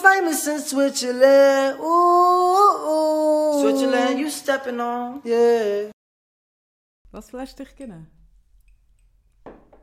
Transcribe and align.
know 0.00 0.08
famous 0.08 0.46
in 0.46 0.58
Switzerland. 0.60 1.78
Ooh, 1.80 2.88
ooh. 2.88 3.60
Switzerland, 3.60 4.18
you 4.18 4.30
stepping 4.30 4.80
on. 4.80 5.20
Yeah. 5.24 5.90
Was 7.10 7.32
lässt 7.32 7.58
dich 7.58 7.74
genau? 7.76 8.02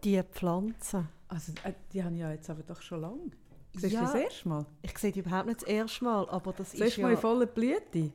Die 0.04 0.21
Pflanzen. 0.23 1.07
Also, 1.27 1.54
äh, 1.63 1.73
die 1.91 2.04
haben 2.04 2.16
ja 2.16 2.31
jetzt 2.31 2.49
aber 2.49 2.63
doch 2.63 2.81
schon 2.81 3.02
lange. 3.02 3.31
Siehst 3.76 3.94
Ja. 3.94 4.02
du 4.02 4.05
das 4.05 4.16
erste 4.16 4.49
Mal? 4.49 4.66
Ich 4.84 4.98
sehe 4.98 5.12
die 5.12 5.20
überhaupt 5.21 5.48
nicht 5.48 5.62
das 5.62 5.68
erste 5.68 6.04
Mal, 6.04 6.30
aber 6.30 6.54
das 6.54 6.71
Das 6.71 6.80
ist 6.82 6.98
ja... 6.98 7.04
Mal 7.04 7.13
in 7.13 7.18
voller 7.18 7.45
Blüte? 7.48 8.12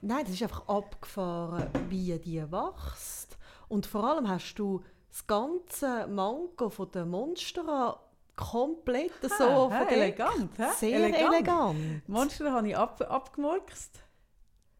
Nein, 0.00 0.24
das 0.24 0.34
ist 0.34 0.42
einfach 0.42 0.66
abgefahren, 0.68 1.68
wie 1.88 2.18
die 2.18 2.40
wächst. 2.50 3.36
Und 3.68 3.86
vor 3.86 4.04
allem 4.04 4.28
hast 4.28 4.54
du 4.54 4.82
das 5.10 5.26
ganze 5.26 6.06
Mango 6.06 6.70
von 6.70 6.90
der 6.92 7.04
Monstera 7.04 8.00
komplett 8.36 9.12
so 9.22 9.68
von 9.68 9.72
hä, 9.72 9.84
der- 9.84 9.92
elegant, 9.92 10.58
hä? 10.58 10.64
Sehr 10.78 10.96
Elegant. 10.96 11.34
elegant. 11.34 12.08
Monster 12.08 12.52
habe 12.52 12.68
ich 12.68 12.76
ab, 12.76 13.00
abgemurkst. 13.08 13.90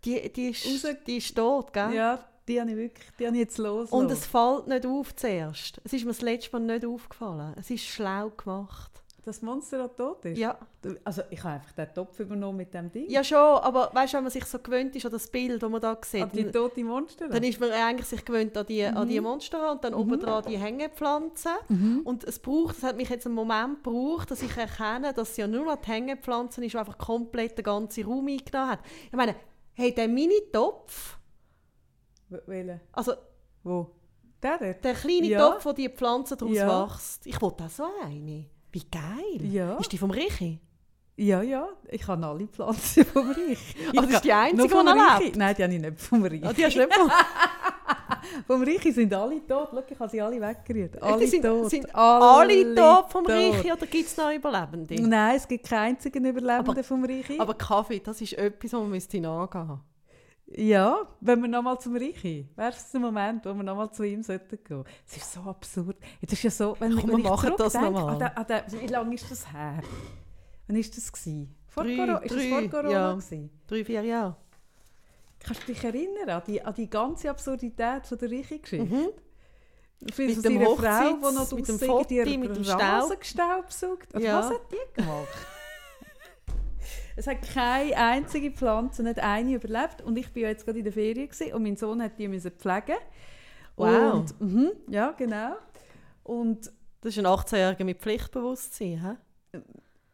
Die, 0.05 0.33
die, 0.33 0.49
ist, 0.51 0.67
Raus- 0.67 0.97
die 1.07 1.17
ist 1.19 1.35
tot, 1.37 1.73
gell? 1.73 1.93
Ja, 1.95 2.19
die 2.49 2.61
habe 2.61 2.71
ich 2.71 2.77
wirklich, 2.77 3.07
die 3.19 3.27
habe 3.27 3.37
ich 3.37 3.41
jetzt 3.43 3.59
los. 3.59 3.91
Und 3.91 4.11
es 4.11 4.27
fällt 4.27 4.67
nicht 4.67 4.85
auf 4.85 5.15
zuerst. 5.15 5.81
Es 5.85 5.93
ist 5.93 6.03
mir 6.05 6.11
das 6.11 6.23
letzte 6.23 6.59
Mal 6.59 6.67
nicht 6.67 6.85
aufgefallen. 6.85 7.55
Es 7.57 7.71
ist 7.71 7.85
schlau 7.85 8.31
gemacht. 8.31 9.02
Das 9.25 9.41
Monster 9.43 9.85
auch 9.85 9.95
tot 9.95 10.25
ist? 10.25 10.37
Ja, 10.39 10.59
Also 11.05 11.23
ich 11.31 11.43
habe 11.45 11.55
einfach 11.55 11.73
den 11.73 11.95
Topf 11.95 12.19
übernommen 12.21 12.57
mit 12.59 12.75
dem 12.75 12.91
Ding. 12.91 13.09
ja 13.09 13.23
schon, 13.23 13.39
aber 13.39 13.91
weißt 13.95 14.13
du, 14.13 14.17
wenn 14.17 14.25
man 14.25 14.31
sich 14.33 14.45
so 14.45 14.59
gewöhnt 14.59 14.97
ist 14.97 15.07
an 15.07 15.13
das 15.13 15.29
Bild, 15.31 15.63
das 15.63 15.71
man 15.71 15.81
da 15.81 15.97
sieht, 16.05 16.23
An 16.25 16.31
die 16.33 16.43
dann- 16.45 16.53
tote 16.53 16.83
Monster? 16.83 17.29
Dann 17.29 17.43
ist 17.45 17.61
man 17.61 17.71
eigentlich 17.71 18.07
sich 18.09 18.25
gewöhnt 18.25 18.57
an 18.57 18.67
die, 18.67 18.85
an 18.85 19.07
die 19.09 19.21
Monster 19.21 19.71
und 19.73 19.85
dann 19.85 19.95
oben 19.95 20.19
dran 20.19 20.45
die 20.49 20.59
Hängepflanzen. 20.59 21.53
Und 22.05 22.25
es 22.25 22.39
braucht, 22.39 22.79
es 22.79 22.83
hat 22.83 22.97
mich 22.97 23.09
jetzt 23.11 23.27
einen 23.27 23.35
Moment 23.37 23.85
gebraucht, 23.85 24.31
dass 24.31 24.43
ich 24.43 24.57
erkenne, 24.57 25.13
dass 25.13 25.31
es 25.31 25.37
ja 25.37 25.47
nur 25.47 25.65
noch 25.65 25.77
die 25.77 25.91
Hängepflanzen 25.91 26.65
ist, 26.65 26.73
die 26.73 26.79
einfach 26.79 26.99
komplett 26.99 27.57
den 27.59 27.65
ganzen 27.65 28.05
Raum 28.05 28.27
eingenommen 28.27 28.71
hat. 28.71 28.81
Ich 29.07 29.13
meine, 29.17 29.37
hey, 29.75 29.95
der 29.95 30.09
Mini-Topf, 30.09 31.19
W- 32.29 32.39
Welche? 32.47 32.81
also 32.93 33.13
Wo? 33.63 33.91
Der 34.43 34.59
dort? 34.59 34.85
der 34.85 34.95
kleine 34.95 35.27
Ja. 35.29 35.51
Topf, 35.51 35.65
wo 35.67 35.73
die 35.73 35.89
Pflanze 35.89 36.37
daraus 36.37 36.57
Ja. 36.57 36.85
wächst. 36.91 37.27
Ich 37.27 37.41
wollte 37.41 37.65
auch 37.65 37.69
so 37.71 37.85
eine. 38.03 38.47
Wie 38.73 38.83
geil. 38.91 39.45
Ja. 39.53 39.77
Ist 39.77 39.93
die 39.93 39.99
vom 39.99 40.11
Richi? 40.11 40.59
Ja, 41.17 41.43
ja. 41.43 41.69
Ich 41.91 42.07
habe 42.09 42.27
alle 42.27 42.47
Pflanzen 42.47 43.05
vom 43.13 43.31
Reich. 43.31 43.77
Ah, 43.95 44.01
das 44.01 44.11
ist 44.13 44.25
die 44.25 44.33
einzige, 44.33 44.69
die 44.69 44.75
noch 44.75 44.97
Reichi. 44.97 45.25
lebt? 45.25 45.37
Nein, 45.37 45.55
die 45.57 45.63
habe 45.63 45.75
ich 45.75 45.81
nicht 45.81 46.01
vom 46.01 46.25
Reich. 46.25 46.45
Ah, 46.45 46.53
die 46.53 46.65
hast 46.65 46.75
du 46.75 46.81
nicht 46.81 46.95
vom 46.95 47.11
Vom 48.47 48.63
Reichi 48.63 48.93
sind 48.93 49.13
alle 49.13 49.47
tot. 49.47 49.69
Schau, 49.73 49.83
ich 49.91 49.99
habe 49.99 50.11
sie 50.11 50.21
alle 50.23 50.41
weggerührt. 50.41 51.03
Alle 51.03 51.27
sind, 51.27 51.43
tot. 51.45 51.69
sind 51.69 51.95
alle 51.95 52.75
tot 52.75 53.11
vom 53.11 53.25
tot. 53.25 53.35
Richi 53.35 53.73
oder 53.73 53.87
gibt 53.87 54.07
es 54.09 54.17
noch 54.17 54.33
Überlebende? 54.33 54.95
Nein, 55.03 55.37
es 55.37 55.47
gibt 55.47 55.67
keinen 55.69 55.97
einzigen 55.97 56.25
Überlebenden 56.25 56.71
Aber- 56.71 56.85
vom 56.85 57.05
Reichi. 57.05 57.39
Aber 57.39 57.55
Kaffee, 57.55 57.99
das 58.01 58.21
ist 58.21 58.33
etwas, 58.35 58.73
was 58.73 58.81
man 58.81 58.91
müsste 58.91 59.21
nachgehen 59.21 59.81
Ja, 60.55 61.07
wenn 61.21 61.41
wir 61.41 61.49
nochmal 61.49 61.79
zum 61.81 61.97
Reichi, 61.97 62.47
wäre 62.57 62.71
es 62.73 62.91
der 62.91 63.01
Moment, 63.01 63.45
wo 63.47 63.55
wir 63.55 63.63
nochmal 63.63 63.91
zu 63.91 64.03
ihm 64.03 64.23
sollten 64.23 64.59
gehen. 64.63 64.85
Es 65.09 65.17
ist 65.17 65.33
so 65.33 65.41
absurd. 65.43 65.97
Es 66.21 66.33
ist 66.33 66.43
ja 66.43 66.51
so, 66.51 66.77
wenn, 66.79 66.95
Komm, 66.97 67.11
wir 67.11 67.19
machen 67.19 67.55
das 67.57 67.73
zurückdenke 67.73 67.91
noch 68.01 68.07
mal. 68.07 68.13
an 68.13 68.19
den- 68.19 68.37
an 68.37 68.47
den- 68.71 68.81
Wie 68.83 68.87
lange 68.87 69.15
ist 69.15 69.31
das 69.31 69.51
her? 69.53 69.81
Wann 70.67 70.77
ist 70.77 70.97
das 70.97 71.11
gewesen? 71.13 71.55
Vor 71.69 71.85
Drei, 71.85 71.97
Corona? 71.97 72.19
Ist 72.19 72.35
das 72.35 72.45
vor 72.45 72.61
drei, 72.61 72.69
Corona 72.69 72.91
ja. 72.91 73.13
gewesen? 73.13 73.51
Drei, 73.67 73.85
vier 73.85 74.03
Jahre. 74.03 74.37
Kannst 75.41 75.63
du 75.63 75.73
dich 75.73 75.83
erinnern 75.85 76.29
an 76.29 76.43
die, 76.47 76.63
an 76.63 76.75
die 76.75 76.89
ganze 76.91 77.31
Absurdität 77.31 78.07
von 78.07 78.19
der 78.19 78.31
Reichi-Geschichte? 78.31 78.85
Mhm. 78.95 79.09
Mit 80.01 80.19
dem 80.45 80.59
Hochzeits- 80.59 81.21
Frau, 81.21 81.31
die 81.31 81.35
noch 81.35 81.53
mit 81.53 81.69
dem 81.69 81.79
irgendwie 82.11 82.39
mit 82.39 82.57
dem 82.57 82.65
Rasen 82.65 83.07
Staub. 83.07 83.21
gestaubsaugt. 83.21 84.15
Oder 84.15 84.25
Ja. 84.25 84.39
Was 84.41 84.51
hat 84.51 84.61
die 84.71 85.01
gemacht? 85.01 85.29
Es 87.17 87.27
hat 87.27 87.43
keine 87.43 87.97
einzige 87.97 88.51
Pflanze, 88.51 89.03
nicht 89.03 89.19
eine 89.21 89.55
überlebt. 89.55 90.03
Und 90.03 90.17
ich 90.19 90.35
war 90.35 90.43
ja 90.43 90.49
jetzt 90.49 90.65
gerade 90.65 90.79
in 90.79 90.85
der 90.85 90.93
Ferien 90.93 91.29
gewesen, 91.29 91.53
und 91.55 91.63
mein 91.63 91.77
Sohn 91.77 92.03
hat 92.03 92.19
die 92.19 92.29
müssen 92.29 92.51
pflegen. 92.53 92.97
Wow. 93.77 94.15
Und, 94.15 94.41
mhm, 94.41 94.71
ja, 94.89 95.13
genau. 95.13 95.55
Und 96.25 96.71
Das 97.01 97.17
ist 97.17 97.19
ein 97.19 97.27
18-Jähriger 97.27 97.85
mit 97.85 97.99
Pflichtbewusstsein. 98.01 99.19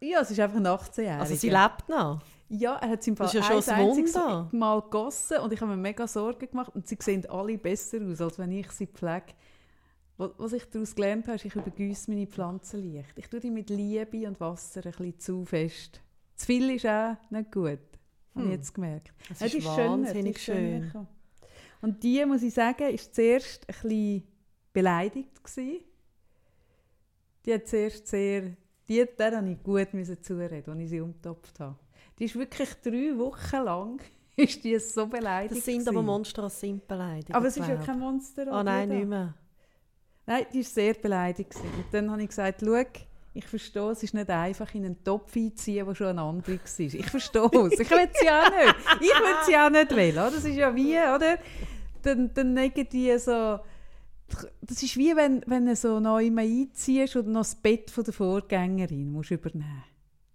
He? 0.01 0.11
ja, 0.11 0.21
es 0.21 0.31
ist 0.31 0.41
einfach 0.41 0.57
ein 0.57 0.67
18-Jähriger. 0.67 1.19
Also 1.21 1.35
sie 1.35 1.51
lebt 1.51 1.89
noch. 1.89 2.21
Ja, 2.51 2.77
er 2.77 2.89
hat 2.91 3.03
sie 3.03 3.11
im 3.11 3.17
Fall 3.17 3.29
ja 3.31 3.43
schon 3.43 3.57
ein 3.57 3.69
ein 3.69 3.89
einziges. 3.89 4.15
Mal 4.53 4.81
gegossen 4.81 5.37
und 5.39 5.53
ich 5.53 5.61
habe 5.61 5.71
mir 5.73 5.77
mega 5.77 6.07
Sorgen 6.07 6.49
gemacht 6.49 6.75
und 6.75 6.89
sie 6.89 6.97
sehen 6.99 7.29
alle 7.29 7.59
besser 7.59 7.99
aus, 8.11 8.23
als 8.23 8.39
wenn 8.39 8.53
ich 8.53 8.71
sie 8.71 8.87
pflege. 8.87 9.35
Wa- 10.17 10.31
Was 10.39 10.55
ich 10.55 10.65
daraus 10.71 10.95
gelernt 10.95 11.27
habe, 11.27 11.37
ist, 11.37 11.45
ich 11.45 11.55
übergüsse 11.55 12.11
meine 12.11 12.27
Pflanzen 12.27 12.95
leicht. 12.95 13.19
Ich 13.19 13.29
tue 13.29 13.41
die 13.41 13.51
mit 13.51 13.69
Liebe 13.69 14.27
und 14.27 14.41
Wasser 14.41 14.81
ein 14.83 14.93
bisschen 14.93 15.19
zu 15.21 15.45
fest. 15.45 16.01
Zu 16.38 16.47
viel 16.47 16.71
ist 16.71 16.87
auch 16.87 17.16
nicht 17.31 17.53
gut, 17.53 17.65
habe 17.65 17.78
ich 18.37 18.43
Hm. 18.44 18.50
jetzt 18.53 18.72
gemerkt. 18.75 19.12
Das 19.28 19.41
Ja, 19.41 19.47
ist 19.47 19.54
die 19.56 19.60
schöner, 19.62 19.91
wahnsinnig 19.91 20.38
schöner 20.38 20.91
schön. 20.91 21.06
Und 21.82 22.03
die, 22.03 22.25
muss 22.25 22.43
ich 22.43 22.54
sagen, 22.54 22.88
ist 22.94 23.15
zuerst 23.15 23.66
ein 23.69 23.75
bisschen 23.82 24.22
beleidigt 24.72 25.44
gewesen. 25.44 25.81
Die 27.44 27.54
hat 27.54 27.66
zuerst 27.69 28.06
sehr, 28.06 28.53
die, 28.88 29.04
der 29.19 29.37
habe 29.37 29.50
ich 29.50 29.62
gut 29.62 29.88
zureden, 30.25 30.71
als 30.71 30.81
ich 30.81 30.88
sie 30.91 31.00
umgetopft 31.00 31.60
habe. 31.60 31.76
Die 32.19 32.25
ist 32.25 32.34
wirklich 32.37 32.70
drei 32.82 33.16
Wochen 33.19 33.65
lang 33.65 34.00
ist 34.37 34.62
die 34.65 34.78
so 34.78 35.06
beleidigt 35.06 35.56
Das 35.56 35.65
sind 35.65 35.78
gewesen. 35.81 35.88
aber 35.97 36.03
Monster, 36.03 36.43
das 36.43 36.60
sind 36.60 36.87
beleidigt. 36.87 37.34
Aber 37.34 37.47
es 37.47 37.56
ist 37.56 37.66
ja 37.69 37.76
kein 37.76 37.99
Monster. 37.99 38.47
Ah 38.53 38.62
nein, 38.62 38.88
nicht 38.88 39.09
mehr. 39.09 39.34
Nein, 40.26 40.47
die 40.53 40.59
war 40.59 40.65
sehr 40.65 40.94
beleidigt. 40.94 41.50
gewesen. 41.50 41.75
Und 41.76 41.84
dann 41.93 42.10
habe 42.10 42.22
ich 42.22 42.28
gesagt, 42.28 42.60
schau, 42.65 42.84
ich 43.38 43.47
verstehe, 43.47 43.91
es 43.91 44.03
ist 44.03 44.15
nicht 44.15 44.28
einfach, 44.28 44.75
in 44.75 44.84
einen 44.84 45.04
Topf 45.04 45.34
einzuziehen, 45.37 45.87
der 45.87 45.94
schon 45.94 46.06
ein 46.09 46.19
anderer 46.19 46.53
war. 46.53 46.81
Ich 46.81 47.06
verstehe 47.10 47.43
es. 47.44 47.81
Ich 47.81 47.91
will 47.91 48.09
sie 48.21 48.31
auch 48.31 48.50
nicht. 48.50 48.76
Ich 49.00 49.21
will 49.21 49.37
sie 49.47 49.56
auch 49.56 49.71
nicht 49.71 49.97
wählen. 49.97 50.19
oder? 50.19 50.31
Das 50.31 50.44
ist 50.44 50.56
ja 50.56 50.75
wie, 50.75 50.97
oder? 50.97 51.38
Dann, 52.03 52.32
dann 52.34 52.54
legen 52.54 52.88
die 52.91 53.16
so... 53.19 53.60
Das 54.60 54.82
ist 54.82 54.97
wie, 54.97 55.16
wenn, 55.16 55.43
wenn 55.47 55.65
du 55.65 55.75
so 55.75 56.00
neu 56.00 56.31
einziehst 56.37 57.16
und 57.16 57.28
noch 57.28 57.41
das 57.41 57.54
Bett 57.54 57.91
von 57.91 58.04
der 58.04 58.12
Vorgängerin 58.12 59.10
musst 59.10 59.31
übernehmen 59.31 59.84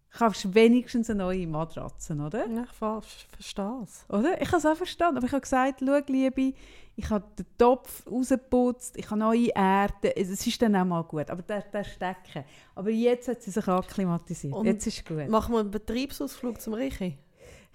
Kaufst 0.09 0.53
wenigstens 0.53 1.09
eine 1.09 1.23
neue 1.23 1.47
Matratze, 1.47 2.13
oder? 2.15 2.47
Ja, 2.47 2.63
ich 2.63 2.71
ver- 2.71 3.01
verstehe 3.31 3.81
es. 3.83 4.05
Oder? 4.09 4.39
Ich 4.41 4.47
habe 4.47 4.57
es 4.57 4.65
auch 4.65 4.75
verstanden. 4.75 5.17
Aber 5.17 5.25
ich 5.25 5.31
habe 5.31 5.41
gesagt, 5.41 5.81
schau, 5.83 5.99
Liebe, 6.07 6.53
ich 6.95 7.09
habe 7.09 7.25
den 7.37 7.45
Topf 7.57 8.05
rausgeputzt, 8.09 8.97
ich 8.97 9.09
habe 9.09 9.19
neue 9.19 9.49
Erde. 9.55 10.15
Es 10.15 10.29
ist 10.29 10.61
dann 10.61 10.75
auch 10.75 10.85
mal 10.85 11.03
gut. 11.03 11.29
Aber 11.29 11.41
der, 11.41 11.61
der 11.61 11.83
Stecken. 11.83 12.45
Aber 12.75 12.89
jetzt 12.89 13.27
hat 13.27 13.41
sie 13.41 13.51
sich 13.51 13.67
akklimatisiert. 13.67 14.53
Und 14.53 14.65
jetzt 14.65 14.85
ist 14.85 14.97
es 14.97 15.05
gut. 15.05 15.27
Machen 15.27 15.53
wir 15.53 15.61
einen 15.61 15.71
Betriebsausflug 15.71 16.61
zum 16.61 16.73
Richi. 16.73 17.17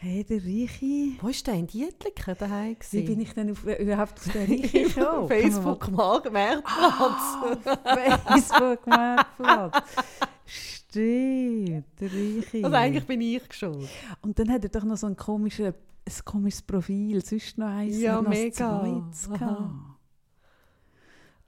Hey, 0.01 0.23
der 0.23 0.39
Reichi. 0.39 1.19
Wo 1.21 1.27
war 1.27 1.35
der 1.45 1.55
in 1.55 1.67
Dietliken 1.67 2.37
daheim? 2.39 2.77
Wie 2.93 3.03
bin 3.03 3.21
ich 3.21 3.35
denn 3.35 3.51
auf, 3.51 3.65
überhaupt 3.65 4.17
auf 4.17 4.33
den 4.33 4.49
Reichi 4.49 4.83
gekommen? 4.95 5.27
Facebook 5.27 5.91
Mark 5.91 6.33
Marktplatz. 6.33 7.59
Facebook 8.25 8.87
Marktplatz. 8.87 9.83
Stimmt, 10.47 12.01
der 12.01 12.13
Reichi. 12.13 12.65
Also 12.65 12.77
eigentlich 12.77 13.07
bin 13.07 13.21
ich 13.21 13.43
schuld. 13.53 13.89
Und 14.23 14.39
dann 14.39 14.53
hat 14.53 14.63
er 14.63 14.71
doch 14.71 14.85
noch 14.85 14.97
so 14.97 15.09
ein, 15.09 15.17
komisches, 15.17 15.75
ein 16.09 16.25
komisches 16.25 16.63
Profil. 16.63 17.25
Sonst 17.25 17.59
noch 17.59 17.67
eins. 17.69 17.99
Ja, 17.99 18.17
noch 18.17 18.25
ein 18.25 18.31
mega. 18.31 18.81
zweites 18.81 19.29
Aha. 19.29 19.37
gehabt. 19.37 19.73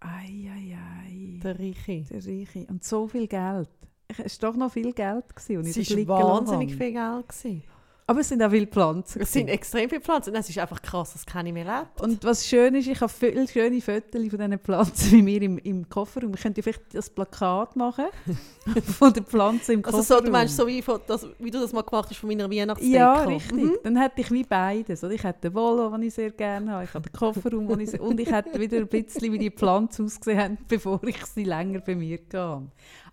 Ei, 0.01 0.51
ei, 0.51 0.77
ei. 0.77 1.41
Der 1.43 1.59
Richi. 1.59 2.07
Der 2.11 2.25
Reiche. 2.25 2.67
Und 2.69 2.85
so 2.85 3.07
viel 3.07 3.27
Geld. 3.27 3.69
Es 4.09 4.43
war 4.43 4.51
doch 4.51 4.57
noch 4.59 4.73
viel 4.73 4.93
Geld. 4.93 5.37
Gewesen, 5.37 5.59
und 5.59 5.67
Es 5.67 6.09
war 6.09 6.23
wahnsinnig 6.23 6.75
viel 6.75 6.93
Geld. 6.93 7.29
Gewesen. 7.29 7.63
Aber 8.11 8.23
es 8.23 8.29
sind 8.29 8.43
auch 8.43 8.51
viele 8.51 8.67
Pflanzen. 8.67 9.23
Es 9.23 9.33
sind 9.33 9.47
extrem 9.47 9.89
viele 9.89 10.01
Pflanzen. 10.01 10.35
Es 10.35 10.49
ist 10.51 10.59
einfach 10.59 10.83
krass, 10.83 11.13
dass 11.13 11.25
keine 11.25 11.53
mehr 11.53 11.65
lebt. 11.65 12.01
und 12.01 12.25
was 12.25 12.45
schön 12.45 12.75
ist, 12.75 12.89
ich 12.89 13.01
habe 13.01 13.09
viele 13.09 13.47
schöne 13.47 13.81
Fotos 13.81 14.11
von 14.29 14.37
diesen 14.37 14.59
Pflanzen 14.59 15.11
bei 15.13 15.23
mir 15.23 15.41
im, 15.43 15.59
im 15.59 15.89
Kofferraum. 15.89 16.35
Ich 16.35 16.41
könnte 16.41 16.61
vielleicht 16.61 16.93
das 16.93 17.09
Plakat 17.09 17.77
machen 17.77 18.07
von 18.99 19.13
den 19.13 19.25
Pflanzen 19.25 19.75
im 19.75 19.85
Also 19.85 19.99
Kofferraum. 19.99 20.19
so, 20.19 20.25
du 20.25 20.33
meinst 20.33 20.57
so 20.57 20.67
wie, 20.67 20.83
von, 20.83 20.99
das, 21.07 21.25
wie 21.39 21.53
du 21.53 21.61
das 21.61 21.73
mal 21.73 21.83
gemacht 21.83 22.11
hast 22.11 22.17
von 22.17 22.29
meiner 22.29 22.51
Weihnachtsdeko? 22.51 22.93
Ja, 22.93 23.23
richtig. 23.23 23.53
Mhm. 23.63 23.79
Dann 23.85 23.97
hätte 23.97 24.23
ich 24.23 24.31
wie 24.33 24.43
beides. 24.43 25.05
Oder? 25.05 25.15
Ich 25.15 25.23
hätte 25.23 25.43
den 25.43 25.55
Volo, 25.55 25.89
den 25.91 26.03
ich 26.03 26.15
sehr 26.15 26.33
gerne 26.33 26.73
habe, 26.73 26.83
ich 26.83 26.93
habe 26.93 27.09
den 27.09 27.17
Kofferraum, 27.17 27.69
den 27.69 27.79
ich 27.79 27.91
sehr, 27.91 28.03
und 28.03 28.19
ich 28.19 28.33
hätte 28.33 28.59
wieder 28.59 28.79
ein 28.79 28.89
bisschen, 28.89 29.33
wie 29.33 29.39
die 29.39 29.53
Pflanzen 29.53 30.07
ausgesehen 30.07 30.41
haben, 30.41 30.59
bevor 30.67 31.01
ich 31.05 31.25
sie 31.27 31.45
länger 31.45 31.79
bei 31.79 31.95
mir 31.95 32.19
hatte. 32.19 32.63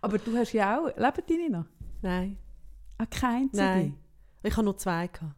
Aber 0.01 0.17
du 0.17 0.35
hast 0.35 0.53
ja 0.53 0.79
auch... 0.79 0.88
Leben 0.88 1.38
nicht 1.39 1.51
noch? 1.51 1.65
Nein. 2.01 2.35
Ah, 2.97 3.05
keine 3.05 3.35
einzige? 3.44 3.63
Nein. 3.63 4.06
Ich 4.43 4.53
habe 4.53 4.65
nur 4.65 4.77
zwei. 4.77 5.07
Gehabt. 5.07 5.33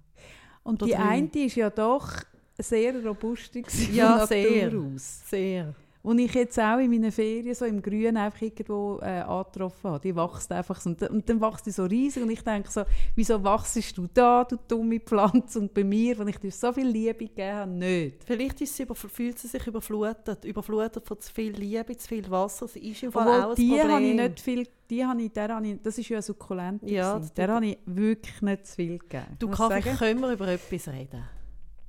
Und 0.63 0.81
Oder 0.83 0.91
die 0.91 0.97
drei. 0.97 1.09
eine 1.09 1.27
ist 1.33 1.55
ja 1.55 1.69
doch 1.69 2.11
sehr 2.57 3.03
robust 3.05 3.55
Ja, 3.91 4.25
sehr. 4.27 4.71
Aus. 4.73 5.21
Sehr. 5.29 5.73
Und 6.01 6.17
ich 6.19 6.33
jetzt 6.33 6.57
auch 6.57 6.77
in 6.77 6.89
meinen 6.91 7.11
Ferien 7.11 7.53
so 7.53 7.65
im 7.65 7.81
Grün 7.81 8.15
einfach 8.15 8.41
irgendwo 8.41 8.99
äh, 9.01 9.19
angetroffen 9.19 9.89
habe. 9.91 9.99
Die 9.99 10.15
wächst 10.15 10.49
einfach 10.49 10.79
so. 10.79 10.91
Und, 10.91 11.01
dann- 11.01 11.11
und 11.11 11.27
dann 11.29 11.41
wächst 11.41 11.65
die 11.65 11.71
so 11.71 11.83
riesig 11.83 12.23
und 12.23 12.29
ich 12.29 12.41
denke 12.41 12.71
so, 12.71 12.83
wieso 13.15 13.43
wachst 13.43 13.97
du 13.97 14.07
da, 14.13 14.45
du 14.45 14.57
dumme 14.65 15.01
Pflanze? 15.01 15.59
Und 15.59 15.73
bei 15.73 15.83
mir, 15.83 16.17
wenn 16.17 16.29
ich 16.29 16.37
dir 16.37 16.51
so 16.51 16.71
viel 16.71 16.87
Liebe 16.87 17.25
gegeben 17.25 17.53
habe, 17.53 17.71
nicht. 17.71 18.23
Vielleicht 18.23 18.61
ist 18.61 18.77
sie 18.77 18.83
über, 18.83 18.95
fühlt 18.95 19.39
sie 19.39 19.47
sich 19.49 19.67
überflutet, 19.67 20.45
überflutet 20.45 21.05
von 21.05 21.19
zu 21.19 21.33
viel 21.33 21.51
Liebe, 21.51 21.97
zu 21.97 22.07
viel 22.07 22.29
Wasser. 22.31 22.69
Sie 22.69 22.79
ist 22.91 23.03
im 23.03 23.11
Fall 23.11 23.27
auch 23.43 23.49
ein 23.49 23.55
die 23.55 23.67
Problem. 23.67 23.91
habe 23.91 24.03
ich 24.05 24.15
nicht 24.15 24.39
viel, 24.39 24.67
die 24.89 25.05
habe 25.05 25.21
ich, 25.21 25.31
der 25.33 25.49
habe 25.53 25.67
ich, 25.67 25.81
das 25.83 25.97
ist 25.97 26.07
ja 26.07 26.21
sukkulent. 26.21 26.81
Ja, 26.83 27.11
gewesen. 27.15 27.21
das- 27.27 27.33
der 27.33 27.47
habe 27.49 27.65
ich 27.65 27.77
wirklich 27.85 28.41
nicht 28.41 28.67
zu 28.67 28.75
viel 28.75 28.99
gegeben. 28.99 29.25
Du 29.37 29.49
Kaffee, 29.49 29.81
sagen. 29.81 29.97
können 29.97 30.21
wir 30.21 30.31
über 30.31 30.47
etwas 30.47 30.87
reden? 30.87 31.23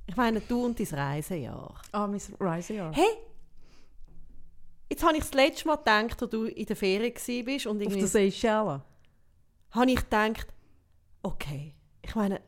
Ich 0.05 0.17
meine, 0.17 0.41
du 0.41 0.65
und 0.65 0.77
dein 0.77 0.87
Reisejahr. 0.99 1.73
Ah, 1.93 2.07
mein 2.07 2.19
Reisejahr. 2.41 2.91
Hey, 2.93 3.05
jetzt 4.91 5.03
habe 5.03 5.13
ich 5.13 5.23
das 5.23 5.33
letzte 5.33 5.67
Mal 5.67 5.77
gedacht, 5.77 6.21
als 6.21 6.31
du 6.31 6.43
in 6.43 6.65
der 6.65 6.75
Ferien 6.75 7.13
warst 7.15 7.65
und 7.65 7.77
Auf 7.77 7.81
irgendwie 7.81 7.99
der 7.99 8.07
Seychellen. 8.09 8.81
habe 9.71 9.91
ich 9.91 9.95
gedacht, 9.95 10.47
okay, 11.23 11.73
ich 12.01 12.13
meine, 12.13 12.41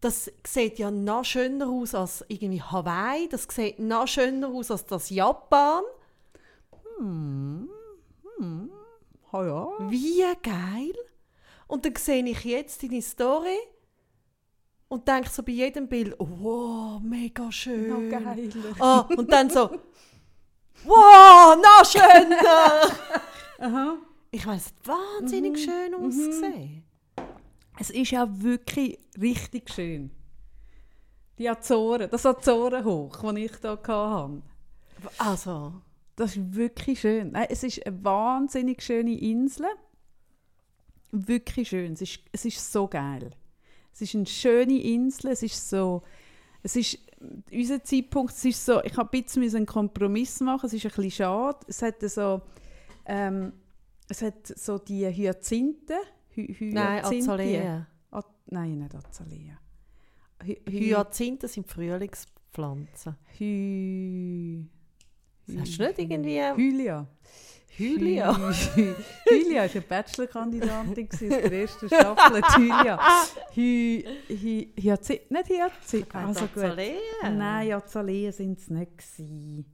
das 0.00 0.32
sieht 0.46 0.78
ja 0.78 0.90
noch 0.90 1.24
schöner 1.24 1.68
aus 1.68 1.94
als 1.94 2.24
irgendwie 2.28 2.62
Hawaii, 2.62 3.28
das 3.28 3.46
sieht 3.50 3.78
noch 3.78 4.08
schöner 4.08 4.48
aus 4.48 4.70
als 4.70 4.86
das 4.86 5.10
Japan. 5.10 5.82
Ah 9.32 9.44
ja. 9.44 9.68
Wie 9.90 10.24
geil! 10.42 10.94
Und 11.66 11.84
dann 11.84 11.94
sehe 11.96 12.24
ich 12.24 12.42
jetzt 12.44 12.82
deine 12.82 13.02
Story 13.02 13.58
und 14.88 15.06
denke 15.06 15.28
so 15.28 15.42
bei 15.42 15.52
jedem 15.52 15.88
Bild, 15.88 16.14
oh, 16.18 16.28
wow, 16.40 17.02
mega 17.02 17.52
schön. 17.52 17.88
Noch 17.88 18.18
geiler. 18.18 18.36
Ah, 18.78 19.00
und 19.00 19.30
dann 19.30 19.50
so, 19.50 19.78
wow, 20.84 21.56
noch 21.56 21.84
schöner! 21.90 22.90
Aha. 23.58 23.96
Ich 24.30 24.44
meine, 24.44 24.58
es 24.58 24.66
hat 24.66 24.74
wahnsinnig 24.86 25.58
schön 25.62 25.94
ausgesehen. 25.94 26.84
Es 27.78 27.90
ist 27.90 28.10
ja 28.10 28.26
wirklich 28.42 28.98
richtig 29.20 29.70
schön. 29.70 30.10
Die 31.38 31.48
Azoren, 31.48 32.08
das 32.10 32.24
Azorenhoch, 32.24 33.22
das 33.22 33.36
ich 33.36 33.52
hier 33.60 33.78
hatte. 33.78 34.42
Also, 35.18 35.74
Das 36.16 36.34
ist 36.34 36.54
wirklich 36.54 37.00
schön. 37.00 37.32
Nein, 37.32 37.46
es 37.50 37.62
ist 37.62 37.86
eine 37.86 38.02
wahnsinnig 38.02 38.82
schöne 38.82 39.18
Insel. 39.18 39.66
Wirklich 41.12 41.68
schön. 41.68 41.92
Es 41.92 42.00
ist, 42.00 42.20
es 42.32 42.44
ist 42.46 42.72
so 42.72 42.88
geil. 42.88 43.30
Es 43.92 44.00
ist 44.00 44.14
eine 44.14 44.26
schöne 44.26 44.80
Insel. 44.80 45.30
Es 45.30 45.42
ist 45.42 45.68
so. 45.68 46.02
Es 46.62 46.74
ist 46.74 46.98
unser 47.50 47.82
Zeitpunkt. 47.82 48.32
Es 48.32 48.44
ist 48.44 48.64
so. 48.64 48.82
Ich 48.82 48.96
habe 48.96 49.10
ein 49.16 49.22
bisschen 49.22 49.56
einen 49.56 49.66
Kompromiss 49.66 50.40
machen. 50.40 50.66
Es 50.66 50.72
ist 50.72 50.84
ein 50.84 50.90
bisschen 50.90 51.10
schade. 51.10 51.58
Es 51.66 51.82
hat 51.82 52.00
so. 52.02 52.42
Ähm, 53.04 53.52
es 54.08 54.22
hat 54.22 54.46
so 54.46 54.78
die 54.78 55.06
Hyazinthen. 55.06 55.98
Hy 56.34 56.70
nein, 56.72 57.02
Hyazinthen. 57.02 57.30
Azalea. 57.30 57.86
A 58.10 58.22
nein, 58.46 58.78
nicht 58.78 58.94
Azalea. 58.94 59.58
Hy 60.44 60.60
Hy 60.68 60.80
Hyazinthen 60.90 61.48
sind 61.48 61.66
Frühlingspflanzen. 61.66 63.16
Hy 63.38 64.68
Hast 65.54 65.78
du 65.78 65.86
nicht 65.86 65.98
irgendwie... 65.98 66.40
Hylia. 66.56 67.06
Hylia? 67.78 68.32
Hy- 68.36 68.94
Hylia 69.28 69.62
war 69.62 69.70
eine 69.70 69.80
Bachelorkandidatin 69.82 71.08
der 71.20 71.52
ersten 71.52 71.86
Staffel. 71.88 72.40
die 72.40 72.62
Hylia. 72.62 72.98
Hy, 73.54 74.04
Hy, 74.28 74.72
Hyazinth, 74.80 75.30
nicht 75.30 75.48
Hyazinth. 75.48 76.14
Also 76.14 76.40
gut. 76.46 76.56
Azalea? 76.64 76.96
Nein, 77.30 77.72
Azaleen 77.72 78.32
sind 78.32 78.58
es 78.58 78.70
nicht. 78.70 78.96
Gewesen. 78.96 79.66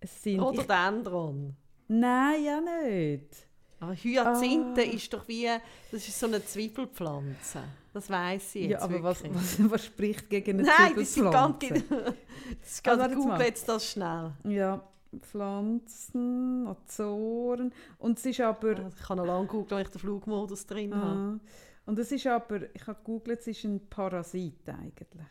Es 0.00 0.22
sind, 0.22 0.40
Oder 0.40 0.60
ich, 0.62 0.66
Dendron? 0.66 1.54
nein, 1.88 2.44
ja 2.44 2.60
nicht. 2.60 3.46
Aber 3.80 3.94
Hyazinthe 3.94 4.82
Ah. 4.82 4.92
ist 4.94 5.12
doch 5.12 5.26
wie... 5.28 5.46
Das 5.90 6.06
ist 6.06 6.18
so 6.18 6.26
eine 6.26 6.44
Zwiebelpflanze. 6.44 7.62
Das 7.94 8.08
weiss 8.10 8.54
ich 8.54 8.62
jetzt 8.68 8.72
Ja, 8.72 8.80
aber 8.82 9.02
was, 9.02 9.22
was, 9.24 9.70
was 9.70 9.84
spricht 9.86 10.28
gegen 10.30 10.58
eine 10.60 10.68
Nein, 10.68 10.92
das 10.96 11.14
sind 11.14 11.30
ganz... 11.30 11.58
Zwiebelpflanze? 11.60 12.14
Das 12.60 12.70
ist 12.72 12.88
Also, 12.88 12.98
ganz 12.98 13.00
warte 13.00 13.12
jetzt 13.12 13.16
Google 13.22 13.38
mal. 13.38 13.46
jetzt 13.46 13.68
das 13.68 13.90
schnell. 13.90 14.32
Ja, 14.44 14.82
Pflanzen, 15.18 16.66
Azoren. 16.68 17.72
Und 17.98 18.18
es 18.18 18.26
ist 18.26 18.40
aber... 18.40 18.76
Also 18.76 18.96
Ich 18.96 19.02
kann 19.06 19.16
noch 19.16 19.26
lange 19.26 19.46
googeln, 19.46 19.78
wenn 19.78 19.86
ich 19.86 19.90
den 19.90 20.00
Flugmodus 20.00 20.66
drin 20.66 20.94
habe. 20.94 21.40
Ah. 21.40 21.40
Und 21.86 21.98
es 21.98 22.12
ist 22.12 22.26
aber, 22.26 22.72
ich 22.74 22.86
habe 22.86 22.98
gegoogelt, 22.98 23.40
es 23.40 23.48
ist 23.48 23.64
ein 23.64 23.88
Parasit 23.88 24.68
eigentlich. 24.68 25.26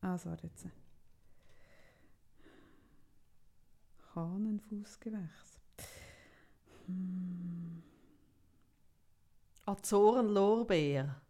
Also 0.00 0.30
jetzt. 0.42 0.66
Hahnenfußgewächs. 4.14 5.60
Azoren-Lorbeer. 9.66 11.20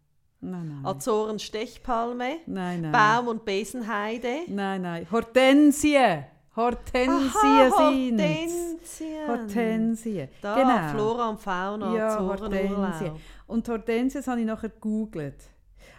Nein, 0.41 0.69
nein. 0.69 0.87
Azoren-Stechpalme. 0.87 2.39
nein, 2.47 2.83
nein. 2.83 2.93
Baum- 2.93 3.29
und 3.29 3.45
Besenheide. 3.45 4.43
Nein, 4.47 4.83
nein. 4.83 5.11
Hortensie. 5.11 6.25
Hortensie 6.59 7.39
Aha, 7.39 7.71
sind 7.71 8.21
Hortensien. 8.21 9.29
Hortensie. 9.29 10.29
Da, 10.43 10.55
genau. 10.57 10.89
Flora 10.93 11.29
und 11.29 11.41
Fauna, 11.41 11.95
Ja, 11.95 12.19
Hortensie. 12.19 12.57
Azorenurlaub. 12.57 13.21
Und 13.47 13.69
Hortensien 13.69 14.27
habe 14.27 14.41
ich 14.41 14.47
nachher 14.47 14.69
gegoogelt. 14.69 15.37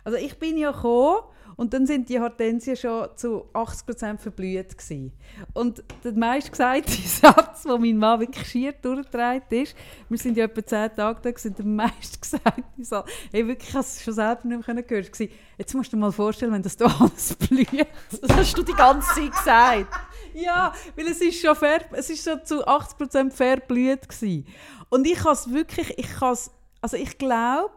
Also 0.04 0.18
ich 0.18 0.38
bin 0.38 0.58
ja 0.58 0.72
gekommen 0.72 1.22
und 1.56 1.74
dann 1.74 1.86
sind 1.86 2.10
die 2.10 2.20
Hortensien 2.20 2.76
schon 2.76 3.08
zu 3.16 3.46
80% 3.54 4.18
verblüht 4.18 4.78
gewesen. 4.78 5.14
Und 5.54 5.84
der 6.04 6.14
meistgesagte 6.14 6.92
Satz, 7.06 7.64
den 7.64 7.82
mein 7.82 7.98
Mann 7.98 8.20
wirklich 8.20 8.48
schier 8.48 8.74
durchgetragen 8.74 9.44
ist, 9.50 9.76
wir 10.10 10.18
sind 10.18 10.38
ja 10.38 10.46
etwa 10.46 10.66
10 10.66 10.96
Tage 10.96 11.22
da, 11.22 11.32
gewesen, 11.32 11.56
der 11.56 11.66
meistgesagte 11.66 12.64
Satz, 12.84 13.10
hey, 13.32 13.48
wirklich, 13.48 13.70
ich 13.70 13.76
habe 13.76 13.86
es 13.86 14.02
schon 14.04 14.14
selber 14.14 14.42
nicht 14.46 14.68
mehr 14.68 14.84
gehört, 14.84 15.20
jetzt 15.58 15.74
musst 15.74 15.92
du 15.92 15.98
dir 15.98 16.02
mal 16.02 16.12
vorstellen, 16.12 16.54
wenn 16.54 16.64
das 16.64 16.78
da 16.78 16.86
alles 17.00 17.36
blüht. 17.36 17.88
Das 18.22 18.38
hast 18.38 18.58
du 18.58 18.64
die 18.64 18.74
ganze 18.74 19.16
Zeit 19.16 19.32
gesagt. 19.32 20.09
Ja, 20.34 20.74
weil 20.96 21.08
es 21.08 21.22
ist 21.22 21.42
schon 21.42 21.56
fair, 21.56 21.82
es 21.94 22.10
ist 22.10 22.24
schon 22.24 22.44
zu 22.46 22.66
80% 22.68 23.32
verblüht 23.32 24.08
gewesen. 24.08 24.46
Und 24.90 25.06
ich 25.06 25.20
kann 25.20 25.34
es 25.34 25.52
wirklich, 25.52 25.98
ich 25.98 26.10
kann 26.10 26.38
also 26.82 26.98
ich 26.98 27.18
glaube, 27.18 27.74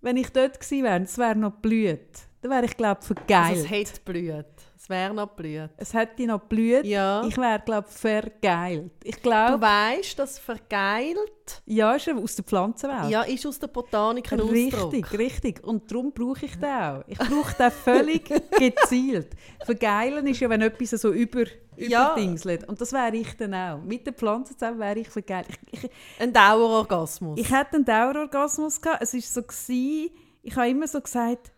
wenn 0.00 0.16
ich 0.16 0.30
dort 0.30 0.60
gewesen 0.60 0.84
wäre, 0.84 1.02
es 1.02 1.18
wäre 1.18 1.36
noch 1.36 1.52
blüht, 1.52 2.00
dann 2.40 2.50
wäre 2.50 2.64
ich 2.64 2.76
glaube 2.76 3.02
vergeilt. 3.02 3.30
Also 3.30 3.64
es 3.64 3.70
hätte 3.70 4.00
blüht. 4.04 4.46
Es 4.86 4.90
wäre 4.90 5.12
noch 5.12 5.26
blüht. 5.30 5.70
es 5.78 5.92
hätte 5.94 6.24
noch 6.28 6.38
blüht. 6.42 6.84
Ja. 6.86 7.24
Ich 7.26 7.36
wäre 7.36 7.58
glaube 7.64 7.88
vergeilt. 7.88 8.92
Ich 9.02 9.16
Du 9.16 9.22
glaube, 9.22 9.60
weißt, 9.60 10.16
dass 10.16 10.38
vergeilt 10.38 11.32
ja, 11.64 11.94
ist 11.94 12.06
ja 12.06 12.14
aus 12.16 12.36
der 12.36 12.44
Pflanzenwelt. 12.44 13.10
ja, 13.10 13.22
ist 13.22 13.44
aus 13.46 13.58
der 13.58 13.66
Botanik 13.66 14.32
ein 14.32 14.40
Ausdruck. 14.40 14.92
Richtig, 14.92 15.18
richtig. 15.18 15.64
Und 15.64 15.90
darum 15.90 16.12
brauche 16.12 16.46
ich 16.46 16.54
den 16.54 16.70
auch. 16.70 17.02
Ich 17.08 17.18
brauche 17.18 17.52
den 17.58 17.70
völlig 17.72 18.24
gezielt. 18.58 19.30
Vergeilen 19.64 20.24
ist 20.28 20.38
ja, 20.38 20.48
wenn 20.48 20.62
etwas 20.62 20.90
so 20.90 21.10
über, 21.12 21.42
Ja. 21.76 22.12
überdingselt. 22.12 22.68
Und 22.68 22.80
das 22.80 22.92
wäre 22.92 23.16
ich 23.16 23.36
dann 23.36 23.54
auch. 23.54 23.82
Mit 23.82 24.06
den 24.06 24.14
Pflanzen 24.14 24.56
zusammen 24.56 24.78
wäre 24.78 25.00
ich 25.00 25.08
vergeilt. 25.08 25.48
Ich, 25.72 25.82
ich, 25.84 25.90
Ein 26.20 26.32
Dauerorgasmus. 26.32 27.40
ich 27.40 27.50
hatte 27.52 27.74
einen 27.76 27.84
Dauerorgasmus. 27.84 28.80
Gehabt. 28.80 29.02
Es 29.02 29.14
war 29.14 29.20
so, 29.20 29.42
gewesen, 29.42 30.10
ich 30.42 30.54
habe 30.54 30.68
immer 30.68 30.86
so 30.86 31.00
gesagt, 31.00 31.50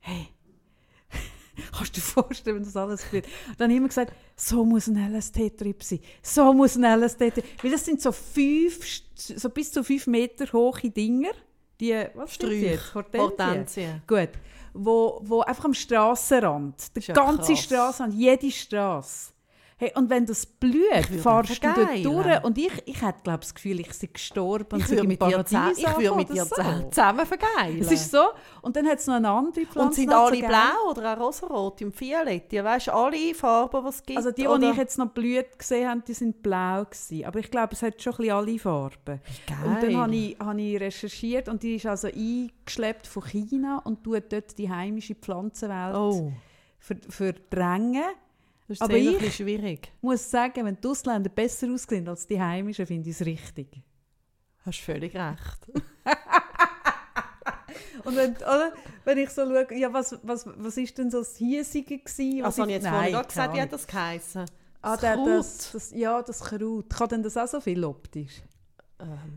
hey, 0.00 0.28
kannst 1.72 1.96
du 1.96 2.00
dir 2.00 2.06
vorstellen, 2.06 2.56
wenn 2.56 2.64
das 2.64 2.76
alles 2.76 3.02
blüht? 3.04 3.26
Dann 3.58 3.66
habe 3.66 3.72
ich 3.72 3.78
immer 3.78 3.88
gesagt, 3.88 4.12
so 4.36 4.64
muss 4.64 4.86
ein 4.86 5.14
LST-Trip 5.14 5.82
sein. 5.82 6.00
So 6.22 6.52
muss 6.52 6.76
ein 6.76 6.84
LST-Trip 6.84 7.44
Weil 7.62 7.70
das 7.70 7.84
sind 7.84 8.00
so 8.00 8.12
fünf, 8.12 8.80
so 9.14 9.48
bis 9.50 9.72
zu 9.72 9.84
fünf 9.84 10.06
Meter 10.06 10.52
hohe 10.52 10.90
Dinger. 10.90 11.32
Die, 11.80 11.92
was 12.14 12.34
sind 12.34 12.42
die 12.42 12.58
Sträuch. 12.58 12.62
jetzt? 12.62 12.94
Hortensien? 12.94 13.20
Hortensien. 13.22 14.02
Gut. 14.06 14.30
Wo, 14.72 15.20
wo 15.22 15.40
einfach 15.40 15.64
am 15.64 15.74
Strassenrand, 15.74 16.94
der 16.94 17.02
ja 17.02 17.14
ganze. 17.14 17.56
Strassenrand, 17.56 18.14
jede 18.14 18.50
Straße. 18.50 19.32
Hey, 19.80 19.92
und 19.94 20.10
wenn 20.10 20.26
das 20.26 20.44
blüht, 20.44 21.06
fahrst 21.22 21.64
du 21.64 21.72
dort 21.74 22.04
durch. 22.04 22.44
Und 22.44 22.58
ich, 22.58 22.70
ich 22.84 23.00
hätte, 23.00 23.20
glaube 23.22 23.38
das 23.38 23.54
Gefühl, 23.54 23.80
ich 23.80 23.90
sei 23.94 24.08
gestorben. 24.12 24.74
und 24.74 24.80
Ich 24.80 24.90
würde 24.90 25.08
mit 25.08 25.22
dir 25.22 25.42
zusammen, 25.42 25.72
ich 25.74 25.96
würde 25.98 26.14
mit 26.16 26.28
dir 26.28 26.44
zusammen, 26.46 26.82
so. 26.82 26.88
zusammen 26.90 27.24
vergeilen. 27.24 27.80
Es 27.80 27.90
ist 27.90 28.10
so. 28.10 28.22
Und 28.60 28.76
dann 28.76 28.86
hat 28.86 28.98
es 28.98 29.06
noch 29.06 29.14
eine 29.14 29.30
andere 29.30 29.64
Pflanze. 29.64 29.80
Und 29.88 29.94
sind 29.94 30.12
alle 30.12 30.36
so 30.36 30.40
geil. 30.42 30.50
blau 30.50 30.90
oder 30.90 31.14
auch 31.14 31.20
rosarot 31.20 31.80
und 31.80 31.98
violett? 31.98 32.52
Ja, 32.52 32.62
weißt 32.62 32.88
du, 32.88 32.92
alle 32.92 33.34
Farben, 33.34 33.82
die 33.82 33.88
es 33.88 34.02
gibt? 34.02 34.18
Also 34.18 34.30
die, 34.32 34.42
die 34.42 34.48
oder? 34.48 34.70
ich 34.70 34.76
jetzt 34.76 34.98
noch 34.98 35.08
blüht 35.08 35.58
gesehen 35.58 35.88
habe, 35.88 36.02
die 36.06 36.12
sind 36.12 36.42
blau 36.42 36.84
gewesen. 36.84 37.24
Aber 37.24 37.38
ich 37.38 37.50
glaube, 37.50 37.72
es 37.72 37.80
hat 37.82 38.02
schon 38.02 38.14
ein 38.18 38.30
alle 38.32 38.58
Farben. 38.58 39.20
Und 39.64 39.82
dann 39.82 39.96
habe 39.96 40.14
ich, 40.14 40.38
habe 40.38 40.60
ich 40.60 40.78
recherchiert 40.78 41.48
und 41.48 41.62
die 41.62 41.76
ist 41.76 41.86
also 41.86 42.08
eingeschleppt 42.08 43.06
von 43.06 43.24
China 43.24 43.80
und 43.82 44.04
tut 44.04 44.30
dort 44.30 44.58
die 44.58 44.68
heimische 44.68 45.14
Pflanzenwelt 45.14 45.96
Oh, 45.96 46.30
ver 46.78 46.96
verdrängen. 47.08 48.04
Das 48.70 48.76
ist 48.78 48.82
Aber 48.82 48.94
ein 48.94 49.02
ich- 49.26 49.34
schwierig. 49.34 49.92
Ich 49.96 50.02
muss 50.02 50.30
sagen, 50.30 50.64
wenn 50.64 50.80
die 50.80 50.86
Ausländer 50.86 51.28
besser 51.28 51.68
aussehen 51.72 52.06
als 52.08 52.26
die 52.26 52.40
heimischen, 52.40 52.86
finde 52.86 53.10
ich 53.10 53.16
es 53.20 53.26
richtig. 53.26 53.82
Hast 54.64 54.78
völlig 54.80 55.14
recht. 55.16 55.66
Und 58.04 58.16
wenn, 58.16 58.34
oder, 58.36 58.72
wenn 59.04 59.18
ich 59.18 59.28
so 59.30 59.42
schaue, 59.44 59.66
ja, 59.76 59.92
was, 59.92 60.18
was, 60.22 60.46
was 60.56 60.76
ist 60.76 60.96
denn 60.98 61.10
so 61.10 61.18
das 61.18 61.36
Hiesige 61.36 61.98
gewesen? 61.98 62.38
Was 62.42 62.58
Also, 62.58 62.64
ich 62.64 62.70
jetzt 62.70 62.86
vorhin 62.86 63.02
Nein, 63.02 63.12
gerade 63.12 63.28
gesagt, 63.28 63.54
wie 63.54 63.60
hat 63.60 63.72
das 63.72 63.86
geheißen? 63.86 64.44
Ah, 64.82 64.92
Das 64.92 65.00
der, 65.00 65.14
Kraut. 65.14 65.28
das, 65.28 65.72
das, 65.72 65.90
ja, 65.92 66.22
das 66.22 66.40
Kraut. 66.40 66.88
Kann 66.90 67.08
denn 67.08 67.22
das 67.22 67.36
auch 67.36 67.46
so 67.48 67.60
viel 67.60 67.84
optisch? 67.84 68.42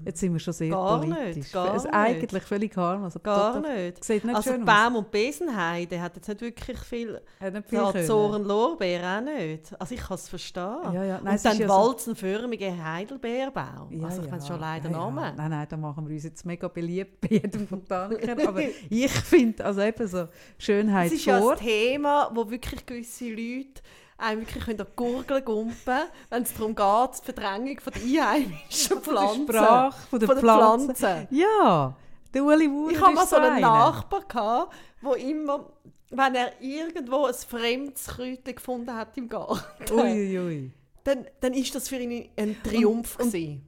Jetzt 0.06 0.20
sind 0.20 0.34
wir 0.34 0.40
schon 0.40 0.54
sehr 0.54 0.68
Ähm, 0.68 0.74
gar 0.74 1.00
politisch. 1.02 1.36
nicht, 1.36 1.54
gar 1.54 1.74
nicht. 1.74 1.94
eigentlich 1.94 2.44
völlig 2.44 2.76
harmlos. 2.78 3.14
Gar 3.24 3.60
nicht. 3.62 4.04
Sieht 4.04 4.24
nicht 4.26 4.36
also. 4.36 4.58
Baum 4.60 4.96
und 4.98 5.12
Besenheide 5.12 6.02
hat 6.02 6.16
jetzt 6.16 6.28
nicht 6.28 6.42
wirklich 6.42 6.78
viel. 6.80 7.22
Hat 7.40 7.54
nicht 7.54 7.70
viel. 7.70 7.80
Azoren 7.80 8.44
Lorbeer 8.44 9.18
auch 9.18 9.22
nicht. 9.24 9.80
Also 9.80 9.96
ich 9.96 10.02
kann 10.02 10.16
es 10.16 10.30
verstehen. 10.30 10.78
Ja, 10.94 11.04
ja. 11.04 11.20
Nein, 11.24 11.36
und 11.36 11.46
dann 11.46 11.58
ja 11.58 11.68
walzenförmige 11.70 12.84
Heidelbeerbaum. 12.84 13.92
Ja, 13.92 14.06
also 14.08 14.22
ich 14.24 14.30
ja, 14.32 14.42
schon 14.42 14.60
leider 14.60 14.90
ja, 14.90 14.98
ja. 14.98 14.98
Namen. 14.98 15.36
Nein, 15.36 15.50
nein, 15.52 15.68
da 15.70 15.78
machen 15.78 16.08
wir 16.08 16.14
uns 16.14 16.24
jetzt 16.24 16.46
mega 16.46 16.68
beliebt 16.68 17.22
bei 17.22 17.28
jedem 17.36 17.66
Botaniker. 17.68 18.48
aber 18.48 18.62
ich 18.90 19.12
finde, 19.12 19.64
also 19.66 19.82
eben 19.82 20.08
so 20.08 20.28
Schönheit 20.58 21.08
Es 21.08 21.14
ist 21.14 21.26
ja 21.26 21.40
vor. 21.40 21.54
ein 21.54 21.60
Thema, 21.60 22.32
wo 22.34 22.50
wirklich 22.50 22.86
gewisse 22.86 23.30
Leute 23.30 23.82
einem 24.18 24.42
wirklich 24.42 24.64
können 24.64 24.80
an 24.80 24.88
die 24.88 24.96
Gurgel 24.96 25.42
gumpen 25.42 26.00
wenn 26.30 26.44
es 26.44 26.54
darum 26.54 26.76
geht, 26.76 27.20
die 27.22 27.26
Verdrängung 27.26 27.80
von 27.80 27.94
der 27.94 28.30
einheimischen 28.30 29.02
Von 29.02 29.14
der 29.16 29.22
Pflanzen. 29.24 29.48
Sprache, 29.48 30.08
von 30.10 30.20
der 30.20 30.28
Von 30.28 30.36
der 30.38 30.44
Pflanze. 30.44 30.94
Pflanzen. 30.96 31.28
Ja, 31.32 31.96
der 32.34 32.44
Uli 32.44 32.70
Wunder 32.72 32.92
Ich 32.92 33.02
hatte 33.02 33.14
mal 33.16 33.28
so 33.28 33.36
einen. 33.36 33.62
Nachbar, 33.62 34.22
gehabt, 34.22 34.74
wo 35.02 35.14
immer, 35.14 35.70
wenn 36.10 36.36
er 36.36 36.62
irgendwo 36.62 37.26
ein 37.26 37.34
fremdes 37.34 38.06
Kräutchen 38.08 38.56
gefunden 38.56 38.94
hat 38.96 39.18
im 39.18 39.28
Garten, 39.30 39.92
Ui, 39.92 40.40
ui. 40.40 40.72
dann, 41.04 41.26
dann 41.42 41.54
ist 41.54 41.74
das 41.76 41.90
für 41.90 41.98
ihn 41.98 42.30
ein 42.38 42.56
Triumph. 42.64 43.18
Und- 43.20 43.26
und-. 43.34 43.62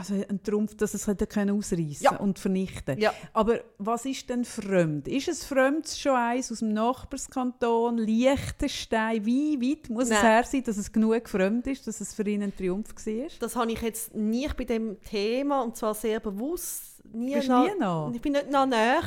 Also 0.00 0.14
ein 0.14 0.42
Trumpf, 0.42 0.74
dass 0.76 0.94
es 0.94 1.06
hätte 1.06 1.26
können 1.26 1.56
ausreißen 1.58 2.02
Ja. 2.04 2.16
und 2.16 2.38
vernichten. 2.38 2.98
Ja. 2.98 3.12
Aber 3.34 3.60
was 3.76 4.06
ist 4.06 4.30
denn 4.30 4.46
fremd? 4.46 5.06
Ist 5.08 5.28
es 5.28 5.44
fremd 5.44 5.86
schon 5.88 6.16
eins 6.16 6.50
aus 6.50 6.60
dem 6.60 6.72
Nachbarskanton, 6.72 7.98
Liechtenstein? 7.98 9.24
Wie 9.26 9.60
weit 9.60 9.90
muss 9.90 10.04
es 10.04 10.10
Nein. 10.10 10.20
her 10.22 10.44
sein, 10.44 10.64
dass 10.64 10.76
es 10.78 10.90
genug 10.90 11.28
fremd 11.28 11.66
ist, 11.66 11.86
dass 11.86 12.00
es 12.00 12.14
für 12.14 12.26
ihn 12.28 12.42
ein 12.42 12.56
Triumph 12.56 12.88
war? 12.94 13.26
Das 13.40 13.56
habe 13.56 13.72
ich 13.72 13.82
jetzt 13.82 14.14
nicht 14.14 14.56
bei 14.56 14.64
dem 14.64 14.96
Thema 15.02 15.62
und 15.62 15.76
zwar 15.76 15.94
sehr 15.94 16.18
bewusst. 16.20 16.84
Nie 17.12 17.34
Bist 17.34 17.48
noch, 17.48 17.64
nie 17.64 17.78
noch? 17.78 18.12
Ich 18.14 18.20
bin 18.22 18.32
nicht 18.32 18.50
noch 18.50 18.66
näher, 18.66 19.02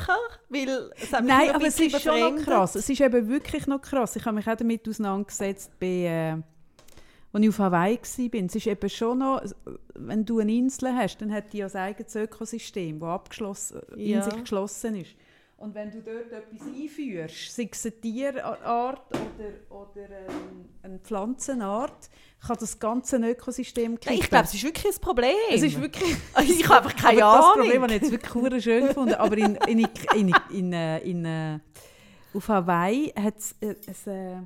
weil 0.50 0.90
es 1.00 1.12
hat 1.12 1.24
Nein, 1.24 1.50
aber 1.54 1.66
es 1.66 1.80
ist 1.80 2.00
schon 2.02 2.20
noch 2.20 2.28
befremdet. 2.30 2.44
krass. 2.44 2.74
Es 2.74 2.88
ist 2.88 3.00
eben 3.00 3.28
wirklich 3.28 3.66
noch 3.66 3.80
krass. 3.80 4.14
Ich 4.16 4.24
habe 4.26 4.36
mich 4.36 4.46
auch 4.46 4.56
damit 4.56 4.86
auseinandergesetzt, 4.88 5.70
bei, 5.80 5.86
äh, 5.86 6.36
als 7.34 7.42
ich 7.42 7.48
auf 7.48 7.58
Hawaii 7.58 7.98
war. 7.98 8.40
Es 8.44 8.54
ist 8.54 8.66
eben 8.66 8.88
schon 8.90 9.18
noch, 9.18 9.42
wenn 9.94 10.24
du 10.24 10.38
eine 10.38 10.52
Insel 10.52 10.94
hast, 10.94 11.18
dann 11.18 11.32
hat 11.32 11.52
die 11.52 11.58
ja 11.58 11.66
ein 11.66 11.76
eigenes 11.76 12.14
Ökosystem, 12.14 13.00
das 13.00 13.08
abgeschlossen, 13.08 13.80
Ja. 13.96 14.18
in 14.18 14.30
sich 14.30 14.40
geschlossen 14.40 14.96
ist. 14.96 15.10
Und 15.56 15.74
wenn 15.74 15.90
du 15.90 16.02
dort 16.02 16.30
etwas 16.30 16.66
einführst, 16.66 17.54
sei 17.54 17.68
es 17.70 17.86
eine 17.86 18.00
Tierart 18.00 19.00
oder, 19.10 19.80
oder 19.80 20.10
ähm, 20.10 20.68
eine 20.82 20.98
Pflanzenart, 20.98 22.10
kann 22.46 22.56
das 22.60 22.78
ganze 22.78 23.16
Ökosystem 23.16 23.98
kippen. 23.98 24.18
ich 24.18 24.28
glaube, 24.28 24.44
es 24.44 24.54
ist 24.54 24.64
wirklich 24.64 24.94
ein 24.94 25.00
Problem. 25.00 25.34
es 25.50 25.62
ist 25.62 25.80
wirklich... 25.80 26.16
ich 26.42 26.68
habe 26.68 26.84
einfach 26.86 26.96
keine 26.96 27.24
aber 27.24 27.36
das 27.38 27.44
Ahnung. 27.46 27.60
Problem 27.62 27.82
habe 27.82 27.94
ich 27.94 28.02
jetzt 28.02 28.12
wirklich 28.12 28.64
schön 28.64 28.88
gefunden. 28.88 29.14
Aber 29.14 29.36
in, 29.38 29.54
in, 29.66 29.78
in, 29.78 29.88
in, 30.16 30.34
in, 30.50 30.72
äh, 30.72 30.98
in, 30.98 31.24
äh, 31.24 31.58
auf 32.34 32.48
Hawaii 32.48 33.12
hat 33.16 33.38
es 33.38 33.54
äh, 33.62 33.70
äh, 34.10 34.36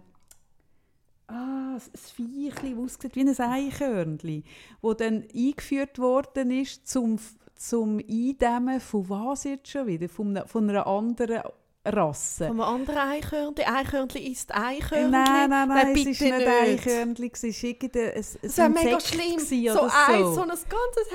ah, 1.29 1.77
ein 1.77 1.81
Viechchen, 1.95 2.77
das 2.77 2.97
aussieht 2.97 3.17
wie 3.17 3.21
ein 3.21 3.39
Eichhörnchen, 3.39 4.45
das 4.83 4.97
dann 4.97 5.25
eingeführt 5.35 5.99
worden 5.99 6.51
ist 6.51 6.89
zum, 6.89 7.19
zum 7.55 7.99
Eindämmen 7.99 8.81
von 8.81 9.09
was 9.09 9.45
jetzt 9.45 9.69
schon 9.69 9.87
wieder? 9.87 10.09
Von 10.09 10.43
von 10.47 10.69
einer 10.69 10.87
anderen 10.87 11.43
Rasse. 11.85 12.47
Einem 12.47 12.61
anderen 12.61 12.99
Eichhörnchen. 12.99 13.65
Eichhörnchen 13.67 14.23
ist 14.23 14.55
Eichhörnchen. 14.55 15.11
Nein, 15.11 15.51
nein, 15.51 15.69
nein, 15.69 15.87
es 15.89 15.95
bitte 15.95 16.11
ist 16.11 16.21
nicht 16.21 16.35
Eichhörnchen, 16.35 17.31
es 17.33 17.43
war 17.43 17.71
irgendein 17.71 18.03
ein, 18.03 18.15
ein 18.15 18.25
Das 18.43 18.59
wäre 18.59 18.69
mega 18.71 19.01
schlimm. 19.01 19.39
So 19.39 19.55
ein, 19.83 20.35
so. 20.35 20.43
ein 20.43 20.49
ganzes 20.49 20.69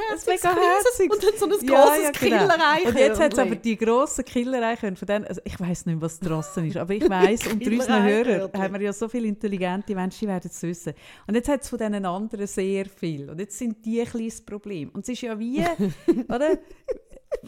herziges, 0.09 0.43
mega 0.43 0.55
herziges. 0.55 1.15
und 1.15 1.23
dann 1.23 1.37
so 1.37 1.45
ein 1.45 1.67
Ja, 1.67 1.83
grosses 1.85 2.03
ja, 2.03 2.11
genau. 2.11 2.37
Killer-Eichhörnchen. 2.37 2.87
Und 2.87 2.97
jetzt 2.97 3.19
hat 3.19 3.33
es 3.33 3.39
aber 3.39 3.55
die 3.55 3.77
grossen 3.77 4.25
Killer-Eichhörnchen. 4.25 4.97
Von 4.97 5.05
denen, 5.05 5.25
also 5.25 5.41
ich 5.43 5.59
weiß 5.59 5.85
nicht, 5.85 6.01
was 6.01 6.19
draussen 6.19 6.67
ist, 6.67 6.77
aber 6.77 6.93
ich 6.93 7.09
weiß, 7.09 7.47
unter 7.47 7.71
unseren 7.71 8.03
Hörern 8.03 8.51
haben 8.53 8.73
wir 8.73 8.81
ja 8.81 8.93
so 8.93 9.07
viele 9.07 9.27
intelligente 9.27 9.93
Menschen, 9.93 10.21
die 10.21 10.27
werden 10.27 10.49
es 10.51 10.61
wissen. 10.63 10.93
Und 11.27 11.35
jetzt 11.35 11.49
hat 11.49 11.61
es 11.61 11.69
von 11.69 11.77
diesen 11.77 12.05
anderen 12.05 12.47
sehr 12.47 12.85
viel. 12.85 13.29
Und 13.29 13.39
jetzt 13.39 13.57
sind 13.57 13.85
die 13.85 14.01
ein 14.01 14.07
kleines 14.07 14.41
Problem. 14.41 14.89
Und 14.89 15.01
es 15.03 15.09
ist 15.09 15.21
ja 15.21 15.37
wie, 15.37 15.63
oder? 16.29 16.57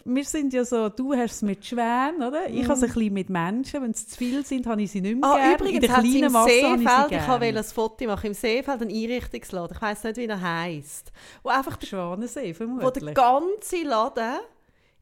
Wir 0.03 0.23
sind 0.23 0.53
ja 0.53 0.63
so, 0.65 0.89
du 0.89 1.13
hast 1.13 1.31
es 1.35 1.41
mit 1.41 1.65
Schwänen, 1.65 2.21
oder? 2.21 2.47
Ich 2.49 2.63
habe 2.63 2.73
es 2.73 2.83
ein 2.83 2.89
bisschen 2.93 3.13
mit 3.13 3.29
Menschen. 3.29 3.81
Wenn 3.81 3.91
es 3.91 4.07
zu 4.07 4.17
viel 4.17 4.45
sind, 4.45 4.67
habe 4.67 4.81
ich 4.81 4.91
sie 4.91 5.01
nicht 5.01 5.19
mehr 5.19 5.29
Ah. 5.29 5.47
In 5.49 5.55
übrigens 5.55 5.79
der 5.81 5.89
kleinen 5.89 6.23
im 6.23 6.31
Masse 6.31 6.49
habe 6.63 6.81
ich 6.81 6.87
Seefeld, 6.89 7.05
ich 7.05 7.09
gern. 7.09 7.41
wollte 7.41 7.57
ein 7.57 7.63
Foto 7.63 8.05
machen, 8.05 8.27
im 8.27 8.33
Seefeld 8.33 8.81
einen 8.81 8.91
Einrichtungsladen, 8.91 9.75
ich 9.75 9.81
weiss 9.81 10.03
nicht, 10.03 10.17
wie 10.17 10.25
er 10.25 10.41
heisst, 10.41 11.11
wo 11.43 11.49
einfach 11.49 11.77
der, 11.77 11.87
Schwanensee, 11.87 12.41
wo 12.41 12.45
der 12.45 12.55
vermutlich. 12.55 13.13
ganze 13.15 13.83
Laden 13.83 14.39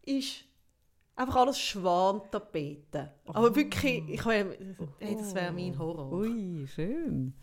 ist 0.06 0.46
einfach 1.16 1.36
alles 1.36 1.60
Schwantapeten. 1.60 3.10
Aber 3.26 3.56
wirklich, 3.56 4.04
ich 4.10 4.26
wär, 4.26 4.48
hey, 5.00 5.16
das 5.18 5.36
wäre 5.36 5.52
mein 5.52 5.78
Horror. 5.78 6.12
Ui, 6.12 6.66
schön. 6.68 7.34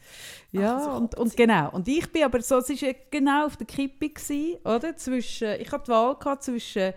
Ja, 0.50 0.80
so 0.80 0.90
und, 0.90 1.14
und 1.16 1.36
genau. 1.36 1.70
Und 1.70 1.86
ich 1.88 2.10
bin 2.10 2.24
aber 2.24 2.40
so, 2.42 2.58
es 2.58 2.68
war 2.68 2.94
genau 3.10 3.46
auf 3.46 3.56
der 3.56 3.66
Kippe, 3.66 4.08
gewesen, 4.08 4.56
oder? 4.64 4.96
Zwischen, 4.96 5.52
ich 5.60 5.70
hatte 5.70 5.84
die 5.84 5.90
Wahl 5.90 6.16
gehabt 6.16 6.42
zwischen 6.42 6.92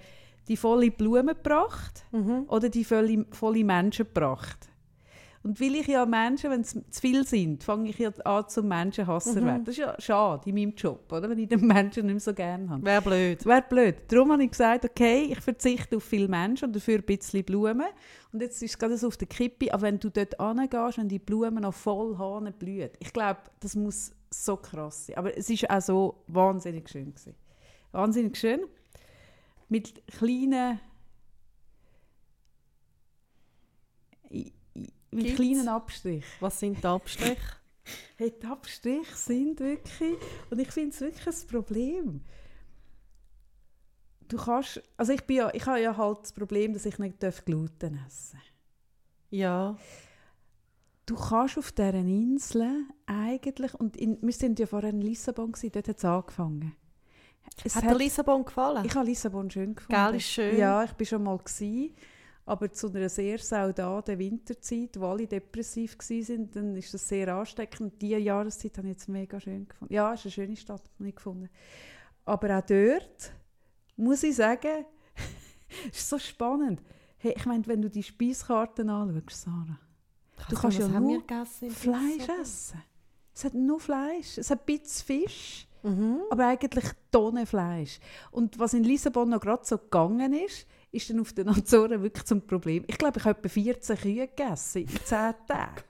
die 0.47 0.57
volle 0.57 0.91
Blumenpracht 0.91 2.05
Mhm. 2.11 2.45
oder 2.47 2.69
die 2.69 2.83
volle, 2.83 3.25
volle 3.31 3.63
Menschenpracht. 3.63 4.69
Und 5.45 5.59
weil 5.59 5.75
ich 5.75 5.87
ja 5.87 6.05
Menschen, 6.05 6.51
wenn 6.51 6.61
es 6.61 6.69
zu 6.71 7.01
viel 7.01 7.27
sind, 7.27 7.65
fange 7.65 7.89
ich 7.89 7.97
ja 7.99 8.11
an 8.23 8.47
zum 8.47 8.69
Menschenhasser 8.69 9.41
Mhm. 9.41 9.45
werden. 9.45 9.65
Das 9.65 9.73
ist 9.73 9.79
ja 9.79 9.93
schade 9.99 10.47
in 10.49 10.55
meinem 10.55 10.73
Job, 10.73 11.11
oder? 11.11 11.29
wenn 11.29 11.37
ich 11.37 11.49
den 11.49 11.67
Menschen 11.67 12.05
nicht 12.05 12.13
mehr 12.13 12.19
so 12.21 12.33
gerne 12.33 12.69
habe. 12.69 12.85
Wäre 12.85 13.01
blöd. 13.01 13.45
Wäre 13.45 13.61
blöd. 13.67 13.95
Darum 14.07 14.31
habe 14.31 14.43
ich 14.45 14.51
gesagt, 14.51 14.85
okay, 14.85 15.23
ich 15.31 15.41
verzichte 15.41 15.97
auf 15.97 16.03
viele 16.05 16.29
Menschen 16.29 16.67
und 16.67 16.75
dafür 16.77 16.95
ein 16.95 17.03
bisschen 17.03 17.43
Blumen. 17.43 17.83
Und 18.31 18.41
jetzt 18.41 18.63
ist 18.63 18.71
es 18.71 18.77
gerade 18.79 18.97
so 18.97 19.07
auf 19.07 19.17
der 19.17 19.27
Kippe, 19.27 19.73
aber 19.73 19.81
wenn 19.83 19.99
du 19.99 20.09
dort 20.09 20.35
hingehst 20.39 20.97
und 20.99 21.09
die 21.09 21.19
Blumen 21.19 21.61
noch 21.63 21.73
voll 21.73 22.17
Hahn 22.17 22.53
blühen, 22.57 22.91
ich 22.99 23.11
glaube, 23.11 23.39
das 23.59 23.75
muss 23.75 24.13
so 24.29 24.55
krass 24.55 25.07
sein. 25.07 25.17
Aber 25.17 25.37
es 25.37 25.49
war 25.49 25.77
auch 25.77 25.81
so 25.81 26.23
wahnsinnig 26.27 26.87
schön. 26.89 27.07
Gewesen. 27.13 27.35
Wahnsinnig 27.91 28.37
schön. 28.37 28.61
Mit 29.73 30.05
kleinen... 30.05 30.79
Mit 34.29 34.53
Gibt's? 35.09 35.35
kleinen 35.35 35.67
Abstrichen. 35.67 36.29
Was 36.41 36.59
sind 36.59 36.77
die 36.77 36.85
Abstriche? 36.85 37.37
Hey, 38.15 38.31
die 38.31 38.45
Abstriche 38.45 39.13
sind 39.13 39.59
wirklich, 39.59 40.15
und 40.49 40.57
ich 40.57 40.71
finde 40.71 40.91
es 40.91 41.01
wirklich 41.01 41.27
ein 41.27 41.47
Problem. 41.47 42.21
Du 44.29 44.37
kannst, 44.37 44.81
also 44.95 45.11
ich, 45.11 45.23
bin 45.23 45.37
ja, 45.37 45.53
ich 45.53 45.65
habe 45.65 45.81
ja 45.81 45.97
halt 45.97 46.19
das 46.21 46.31
Problem, 46.31 46.71
dass 46.71 46.85
ich 46.85 46.97
nicht 46.97 47.19
Gluten 47.43 47.99
essen 48.07 48.37
darf. 48.37 48.53
Ja. 49.31 49.77
Du 51.05 51.15
kannst 51.15 51.57
auf 51.57 51.73
dieser 51.73 51.93
Insel 51.95 52.85
eigentlich, 53.05 53.73
und 53.73 53.97
in, 53.97 54.17
wir 54.21 54.31
sind 54.31 54.59
ja 54.59 54.65
vorher 54.65 54.91
in 54.91 55.01
Lissabon, 55.01 55.51
gewesen, 55.51 55.71
dort 55.73 55.89
hat 55.89 55.97
es 55.97 56.05
angefangen. 56.05 56.73
Es 57.63 57.75
Hat 57.75 57.83
dir 57.83 57.95
Lissabon 57.95 58.43
gefallen? 58.45 58.85
ich 58.85 58.95
habe 58.95 59.05
Lissabon 59.05 59.49
schön 59.49 59.75
gefunden. 59.75 59.93
Gell, 59.93 60.15
ist 60.15 60.25
schön. 60.25 60.57
Ja, 60.57 60.83
ich 60.83 60.91
war 60.97 61.05
schon 61.05 61.23
mal. 61.23 61.37
Gewesen, 61.37 61.93
aber 62.45 62.71
zu 62.71 62.89
einer 62.89 63.07
sehr 63.07 63.39
saudaden 63.39 64.19
Winterzeit, 64.19 64.99
wo 64.99 65.07
alle 65.07 65.27
depressiv 65.27 65.97
waren, 65.97 66.51
dann 66.51 66.75
ist 66.75 66.93
das 66.93 67.07
sehr 67.07 67.33
ansteckend. 67.33 68.01
Diese 68.01 68.17
Jahreszeit 68.17 68.77
habe 68.77 68.87
ich 68.87 68.93
jetzt 68.93 69.07
mega 69.07 69.39
schön 69.39 69.67
gefunden. 69.67 69.93
Ja, 69.93 70.13
es 70.13 70.19
ist 70.19 70.25
eine 70.25 70.31
schöne 70.31 70.57
Stadt, 70.57 70.83
habe 70.99 71.09
ich 71.09 71.15
gefunden. 71.15 71.49
Aber 72.25 72.57
auch 72.57 72.65
dort 72.65 73.31
muss 73.95 74.23
ich 74.23 74.35
sagen, 74.35 74.85
es 75.89 75.99
ist 75.99 76.09
so 76.09 76.19
spannend. 76.19 76.81
Hey, 77.17 77.33
ich 77.37 77.45
meine, 77.45 77.65
wenn 77.67 77.81
du 77.81 77.89
die 77.89 78.03
Speiskarten 78.03 78.89
anschaust, 78.89 79.43
Sarah, 79.43 79.79
du 80.49 80.55
kannst 80.57 80.79
ja 80.79 80.87
nur 80.87 81.23
Fleisch 81.69 82.27
essen. 82.41 82.81
Es 83.33 83.45
hat 83.45 83.53
nur 83.53 83.79
Fleisch. 83.79 84.37
Es 84.37 84.51
hat 84.51 84.59
ein 84.59 84.65
bisschen 84.65 85.05
Fisch, 85.05 85.67
Mhm. 85.83 86.21
aber 86.29 86.47
eigentlich 86.47 86.85
Tonnen 87.11 87.45
Fleisch. 87.45 87.99
Und 88.31 88.57
was 88.57 88.73
in 88.73 88.83
Lissabon 88.83 89.29
noch 89.29 89.41
gerade 89.41 89.65
so 89.65 89.77
gegangen 89.77 90.33
ist, 90.33 90.65
ist 90.91 91.09
dann 91.09 91.19
auf 91.19 91.33
den 91.33 91.49
Azoren 91.49 92.01
wirklich 92.01 92.25
zum 92.25 92.41
Problem. 92.41 92.83
Ich 92.87 92.97
glaube, 92.97 93.19
ich 93.19 93.25
habe 93.25 93.37
etwa 93.39 93.49
14 93.49 93.97
Kühe 93.97 94.27
gegessen 94.27 94.83
in 94.83 94.87
10 94.87 95.33
Tagen. 95.47 95.83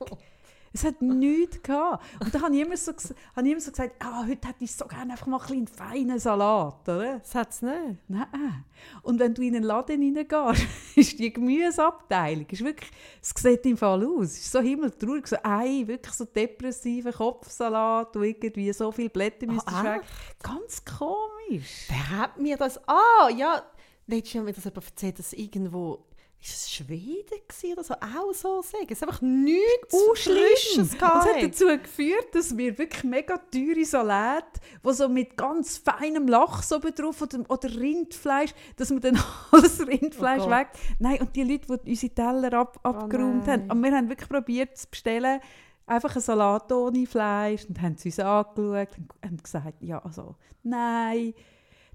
Es 0.74 0.84
hat 0.84 1.02
nichts 1.02 1.62
gehabt. 1.62 2.04
Und 2.20 2.34
dann 2.34 2.42
habe 2.42 2.56
ich 2.56 2.62
immer 2.62 2.76
so, 2.76 2.92
habe 2.92 3.46
ich 3.46 3.52
immer 3.52 3.62
so 3.62 3.72
gesagt, 3.72 3.96
ah, 4.00 4.24
heute 4.28 4.48
hätte 4.48 4.64
ich 4.64 4.72
so 4.76 4.86
gerne 4.86 5.12
einfach 5.14 5.28
mal 5.28 5.40
ein 5.40 5.48
bisschen 5.48 5.68
feinen 5.68 6.18
Salat, 6.20 6.82
oder? 6.90 7.20
Das 7.20 7.36
hat 7.36 7.52
es 7.52 7.62
nicht. 7.62 7.98
Nein. 8.08 8.66
Und 9.04 9.20
wenn 9.20 9.34
du 9.36 9.44
in 9.44 9.56
einen 9.56 9.64
Laden 9.66 10.02
reingehst, 10.02 10.68
ist 10.96 11.20
die 11.20 11.32
Gemüseabteilung, 11.32 12.48
ist 12.50 12.64
wirklich, 12.64 12.92
es 13.22 13.34
sieht 13.38 13.66
im 13.68 13.78
Fall 13.78 14.04
aus, 14.06 14.26
es 14.32 14.40
ist 14.40 14.52
so 14.52 14.60
himmeltraurig, 14.62 15.28
so 15.28 15.38
ein 15.44 15.88
wirklich 15.88 16.14
so 16.16 16.26
depressiver 16.26 17.14
Kopfsalat, 17.14 18.16
wo 18.16 18.22
irgendwie 18.22 18.74
so 18.74 18.92
viele 18.92 19.10
Blätter 19.10 19.46
müsstest 19.46 19.78
Ah, 19.78 19.84
weg. 19.84 20.02
Ganz 20.42 20.84
komisch. 20.84 21.86
Wer 21.88 22.10
hat 22.10 22.40
mir 22.40 22.58
das... 22.58 22.80
Ah, 22.88 23.30
ja, 23.36 23.62
letztes 24.08 24.34
Jahr 24.34 24.44
mir 24.44 24.54
das 24.54 24.64
jemand 24.64 24.86
erzählt, 24.86 25.20
dass 25.20 25.34
irgendwo, 25.34 26.06
ist 26.44 26.56
es 26.56 26.72
Schweden 26.72 27.40
oder 27.72 27.84
so, 27.84 27.94
auch 27.94 28.34
so 28.34 28.62
sagen. 28.62 28.88
Es 28.90 28.98
ist 28.98 29.04
einfach 29.04 29.22
nichts 29.22 29.94
Oh. 29.94 30.14
Frisches 30.14 30.78
Und 30.94 31.02
das 31.02 31.02
hat 31.02 31.42
dazu 31.42 31.66
geführt, 31.68 32.34
dass 32.34 32.56
wir 32.58 32.78
wirklich 32.78 33.04
mega 33.06 33.38
teure 33.38 33.86
Salate, 33.86 34.60
wo 34.82 34.92
so 34.92 35.08
mit 35.08 35.38
ganz 35.38 35.78
feinem 35.78 36.28
Lachs 36.28 36.74
oben 36.74 36.94
drauf 36.94 37.22
oder, 37.22 37.50
oder 37.50 37.70
Rindfleisch, 37.74 38.54
dass 38.76 38.90
wir 38.90 39.00
dann 39.00 39.18
alles 39.52 39.88
Rindfleisch 39.88 40.44
Oh 40.44 40.50
weg... 40.50 40.68
Nein, 41.00 41.22
und 41.22 41.34
die 41.36 41.44
Leute, 41.44 41.78
die 41.80 41.92
unsere 41.92 42.14
Teller 42.14 42.54
ab, 42.54 42.80
abgeräumt 42.84 43.48
haben, 43.48 43.68
nein. 43.68 43.72
und 43.72 43.84
wir 43.84 43.92
haben 43.96 44.10
wirklich 44.10 44.30
probiert 44.30 44.78
zu 44.78 44.90
bestellen, 44.90 45.40
einfach 45.86 46.14
einen 46.14 46.22
Salat 46.22 46.72
ohne 46.72 47.06
Fleisch 47.06 47.66
und 47.70 47.82
haben 47.82 47.96
sie 47.98 48.10
uns 48.10 48.20
angeschaut 48.20 48.98
und 48.98 49.14
haben 49.24 49.38
gesagt, 49.38 49.82
ja, 49.82 50.00
also, 50.00 50.36
nein, 50.64 51.34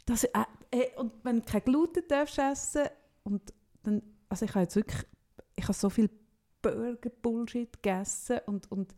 das, 0.06 0.24
äh, 0.24 0.44
äh, 0.70 0.96
und 0.96 1.12
wenn 1.22 1.40
du 1.40 1.42
kein 1.42 1.62
Gluten 1.64 2.02
darfst 2.08 2.38
essen 2.38 2.84
und 3.24 3.42
dann, 3.82 4.02
also 4.28 4.44
ich 4.44 4.50
habe 4.52 4.62
jetzt 4.62 4.76
wirklich, 4.76 5.04
ich 5.56 5.64
habe 5.64 5.72
so 5.74 5.90
viel 5.90 6.10
Burger-Bullshit 6.62 7.72
gegessen 7.72 8.38
und, 8.46 8.70
und, 8.70 8.94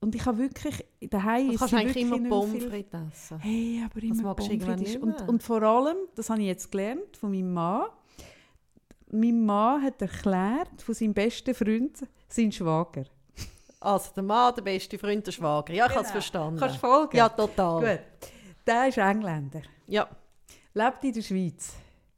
und 0.00 0.14
ich 0.14 0.24
habe 0.24 0.38
wirklich, 0.38 0.84
daheim 1.08 1.50
ist 1.50 1.58
kannst 1.58 1.74
eigentlich 1.74 1.96
immer 1.96 2.28
Pommes 2.28 2.64
frites 2.64 3.00
essen. 3.12 3.38
Hey, 3.40 3.82
aber 3.84 4.02
immer 4.02 4.22
magst 4.22 4.48
du 4.48 4.58
Pommes 4.58 4.64
frites. 4.64 4.96
Und, 4.96 5.28
und 5.28 5.42
vor 5.42 5.62
allem, 5.62 5.96
das 6.14 6.30
habe 6.30 6.40
ich 6.40 6.46
jetzt 6.46 6.70
gelernt 6.70 7.16
von 7.16 7.30
meinem 7.30 7.52
Mann, 7.52 7.86
mein 9.12 9.44
Mann 9.44 9.82
hat 9.82 10.00
erklärt 10.00 10.82
von 10.82 10.94
seinem 10.94 11.12
besten 11.14 11.54
Freund, 11.54 11.98
sein 12.28 12.52
Schwager. 12.52 13.04
Also 13.80 14.10
der 14.14 14.22
Mann, 14.22 14.54
der 14.54 14.62
beste 14.62 14.98
Freund, 14.98 15.26
der 15.26 15.32
Schwager. 15.32 15.72
Ja, 15.72 15.86
ich 15.86 15.90
habe 15.92 16.00
es 16.00 16.06
Genau. 16.08 16.12
verstanden. 16.12 16.60
Kannst 16.60 16.76
du 16.76 16.80
folgen? 16.80 17.16
Ja, 17.16 17.28
total. 17.28 17.80
Gut. 17.96 18.00
Der 18.66 18.88
ist 18.88 18.98
Engländer, 18.98 19.62
Ja, 19.86 20.08
lebt 20.74 21.02
in 21.02 21.12
der 21.12 21.22
Schweiz 21.22 21.72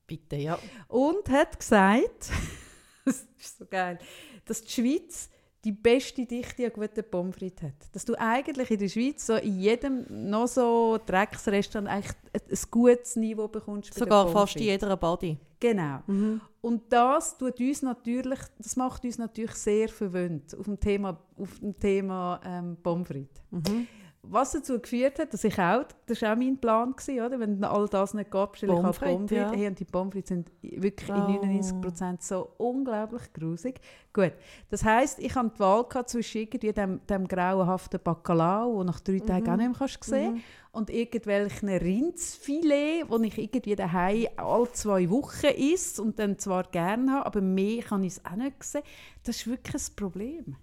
bitte, 0.07 0.37
ja. 0.37 0.59
und 0.89 1.29
hat 1.29 1.59
gesagt, 1.59 2.31
das 3.05 3.27
ist 3.39 3.59
so 3.59 3.67
geil, 3.67 3.99
dass 4.45 4.63
die 4.63 4.71
Schweiz 4.71 5.29
die 5.65 5.73
beste 5.73 6.27
Dichte 6.27 6.67
an 6.67 6.73
guten 6.73 7.05
Pommes 7.09 7.37
frites 7.37 7.63
hat. 7.63 7.75
Dass 7.93 8.05
du 8.05 8.19
eigentlich 8.19 8.71
in 8.71 8.79
der 8.79 8.89
Schweiz 8.89 9.27
so 9.27 9.37
in 9.37 9.61
jedem 9.61 10.05
noch 10.09 10.49
so 10.49 10.99
Drecksrestaurant 11.07 11.89
eigentlich 11.89 12.17
ein, 12.33 12.59
gutes 12.71 13.17
Niveau 13.17 13.47
bekommst. 13.47 13.95
Sogar 13.95 14.29
fast 14.29 14.57
in 14.57 14.63
jeder 14.63 14.97
Body. 14.97 15.39
Genau. 15.61 16.01
Mhm. 16.07 16.41
Und 16.61 16.93
das 16.93 17.39
tut 17.39 17.61
uns 17.61 17.83
natürlich, 17.83 18.41
das 18.59 18.75
macht 18.77 19.05
uns 19.05 19.19
natürlich 19.19 19.55
sehr 19.55 19.89
verwöhnt 19.89 20.57
auf 20.59 20.65
dem 20.65 20.81
Thema, 20.81 21.19
auf 21.37 21.59
dem 21.61 21.79
Thema 21.79 22.41
ähm, 22.45 22.77
Pommes 22.83 23.07
frites. 23.07 23.43
Mhm. 23.51 23.87
Was 24.25 24.53
dazu 24.53 24.79
geführt 24.79 25.19
hat, 25.19 25.33
dass 25.35 25.43
ich 25.43 25.59
auch, 25.59 25.83
das 26.07 26.23
war 26.23 26.33
auch 26.35 26.37
mein 26.37 26.57
Plan, 26.57 26.93
gewesen, 26.95 27.25
oder? 27.27 27.41
wenn 27.41 27.63
all 27.65 27.89
das 27.89 28.15
nicht 28.15 28.31
gab, 28.31 28.53
bestelle 28.53 28.73
ich 28.75 28.79
Pommes 28.81 28.97
auch 28.97 29.01
Pommes 29.01 29.19
frites, 29.31 29.39
frites. 29.39 29.53
ja. 29.53 29.59
Hey, 29.59 29.67
und 29.67 29.81
die 29.81 29.85
Pommes 29.85 30.29
sind 30.29 30.51
wirklich 30.63 31.11
Oh. 31.11 31.15
in 31.15 31.41
99% 31.61 32.23
so 32.23 32.51
unglaublich 32.59 33.33
grusig. 33.33 33.81
Gut, 34.13 34.33
das 34.71 34.85
heisst, 34.85 35.19
ich 35.19 35.35
hatte 35.35 35.51
die 35.55 35.59
Wahl 35.59 35.85
gehabt 35.89 36.09
zwischen 36.11 36.39
irgendwie 36.43 36.73
dem, 36.73 37.01
dem 37.09 37.27
grauenhaften 37.27 37.99
Bacalao, 38.03 38.79
den 38.79 38.87
nach 38.87 39.01
drei 39.01 39.19
Tagen 39.19 39.51
auch 39.51 39.57
nicht 39.57 39.69
mehr 39.71 39.77
kannst 39.77 40.05
sehen 40.05 40.35
Mhm. 40.35 40.41
und 40.71 40.91
irgendwelchen 40.91 41.69
Rindsfilet, 41.71 43.05
das 43.11 43.23
ich 43.23 43.39
irgendwie 43.39 43.75
daheim 43.77 44.27
alle 44.37 44.73
zwei 44.73 45.11
Wochen 45.11 45.47
esse 45.47 46.01
und 46.01 46.19
dann 46.21 46.39
zwar 46.39 46.63
gerne 46.65 47.11
habe, 47.13 47.27
aber 47.27 47.41
mehr 47.41 47.83
kann 47.83 48.05
ich 48.05 48.13
es 48.15 48.25
auch 48.25 48.37
nicht 48.37 48.63
sehen. 48.63 48.83
Das 49.25 49.37
ist 49.37 49.47
wirklich 49.49 49.83
ein 49.83 49.97
Problem. 49.97 50.57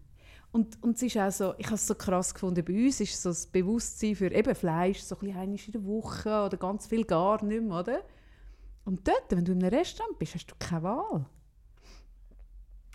Und, 0.52 0.82
und 0.82 0.96
es 0.96 1.04
ist 1.04 1.18
auch 1.18 1.32
so, 1.32 1.54
ich 1.58 1.68
habe 1.68 1.76
es 1.76 1.86
so 1.86 1.94
krass 1.94 2.34
gefunden, 2.34 2.66
bei 2.66 2.86
uns 2.86 3.00
ist 3.00 3.22
so 3.22 3.30
das 3.30 3.46
Bewusstsein 3.46 4.16
für 4.16 4.32
eben 4.32 4.56
Fleisch 4.56 5.00
so 5.02 5.16
ein 5.16 5.20
bisschen 5.28 5.56
in 5.68 5.72
der 5.74 5.86
Woche 5.86 6.46
oder 6.46 6.58
ganz 6.58 6.88
viel 6.88 7.06
gar 7.06 7.44
nicht 7.44 7.62
mehr, 7.62 7.80
oder? 7.80 8.02
Und 8.86 9.08
dort, 9.08 9.26
wenn 9.30 9.46
du 9.46 9.52
in 9.52 9.64
einem 9.64 9.78
Restaurant 9.78 10.18
bist, 10.18 10.34
hast 10.34 10.48
du 10.48 10.56
keine 10.58 10.84
Wahl. 10.84 11.26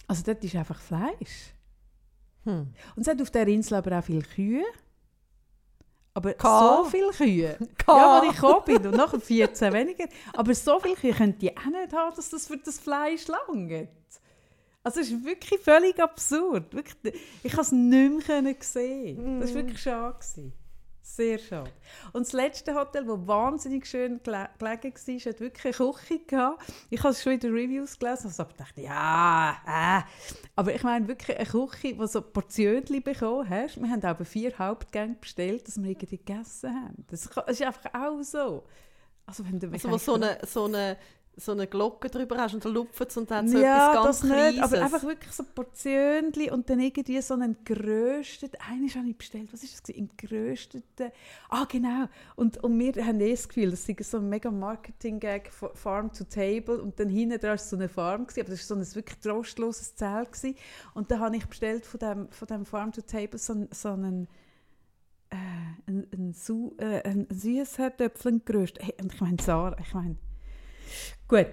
Also 0.09 0.23
dort 0.25 0.43
ist 0.43 0.57
einfach 0.57 0.81
Fleisch. 0.81 1.55
Hm. 2.43 2.75
Und 2.97 3.03
es 3.03 3.07
hat 3.07 3.23
auf 3.23 3.31
der 3.31 3.47
Insel 3.47 3.75
aber 3.77 3.99
auch 3.99 4.05
viele 4.05 4.23
Kühe. 4.23 4.65
Aber 6.13 6.33
Ka. 6.35 6.83
so 6.83 6.91
viele 6.91 7.11
Kühe. 7.11 7.59
Ka. 7.79 7.97
Ja, 7.97 8.21
als 8.21 8.31
ich 8.31 8.41
gekommen 8.41 8.65
bin 8.65 8.87
und 8.87 8.97
nachher 8.97 9.21
14 9.21 9.73
weniger. 9.73 10.07
Aber 10.33 10.55
so 10.55 10.81
viele 10.81 10.97
Kühe 10.97 11.13
können 11.13 11.39
die 11.39 11.57
auch 11.57 11.65
nicht 11.65 11.93
haben, 11.93 12.15
dass 12.17 12.31
das 12.31 12.47
für 12.47 12.59
das 12.59 12.79
Fleisch 12.79 13.27
langt. 13.29 13.89
Also 14.85 15.01
es 15.01 15.11
ist 15.11 15.25
wirklich 15.25 15.61
völlig 15.61 15.99
absurd. 15.99 16.73
Wirklich, 16.75 17.15
ich 17.43 17.53
konnte 17.53 17.61
es 17.63 17.73
nicht 17.73 18.29
mehr 18.29 18.55
sehen. 18.61 19.41
Das 19.41 19.49
war 19.51 19.57
wirklich 19.57 19.81
schade. 19.81 20.15
gewesen. 20.19 20.53
Sehr 21.07 21.39
schade. 21.39 21.71
Und 22.13 22.27
das 22.27 22.33
letzte 22.33 22.75
Hotel, 22.75 23.05
das 23.05 23.27
wahnsinnig 23.27 23.87
schön 23.87 24.23
gele 24.23 24.49
gelegen 24.59 24.95
war, 24.95 25.33
hat 25.33 25.41
wirklich 25.41 25.81
eine 25.81 25.93
Küche 25.93 26.19
gehabt. 26.27 26.65
Ich 26.89 27.01
habe 27.01 27.11
es 27.11 27.23
schon 27.23 27.35
in 27.35 27.41
den 27.41 27.53
Reviews 27.53 27.99
gelesen 27.99 28.29
und 28.29 28.39
habe 28.39 28.53
gedacht, 28.53 28.79
ja, 28.79 29.57
äh. 29.67 30.03
Aber 30.57 30.75
ich 30.75 30.83
meine 30.83 31.07
wirklich 31.07 31.37
eine 31.37 31.47
Küche, 31.47 31.95
die 31.95 32.07
so 32.07 32.23
Portionen 32.23 33.03
bekommen 33.03 33.49
hast. 33.49 33.81
Wir 33.81 33.91
haben 33.91 34.03
aber 34.03 34.25
vier 34.25 34.59
Hauptgänge 34.59 35.17
bestellt, 35.21 35.69
dass 35.69 35.77
wir 35.77 35.91
irgendwie 35.91 36.19
gegessen 36.19 36.75
haben. 36.75 37.05
Das 37.09 37.27
ist 37.27 37.63
einfach 37.63 37.95
auch 37.95 38.23
so. 38.23 38.65
Also 39.27 39.45
wenn 39.45 39.61
du 39.61 39.71
Also 39.73 39.97
so 39.99 40.15
eine, 40.15 40.39
so, 40.47 40.65
eine, 40.65 40.97
so 41.37 41.53
eine 41.53 41.67
Glocke 41.67 42.09
drüber 42.09 42.37
hast 42.39 42.55
und 42.55 42.65
dann 42.65 42.73
lupft 42.73 43.01
es 43.11 43.17
und 43.17 43.31
dann 43.31 43.49
so 43.49 43.59
ja, 43.59 43.91
etwas 43.93 44.21
das 44.21 44.31
ganz 44.31 44.53
nicht, 44.53 44.63
aber 44.63 44.69
Kleines. 44.77 44.93
einfach 44.95 45.09
wirklich 45.09 45.33
so 45.33 45.43
Portionen 45.43 46.33
und 46.53 46.71
dann 46.71 46.81
irgendwie 46.81 47.21
so 47.21 47.35
einen 47.35 47.57
gerösteten, 47.65 48.59
eines 48.71 48.95
habe 48.97 49.09
ich 49.09 49.17
bestellt, 49.19 49.53
was 49.53 49.63
ist 49.65 49.89
das? 49.89 49.97
Im 49.97 50.09
gerösteten, 50.17 51.11
ah 51.49 51.65
genau, 51.69 52.07
und, 52.37 52.63
und 52.63 52.79
wir 52.79 53.05
haben 53.05 53.21
eh 53.21 53.33
das 53.33 53.49
Gefühl, 53.49 53.71
das 53.71 53.89
ist 53.89 54.11
so 54.11 54.19
ein 54.19 54.29
mega 54.29 54.51
Marketing-Gag, 54.51 55.53
Fa- 55.53 55.71
Farm 55.75 56.13
to 56.13 56.25
Table 56.25 56.81
und 56.81 56.99
dann 57.01 57.09
hinten 57.09 57.39
dran 57.41 57.51
war 57.51 57.59
so 57.59 57.77
eine 57.77 57.89
Farm, 57.89 58.27
gewesen, 58.27 58.41
aber 58.41 58.51
das 58.51 58.71
war 58.71 58.77
so 58.77 58.83
ein 58.83 58.95
wirklich 58.95 59.19
trostloses 59.21 59.95
Zelt 59.97 60.33
gewesen. 60.33 60.57
und 60.95 61.11
dann 61.11 61.21
habe 61.21 61.37
ich 61.37 61.47
bestellt 61.47 61.85
von 61.87 62.01
dem, 62.01 62.29
von 62.31 62.47
dem 62.49 62.65
Farm 62.65 62.93
to 62.93 63.01
Table 63.03 63.39
so, 63.39 63.53
einen- 63.55 63.69
so 63.73 63.89
einen 63.91 64.29
äh, 65.31 65.37
ein, 65.91 66.07
ein, 66.13 66.33
Su 66.33 66.75
äh, 66.79 67.03
ein 67.03 67.27
Süßherdöpfel 67.31 68.41
geröstet. 68.45 68.85
Hey, 68.85 68.95
und 69.03 69.13
ich 69.13 69.21
meine, 69.21 69.37
Sarah, 69.43 69.77
ich 69.81 69.93
meine, 69.93 70.17
gut, 71.29 71.47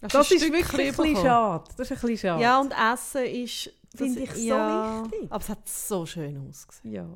das 0.00 0.14
ein 0.14 0.20
ist 0.20 0.26
Stückchen 0.28 0.52
wirklich 0.52 0.88
ein 0.88 0.96
bisschen 0.96 1.16
schade. 1.16 1.64
Das 1.76 1.90
ist 1.90 1.96
ein 1.96 2.00
bisschen 2.08 2.18
schade. 2.18 2.42
Ja, 2.42 2.60
und 2.60 2.72
Essen 2.72 3.24
ist... 3.24 3.66
das- 3.92 4.00
Finde 4.00 4.20
ich 4.20 4.30
so 4.32 4.38
ja, 4.40 5.02
wichtig. 5.04 5.26
Aber 5.32 5.42
es 5.42 5.48
hat 5.48 5.68
so 5.68 6.06
schön 6.06 6.46
ausgesehen. 6.48 6.94
Ja, 6.94 7.08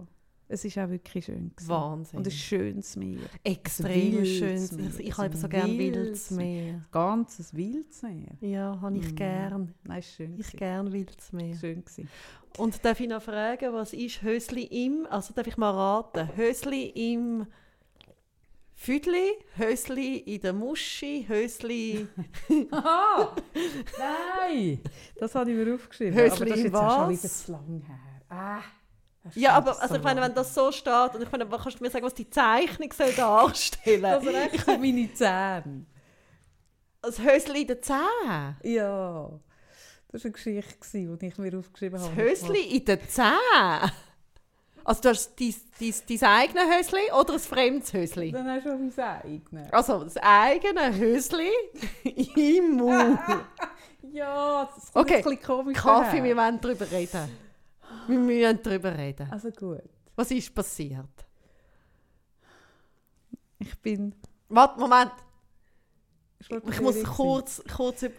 es 0.48 0.64
ist 0.64 0.76
auch 0.78 0.88
wirklich 0.88 1.24
schön. 1.24 1.50
gewesen. 1.54 1.68
Wahnsinn. 1.68 2.18
Und 2.18 2.26
ein 2.26 2.30
schönes 2.30 2.96
Meer. 2.96 3.20
Extrem 3.44 4.12
wildes 4.12 4.68
schön. 4.70 4.76
Meer. 4.80 5.00
Ich 5.00 5.16
habe 5.16 5.36
so 5.36 5.48
gerne 5.48 5.78
wildes 5.78 6.30
Meer. 6.30 6.80
Ganzes 6.90 7.54
wildes 7.54 8.02
Meer. 8.02 8.32
Ja, 8.40 8.78
habe 8.80 8.98
ich 8.98 9.12
Mm. 9.12 9.16
gern. 9.16 9.74
Nein, 9.84 9.98
ist 10.00 10.14
schön. 10.14 10.38
Ich 10.38 10.52
gern 10.52 10.92
wildes 10.92 11.32
Meer. 11.32 11.56
Schön 11.56 11.84
gewesen. 11.84 12.08
Und 12.58 12.84
darf 12.84 13.00
ich 13.00 13.08
noch 13.08 13.22
fragen, 13.22 13.72
was 13.72 13.94
ist 13.94 14.20
Hösli 14.22 14.64
im, 14.64 15.06
also 15.08 15.32
darf 15.32 15.46
ich 15.46 15.56
mal 15.56 15.70
raten, 15.70 16.28
Hösli 16.36 16.86
im 17.12 17.46
Füdli, 18.82 19.38
Hösli 19.56 20.16
in 20.16 20.40
der 20.40 20.52
Muschi, 20.52 21.24
Hösli... 21.28 22.08
Aha! 22.72 23.32
Nein! 23.98 24.80
Das 25.20 25.32
habe 25.36 25.52
ich 25.52 25.56
mir 25.56 25.72
aufgeschrieben. 25.72 26.18
Hösli 26.18 26.34
aber 26.34 26.46
das 26.46 26.58
ist 26.58 26.64
jetzt 26.64 26.74
auch 26.74 26.90
schon 26.96 27.12
was? 27.12 27.22
wieder 27.22 27.32
zu 27.32 27.52
lang 27.52 27.82
her. 27.86 27.98
Ah, 28.28 28.62
das 29.22 29.36
Ja, 29.36 29.52
aber 29.52 29.74
so 29.74 29.80
also 29.82 29.94
ich 29.94 30.02
meine, 30.02 30.20
wenn 30.20 30.34
das 30.34 30.52
so 30.52 30.72
steht, 30.72 31.14
und 31.14 31.22
ich 31.22 31.30
meine, 31.30 31.46
kannst 31.46 31.78
du 31.78 31.84
mir 31.84 31.90
sagen, 31.90 32.04
was 32.04 32.14
die 32.14 32.28
Zeichnung 32.28 32.92
soll 32.92 33.12
darstellen 33.12 34.02
Das 34.02 34.24
soll? 34.24 34.34
recht 34.34 34.64
sind 34.64 34.80
meine 34.80 35.14
Zähne. 35.14 35.86
Das 37.02 37.20
Hösli 37.20 37.60
in 37.62 37.66
den 37.68 37.82
Zähnen? 37.84 38.56
Ja. 38.64 39.30
Das 40.08 40.24
war 40.24 40.28
eine 40.28 40.32
Geschichte, 40.32 41.16
die 41.16 41.26
ich 41.28 41.38
mir 41.38 41.56
aufgeschrieben 41.56 42.00
Das 42.00 42.10
habe. 42.10 42.20
Hösli 42.20 42.78
in 42.78 42.84
den 42.84 42.98
Zähnen? 43.08 43.92
Also 44.84 45.00
du 45.02 45.08
hast 45.10 45.38
dein, 45.38 45.54
dein, 45.80 45.94
dein 46.08 46.28
eigenes 46.28 46.76
Hösli 46.78 47.12
oder 47.18 47.34
ein 47.34 47.38
fremdes 47.40 47.92
Hösli? 47.92 48.32
Dann 48.32 48.48
hast 48.48 48.66
du 48.66 48.70
schon 48.70 48.92
mein 48.96 49.20
eigenes. 49.22 49.72
Also 49.72 50.04
das 50.04 50.16
eigene 50.18 50.96
Hösli 50.96 51.50
im 52.36 52.76
Mund. 52.76 53.18
Ja, 54.14 54.66
das 54.74 54.92
kommt 54.92 55.06
Okay, 55.06 55.14
ein 55.18 55.22
bisschen 55.22 55.42
komisch 55.42 55.78
Kaffee, 55.78 56.18
daher. 56.18 56.24
wir 56.24 56.36
wollen 56.36 56.60
darüber 56.60 56.90
reden. 56.90 57.30
Wir 58.08 58.18
müssen 58.18 58.62
darüber 58.62 58.98
reden. 58.98 59.26
Also 59.30 59.50
gut. 59.50 59.80
Was 60.16 60.30
ist 60.32 60.54
passiert? 60.54 61.06
Ich 63.58 63.78
bin... 63.80 64.14
Warte, 64.48 64.78
Moment. 64.80 65.12
Ich 66.40 66.80
muss 66.80 67.02
kurz, 67.04 67.62
kurz, 67.74 68.02
ich- 68.02 68.12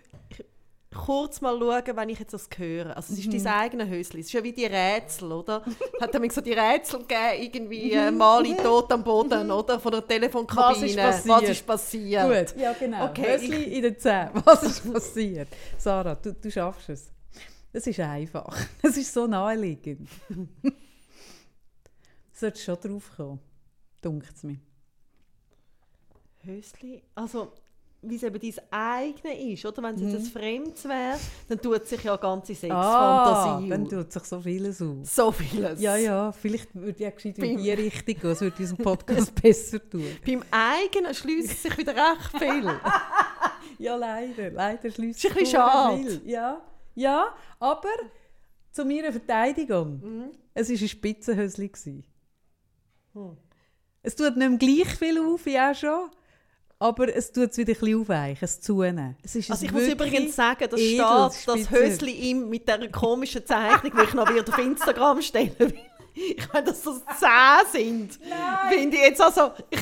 kurz 0.94 1.42
mal 1.42 1.58
schauen, 1.60 1.96
wenn 1.98 2.10
ich 2.10 2.20
jetzt 2.20 2.34
das 2.34 2.48
höre. 2.56 2.96
Also 2.96 3.14
es 3.14 3.20
ist 3.20 3.28
Mhm. 3.28 3.44
dein 3.44 3.48
eigenes 3.48 3.90
Hösli. 3.90 4.20
Es 4.22 4.28
ist 4.28 4.34
ja 4.34 4.44
wie 4.44 4.54
die 4.54 4.66
Rätsel, 4.66 5.32
oder? 5.32 5.64
Hat 6.02 6.20
mir 6.20 6.32
so 6.32 6.42
die 6.42 6.54
Rätsel 6.54 7.00
gegeben, 7.02 7.42
irgendwie 7.42 7.92
äh, 7.92 8.12
Mhm. 8.12 8.18
Mali 8.18 8.56
tot 8.56 8.92
am 8.92 9.04
Boden, 9.04 9.52
oder? 9.52 9.80
Von 9.80 9.92
der 9.92 10.08
Telefonkabine. 10.08 10.76
Was 10.76 10.84
ist 10.84 10.96
passiert? 10.98 11.42
Was 11.42 11.50
ist 11.50 11.66
passiert? 11.68 12.50
Gut, 12.54 12.62
ja 12.62 12.74
genau. 12.74 13.06
Okay, 13.06 13.34
Hösli 13.38 13.64
in 13.78 13.82
den 13.84 13.98
Zähnen. 14.00 14.32
Was 14.46 14.64
ist 14.64 14.92
passiert? 14.94 15.48
Sarah, 15.78 16.16
du, 16.16 16.34
du 16.34 16.52
schaffst 16.52 16.90
es. 16.90 17.12
Es 17.72 17.88
ist 17.88 18.00
einfach. 18.00 18.56
Es 18.84 18.98
ist 18.98 19.12
so 19.14 19.26
naheliegend. 19.28 20.08
du 20.30 20.46
solltest 22.32 22.66
schon 22.66 22.78
drauf 22.80 23.12
kommen, 23.16 23.40
dunkt 24.02 24.30
es 24.36 24.44
mir. 24.44 24.60
Hösli? 26.44 27.02
Also, 27.16 27.54
wie 28.04 28.16
es 28.16 28.24
eben 28.24 28.40
dein 28.40 28.54
eigene 28.72 29.52
ist, 29.54 29.66
oder? 29.66 29.82
Wenn 29.84 29.96
es 29.96 30.02
Mhm. 30.02 30.10
jetzt 30.10 30.26
ein 30.26 30.32
Fremdes 30.42 30.86
wäre, 30.86 31.18
dann 31.50 31.60
tut 31.62 31.86
sich 31.88 32.04
ja 32.04 32.16
ganze 32.18 32.52
Ah, 32.54 32.56
Sexfantasie 32.56 33.70
dann 33.70 33.84
auf. 33.84 33.90
tut 33.90 34.12
sich 34.12 34.24
so 34.24 34.40
vieles 34.42 34.82
auf. 34.82 34.98
So 35.04 35.32
vieles. 35.32 35.82
Ja, 35.82 35.96
ja, 35.96 36.32
vielleicht 36.32 36.74
würde 36.76 37.02
ich 37.04 37.08
auch 37.08 37.16
gescheit 37.16 37.38
in 37.40 37.58
die 37.58 37.72
Richtung 37.72 38.16
gehen, 38.16 38.32
es 38.32 38.42
würde 38.42 38.58
unseren 38.60 38.78
Podcast 38.78 39.34
besser 39.42 39.90
tun. 39.90 40.06
Beim 40.26 40.44
eigenen 40.52 41.14
schließt 41.14 41.64
sich 41.64 41.78
wieder 41.78 41.94
recht 41.96 42.38
viel. 42.38 42.72
Ja, 43.80 43.96
leider, 43.96 44.52
leider 44.52 44.92
schließt 44.92 45.20
sich 45.20 45.32
vorher 45.32 45.46
schade. 45.48 45.98
viel. 45.98 46.22
Ja, 46.26 46.62
ja, 46.96 47.36
aber 47.60 47.90
zu 48.72 48.86
meiner 48.86 49.12
Verteidigung, 49.12 50.00
Mhm. 50.00 50.32
es 50.54 50.70
war 50.70 50.76
ein 50.80 50.88
Spitzenhösli. 50.88 51.72
Hm. 53.14 53.38
Es 54.02 54.16
tut 54.16 54.38
nicht 54.38 54.50
mehr 54.50 54.58
gleich 54.60 54.96
viel 54.96 55.20
auf 55.20 55.46
wie 55.46 55.60
auch 55.60 55.74
schon, 55.76 56.10
aber 56.84 57.16
es 57.16 57.32
tut 57.32 57.52
es 57.52 57.58
wieder 57.58 57.72
ein 57.72 57.80
bisschen 57.80 58.02
aufweichen, 58.02 58.44
es 58.44 58.60
zunehmen. 58.60 59.16
Es 59.24 59.36
ist 59.36 59.50
Also 59.50 59.66
ich 59.66 59.72
muss 59.72 59.88
übrigens 59.88 60.36
sagen, 60.36 60.68
das 60.70 60.80
steht, 60.82 61.00
das. 61.00 61.72
Hösli 61.72 62.12
ihm 62.12 62.50
mit 62.50 62.68
dieser 62.68 62.90
komischen 62.90 63.46
Zeichnung, 63.46 63.94
die 63.98 64.04
ich 64.04 64.14
noch 64.14 64.30
wieder 64.30 64.44
auf 64.48 64.58
Instagram 64.58 65.22
stellen 65.22 65.56
will. 65.58 65.74
Ich 66.14 66.54
meine, 66.54 66.66
dass 66.66 66.82
das 66.84 67.02
10 67.18 67.72
sind. 67.72 68.20
Finde 68.70 68.98
ich 68.98 69.04
jetzt 69.04 69.22
also... 69.22 69.52
Ich, 69.70 69.80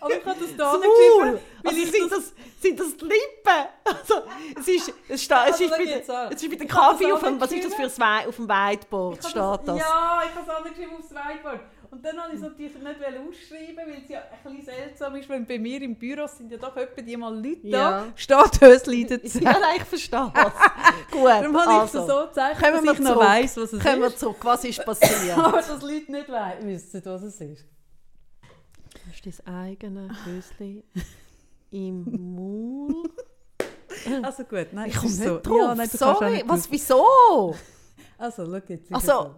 Aber 0.00 0.14
ich 0.14 0.24
habe 0.24 0.40
das 0.40 0.56
da 0.56 0.72
weil 0.72 1.40
Also 1.64 1.76
sind, 1.84 2.12
das, 2.12 2.32
sind 2.60 2.80
das 2.80 2.96
die 2.96 3.04
Lippen? 3.04 3.68
Also, 3.84 4.22
es 4.58 4.68
ist, 4.68 4.92
es 5.08 5.22
steht, 5.22 5.36
es 5.48 5.60
Also, 5.60 5.64
ist, 5.64 6.10
an. 6.10 6.32
es 6.32 6.42
ist 6.42 6.52
Ich 6.52 6.58
habe 6.60 6.66
Kaffee 6.66 7.12
auf 7.12 7.22
dem, 7.22 7.40
was 7.40 7.52
ist 7.52 7.64
das 7.66 7.74
für 7.74 8.02
ein 8.02 8.28
auf 8.28 8.36
dem 8.36 8.48
Whiteboard, 8.48 9.18
steht 9.24 9.34
das? 9.36 9.78
Ja, 9.78 10.22
ich 10.24 10.34
habe 10.34 10.46
es 10.46 10.48
angeschrieben 10.48 10.96
aufs 10.96 11.10
Whiteboard. 11.10 11.60
Und 11.90 12.04
dann 12.04 12.16
wollte 12.16 12.30
ich 12.30 12.36
es 12.36 12.42
natürlich 12.42 12.74
nicht 12.74 12.84
ausschreiben, 13.18 13.76
weil 13.92 14.02
es 14.02 14.08
ja 14.08 14.20
ein 14.20 14.56
bisschen 14.56 14.64
seltsam 14.74 15.16
ist, 15.16 15.28
wenn 15.28 15.44
bei 15.44 15.58
mir 15.58 15.82
im 15.82 15.96
Büro 15.96 16.26
sind 16.28 16.52
ja 16.52 16.56
doch 16.58 16.76
etwa 16.76 17.02
die 17.02 17.16
mal 17.16 17.34
Leute 17.34 17.66
Ja. 17.66 18.04
da, 18.06 18.12
steht 18.14 18.60
Hösli 18.60 19.06
dazu. 19.06 19.38
Ja, 19.40 19.52
nein, 19.58 19.76
ich 19.78 19.82
verstehe 19.84 20.32
es. 20.34 21.10
Gut, 21.10 21.26
Darum 21.26 21.56
habe 21.60 21.84
ich 21.84 21.90
es 21.90 21.96
also, 21.96 22.06
so 22.06 22.26
gezeigt, 22.28 22.62
dass 22.62 22.82
wir 22.84 22.92
ich 22.92 22.98
noch 23.00 23.16
weiss, 23.18 23.56
was 23.56 23.72
es 23.72 23.82
kommen 23.82 24.00
wir 24.02 24.06
ist. 24.08 24.18
zurück. 24.20 24.36
Was 24.42 24.64
ist 24.64 24.84
passiert? 24.84 25.36
Aber 25.38 25.56
dass 25.58 25.82
Leute 25.82 26.12
nicht 26.12 26.28
wei- 26.28 26.58
wissen, 26.62 27.02
was 27.04 27.22
es 27.22 27.40
ist. 27.40 27.64
Hast 29.08 29.26
du 29.26 29.30
dein 29.44 29.54
eigenes 29.54 30.12
Hösli 30.24 30.84
im 31.72 32.34
Maul? 32.36 32.94
Also 34.22 34.44
gut, 34.44 34.68
nein, 34.72 34.88
Ich 34.88 34.96
komme 34.96 35.10
nicht 35.10 35.22
so. 35.24 35.40
drauf. 35.40 35.56
Ja, 35.58 35.74
nein, 35.74 35.88
Sorry, 35.88 36.30
nicht 36.34 36.48
was, 36.48 36.70
wieso? 36.70 37.54
Also, 38.16 38.46
schau 38.46 38.60
jetzt. 38.68 38.94
Also, 38.94 39.06
so. 39.06 39.34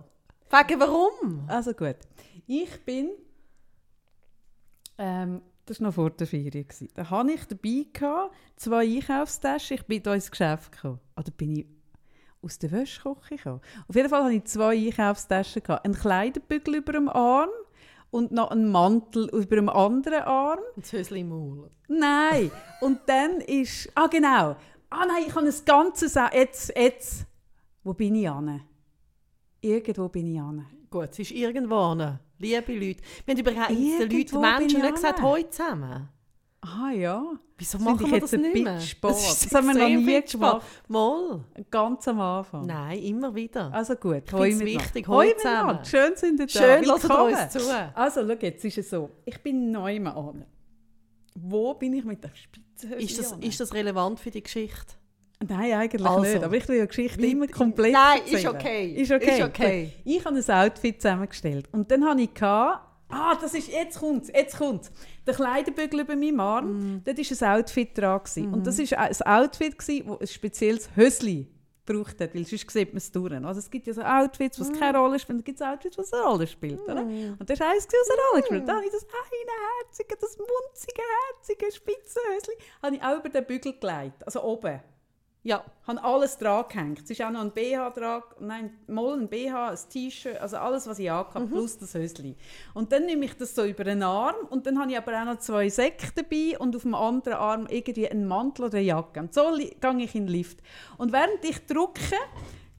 wegen 0.57 0.81
warum? 0.81 1.45
Also 1.49 1.73
gut. 1.73 1.97
Ich 2.47 2.85
bin. 2.85 3.11
Ähm, 4.99 5.43
das 5.65 5.81
war 5.81 5.89
noch 5.89 5.95
vor 5.95 6.11
der 6.11 6.27
Ferien. 6.27 6.67
gewesen. 6.67 6.89
Da 6.95 7.09
hatte 7.09 7.33
ich 7.33 7.45
dabei 7.47 7.87
gehabt, 7.93 8.35
zwei 8.57 8.85
Einkaufstaschen. 8.85 9.77
Ich 9.77 9.87
bin 9.87 10.03
hier 10.03 10.15
ins 10.15 10.31
Geschäft 10.31 10.73
gekommen. 10.73 11.01
Oder 11.17 11.31
bin 11.31 11.57
ich 11.57 11.67
aus 12.43 12.59
der 12.59 12.73
Wäschküche 12.73 13.37
gekommen? 13.37 13.61
Auf 13.89 13.95
jeden 13.95 14.09
Fall 14.09 14.25
hatte 14.25 14.35
ich 14.35 14.45
zwei 14.45 14.77
Einkaufstaschen. 14.77 15.63
Gehabt. 15.63 15.85
Einen 15.85 15.95
Kleiderbügel 15.95 16.77
über 16.77 16.93
dem 16.93 17.09
Arm 17.09 17.51
und 18.11 18.33
noch 18.33 18.51
einen 18.51 18.71
Mantel 18.71 19.29
über 19.31 19.57
dem 19.57 19.69
anderen 19.69 20.23
Arm. 20.23 20.61
Das 20.77 20.93
Hösli 20.93 21.21
im 21.21 21.29
Maul. 21.31 21.71
Nein. 21.89 22.51
Und 22.81 23.01
dann 23.07 23.41
ist. 23.41 23.91
Ah, 23.95 24.09
genau. 24.09 24.57
Ah, 24.91 25.07
nein, 25.07 25.25
ich 25.27 25.35
habe 25.35 25.47
ein 25.47 25.55
ganzes. 25.65 26.15
Jetzt, 26.33 26.77
jetzt. 26.77 27.27
Wo 27.85 27.95
bin 27.95 28.15
ich 28.15 28.29
an? 28.29 28.63
Irgendwo 29.61 30.09
bin 30.09 30.27
ich 30.27 30.41
an. 30.41 30.67
Gut, 30.91 31.09
es 31.13 31.21
ist 31.21 31.31
irgendwo. 31.31 31.95
hin. 31.95 32.19
Liebe 32.43 32.73
Leute. 32.75 33.01
Wir 33.25 33.35
haben 33.35 33.41
übrigens 33.41 33.69
den 33.69 34.11
Leuten, 34.11 34.41
Menschen 34.41 34.77
ich 34.79 34.83
nicht 34.83 34.95
gesagt, 34.97 35.23
heute 35.23 35.51
zusammen. 35.51 36.09
Ah 36.61 36.91
ja. 36.91 37.25
Wieso 37.59 37.79
Das 37.79 37.85
machen 37.85 38.07
wir 38.11 38.19
jetzt 38.19 38.33
das 38.33 38.41
nicht 38.41 38.65
mehr? 38.65 38.81
spät. 38.81 39.11
ist 39.13 39.47
Das 39.47 39.55
haben 39.55 39.67
wir 39.69 39.75
noch 39.75 39.89
nie 39.89 40.23
gemacht. 40.23 40.67
Mal. 40.89 41.45
Ganz 41.71 42.09
am 42.09 42.21
Anfang. 42.21 42.67
Nein, 42.67 42.99
immer 43.01 43.35
wieder. 43.35 43.73
Also 43.73 43.95
gut, 43.95 44.23
Ich 44.27 44.33
miteinander. 44.33 44.65
wichtig, 44.65 45.09
miteinander. 45.09 45.83
zusammen. 45.83 45.85
Schön 45.85 46.17
sind 46.17 46.41
ihr 46.41 46.47
da. 46.47 46.53
Schön, 46.53 46.85
Willkommen. 46.85 47.35
uns 47.35 47.51
zu. 47.53 47.95
Also 47.95 48.21
schau, 48.29 48.37
jetzt 48.41 48.65
ist 48.65 48.79
es 48.79 48.91
so. 48.91 49.11
Ich 49.25 49.41
bin 49.43 49.71
neu 49.71 50.01
an. 50.05 50.45
Wo 51.35 51.75
bin 51.75 51.95
ich 51.95 52.05
mit 52.05 52.23
der 52.23 52.31
Spitze? 52.35 52.95
Ist 52.97 53.19
das, 53.19 53.33
ist 53.41 53.61
das 53.61 53.73
relevant 53.73 54.19
für 54.21 54.31
die 54.31 54.43
Geschichte? 54.43 54.95
Nein, 55.49 55.73
eigentlich 55.73 56.07
Also. 56.07 56.21
nicht. 56.21 56.43
Aber 56.45 56.57
ich 56.57 56.69
will 56.69 56.77
ja 56.77 56.83
die 56.83 56.89
Geschichte 56.89 57.27
immer 57.27 57.47
komplett 57.49 57.93
Nein, 57.93 58.21
ist 58.25 58.33
erzählen. 58.33 58.55
okay. 58.57 58.93
Ist 58.95 59.13
okay. 59.13 59.39
Ist 59.39 59.43
okay. 59.43 59.93
Ich 60.05 60.25
habe 60.25 60.37
ein 60.37 60.51
Outfit 60.51 61.01
zusammengestellt. 61.03 61.69
Und 61.73 61.91
dann 61.91 62.05
habe 62.05 62.21
ich 62.23 62.33
gehabt, 62.35 62.89
Ah, 63.15 63.37
das 63.39 63.53
ist, 63.53 63.69
jetzt 63.71 63.99
kommt's, 64.01 64.31
jetzt 64.35 64.57
kommt's. 64.57 64.91
Der 65.27 65.35
Kleiderbügel 65.35 66.01
über 66.01 66.17
meinem 66.17 66.41
Arm, 66.41 66.95
Mm. 66.97 67.03
dort 67.05 67.19
war 67.19 67.49
ein 67.55 67.61
Outfit 67.61 67.99
dran. 67.99 68.19
Gewesen. 68.21 68.47
Und 68.55 68.61
Mhm. 68.61 68.65
das 68.65 68.79
war 68.79 68.99
ein 69.01 69.43
Outfit, 69.43 69.79
gewesen, 69.79 70.07
das 70.09 70.21
ein 70.23 70.27
spezielles 70.29 70.89
Hösli 70.97 71.47
gebraucht 71.85 72.19
hat, 72.21 72.35
weil 72.35 72.47
sonst 72.47 72.71
sieht 72.71 72.89
man 72.89 72.97
es 72.97 73.13
durch. 73.13 73.33
Also 73.35 73.59
es 73.59 73.71
gibt 73.71 73.87
ja 73.87 73.93
so 73.93 74.01
Outfits, 74.01 74.59
Mm. 74.59 74.61
was 74.63 74.73
keine 74.81 74.97
Rolle 74.97 75.19
spielen, 75.19 75.39
dann 75.39 75.45
gibt 75.45 75.61
es 75.61 75.67
Outfits, 75.67 75.99
was 75.99 76.11
eine 76.15 76.23
Rolle 76.23 76.47
spielt. 76.47 76.81
Oder? 76.81 77.03
Und 77.03 77.37
das 77.51 77.61
war 77.61 77.69
gewesen, 77.73 77.89
was 77.91 78.11
eine 78.11 78.21
Rolle 78.31 78.41
gespielt. 78.41 78.69
Dann 78.69 78.77
habe 78.77 78.87
ich 78.87 78.93
das 78.93 79.03
eine 79.05 79.53
herzige, 79.85 80.17
das 80.19 80.39
munzige, 80.39 81.03
herzige 81.37 81.71
Spitzenhösli 81.71 82.55
habe 82.83 82.97
ich 82.97 83.03
auch 83.03 83.19
über 83.19 83.29
den 83.29 83.45
Bügel 83.45 83.75
gelegt, 83.79 84.25
also 84.25 84.43
oben. 84.43 84.81
Ja. 85.45 85.65
habe 85.89 86.05
alles 86.05 86.39
dran 86.39 86.65
gehängt. 86.69 87.01
Es 87.03 87.11
ist 87.11 87.21
auch 87.21 87.31
noch 87.31 87.41
ein 87.41 87.51
BH 87.51 87.91
dran, 87.91 88.23
nein, 88.39 88.79
mal 88.87 89.19
ein 89.19 89.29
BH, 89.29 89.71
ein 89.71 89.79
T-Shirt, 89.91 90.41
also 90.41 90.57
alles, 90.59 90.87
was 90.87 91.01
ich 91.01 91.11
angehabt 91.11 91.51
plus 91.51 91.79
das 91.79 91.95
Hösli. 91.95 92.37
Und 92.75 92.93
dann 92.93 93.07
nehme 93.07 93.25
ich 93.25 93.37
das 93.37 93.55
so 93.55 93.65
über 93.65 93.83
den 93.83 94.05
Arm 94.05 94.37
und 94.51 94.67
dann 94.67 94.79
habe 94.79 94.93
ich 94.93 94.97
aber 94.97 95.21
auch 95.21 95.25
noch 95.25 95.39
zwei 95.39 95.69
Säcke 95.69 96.13
dabei 96.15 96.57
und 96.59 96.77
auf 96.77 96.83
dem 96.83 96.95
anderen 96.95 97.39
Arm 97.39 97.67
irgendwie 97.69 98.09
einen 98.09 98.29
Mantel 98.29 98.67
oder 98.67 98.79
eine 98.79 98.87
Jacke. 98.87 99.19
Und 99.19 99.35
so 99.35 99.51
gehe 99.57 100.05
ich 100.05 100.15
in 100.15 100.27
den 100.27 100.29
Lift. 100.29 100.59
Und 100.97 101.13
während 101.13 101.45
ich 101.45 101.67
drücke, 101.67 102.17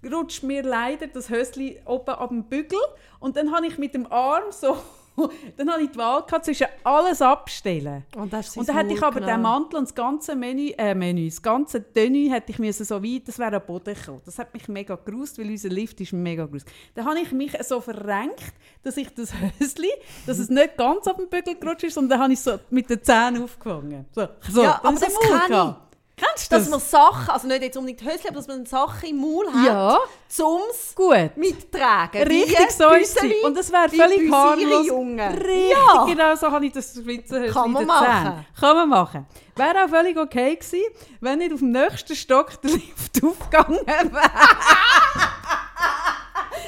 rutscht 0.10 0.44
mir 0.44 0.64
leider 0.64 1.08
das 1.08 1.30
Hösli 1.30 1.82
oben 1.86 2.12
ab 2.12 2.30
dem 2.30 2.46
Bügel 2.46 2.80
und 3.20 3.36
dann 3.36 3.54
habe 3.54 3.68
ich 3.68 3.78
mit 3.78 3.94
dem 3.94 4.10
Arm 4.10 4.52
so 4.52 4.78
dann 5.58 5.72
habe 5.72 5.84
ich 5.84 5.92
die 5.92 5.98
Wahl 5.98 6.24
gehabt, 6.24 6.46
zwischen 6.46 6.68
alles 6.84 7.22
abstellen. 7.22 8.04
Und, 8.16 8.34
hast 8.34 8.58
Und 8.58 8.68
dann 8.68 8.78
hätte 8.78 8.94
ich 8.94 9.04
aber 9.04 9.22
den 9.22 9.42
Mantel 9.42 9.78
und 9.78 9.86
das 9.86 9.96
ganze 9.96 10.36
Menü, 10.36 10.70
äh, 10.78 10.96
Menü, 10.96 11.30
das 11.30 11.42
ganze 11.42 11.84
Tenue 11.94 12.32
hätte 12.32 12.52
ich 12.52 12.60
müssen 12.60 12.86
so 12.86 13.04
weit, 13.04 13.28
das 13.28 13.38
wäre 13.40 13.56
am 13.58 13.66
Boden 13.66 13.94
gekommen. 13.94 14.22
Das 14.26 14.40
hat 14.40 14.54
mich 14.54 14.68
mega 14.68 14.96
gerust, 14.96 15.38
weil 15.38 15.50
unser 15.50 15.70
Lift 15.70 16.02
ist 16.02 16.14
mega 16.14 16.46
gerust. 16.46 16.68
Dann 16.96 17.06
habe 17.06 17.20
ich 17.20 17.32
mich 17.32 17.52
so 17.64 17.80
verrenkt, 17.82 18.54
dass 18.84 18.98
ich 18.98 19.14
das 19.14 19.34
Hösli, 19.60 19.92
dass 20.26 20.40
es 20.40 20.50
nicht 20.50 20.78
ganz 20.78 21.08
auf 21.08 21.18
den 21.18 21.30
Bügel 21.30 21.56
gerutscht 21.56 21.84
ist, 21.84 21.94
sondern 21.96 22.12
dann 22.12 22.22
habe 22.22 22.34
ich 22.34 22.40
es 22.40 22.46
so 22.46 22.60
mit 22.70 22.90
den 22.90 23.04
Zähnen 23.04 23.44
aufgefangen. 23.44 24.06
So, 24.12 24.28
so 24.50 24.64
Ja, 24.64 24.80
aber 24.84 25.00
das 25.00 25.20
kann 25.20 25.50
gehabt. 25.50 25.83
Kennst 26.16 26.52
du 26.52 26.56
Dass 26.56 26.64
das? 26.66 26.70
man 26.70 26.80
Sachen, 26.80 27.30
also 27.32 27.48
nicht 27.48 27.64
jetzt 27.64 27.76
unbedingt 27.78 28.02
Hösli, 28.02 28.28
aber 28.28 28.36
dass 28.38 28.48
man 28.48 28.66
Sachen 28.68 29.10
im 29.10 29.18
Maul 29.20 29.52
hat, 29.52 29.66
Ja. 29.66 29.98
zum 30.30 30.60
Gut. 30.94 31.36
mittragen. 31.36 32.22
Richtig 32.24 32.70
so 32.72 32.90
ist 32.92 33.18
es. 33.22 33.44
Und 33.44 33.58
das 33.58 33.72
wäre 33.72 33.90
völlig 33.90 34.32
harmlos. 34.32 34.86
Jungen. 34.88 35.20
Richtig, 35.20 35.72
Ja. 35.72 36.06
genau 36.06 36.36
so 36.36 36.52
habe 36.52 36.68
ich 36.68 36.72
das 36.72 36.94
Schweizerhöschen 36.94 37.54
Kann 37.54 37.72
man 37.72 37.86
machen. 37.88 38.46
Kann 38.60 38.76
man 38.78 38.90
machen. 38.90 39.26
Wäre 39.56 39.86
auch 39.86 39.90
völlig 39.90 40.18
okay 40.18 40.56
gewesen, 40.56 40.84
wenn 41.20 41.40
nicht 41.40 41.52
auf 41.54 41.60
dem 41.60 41.72
nächsten 41.72 42.16
Stock 42.16 42.62
der 42.62 42.72
Lift 42.72 43.24
aufgegangen 43.24 43.80
wäre. 43.86 44.22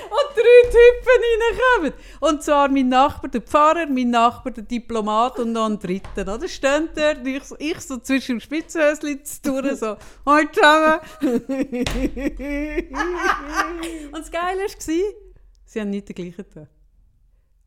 Und 0.10 0.36
drei 0.36 0.70
Typen 0.70 1.82
reinkommen. 1.82 1.94
Und 2.20 2.44
zwar 2.44 2.68
mein 2.70 2.90
Nachbar, 2.90 3.30
der 3.32 3.42
Pfarrer, 3.42 3.88
mein 3.88 4.10
Nachbar, 4.10 4.52
der 4.54 4.64
Diplomat 4.64 5.40
und 5.40 5.52
noch 5.54 5.66
ein 5.66 5.80
Dritter. 5.80 6.22
Oder? 6.34 6.48
Stehen 6.48 6.90
dort, 6.96 7.26
ich, 7.26 7.44
so- 7.44 7.56
ich 7.60 7.80
so 7.82 7.98
zwischen 7.98 8.38
dem 8.38 8.42
Spitzenhöschen 8.42 9.20
durch, 9.44 9.80
so, 9.80 9.98
«Hoi 10.26 10.46
zusammen!» 10.52 11.00
Und 14.12 14.20
das 14.20 14.32
Geile 14.32 14.62
war, 14.62 14.70
sie 15.66 15.80
haben 15.82 15.90
nicht 15.90 16.08
den 16.10 16.16
gleichen 16.16 16.38
getan. 16.38 16.68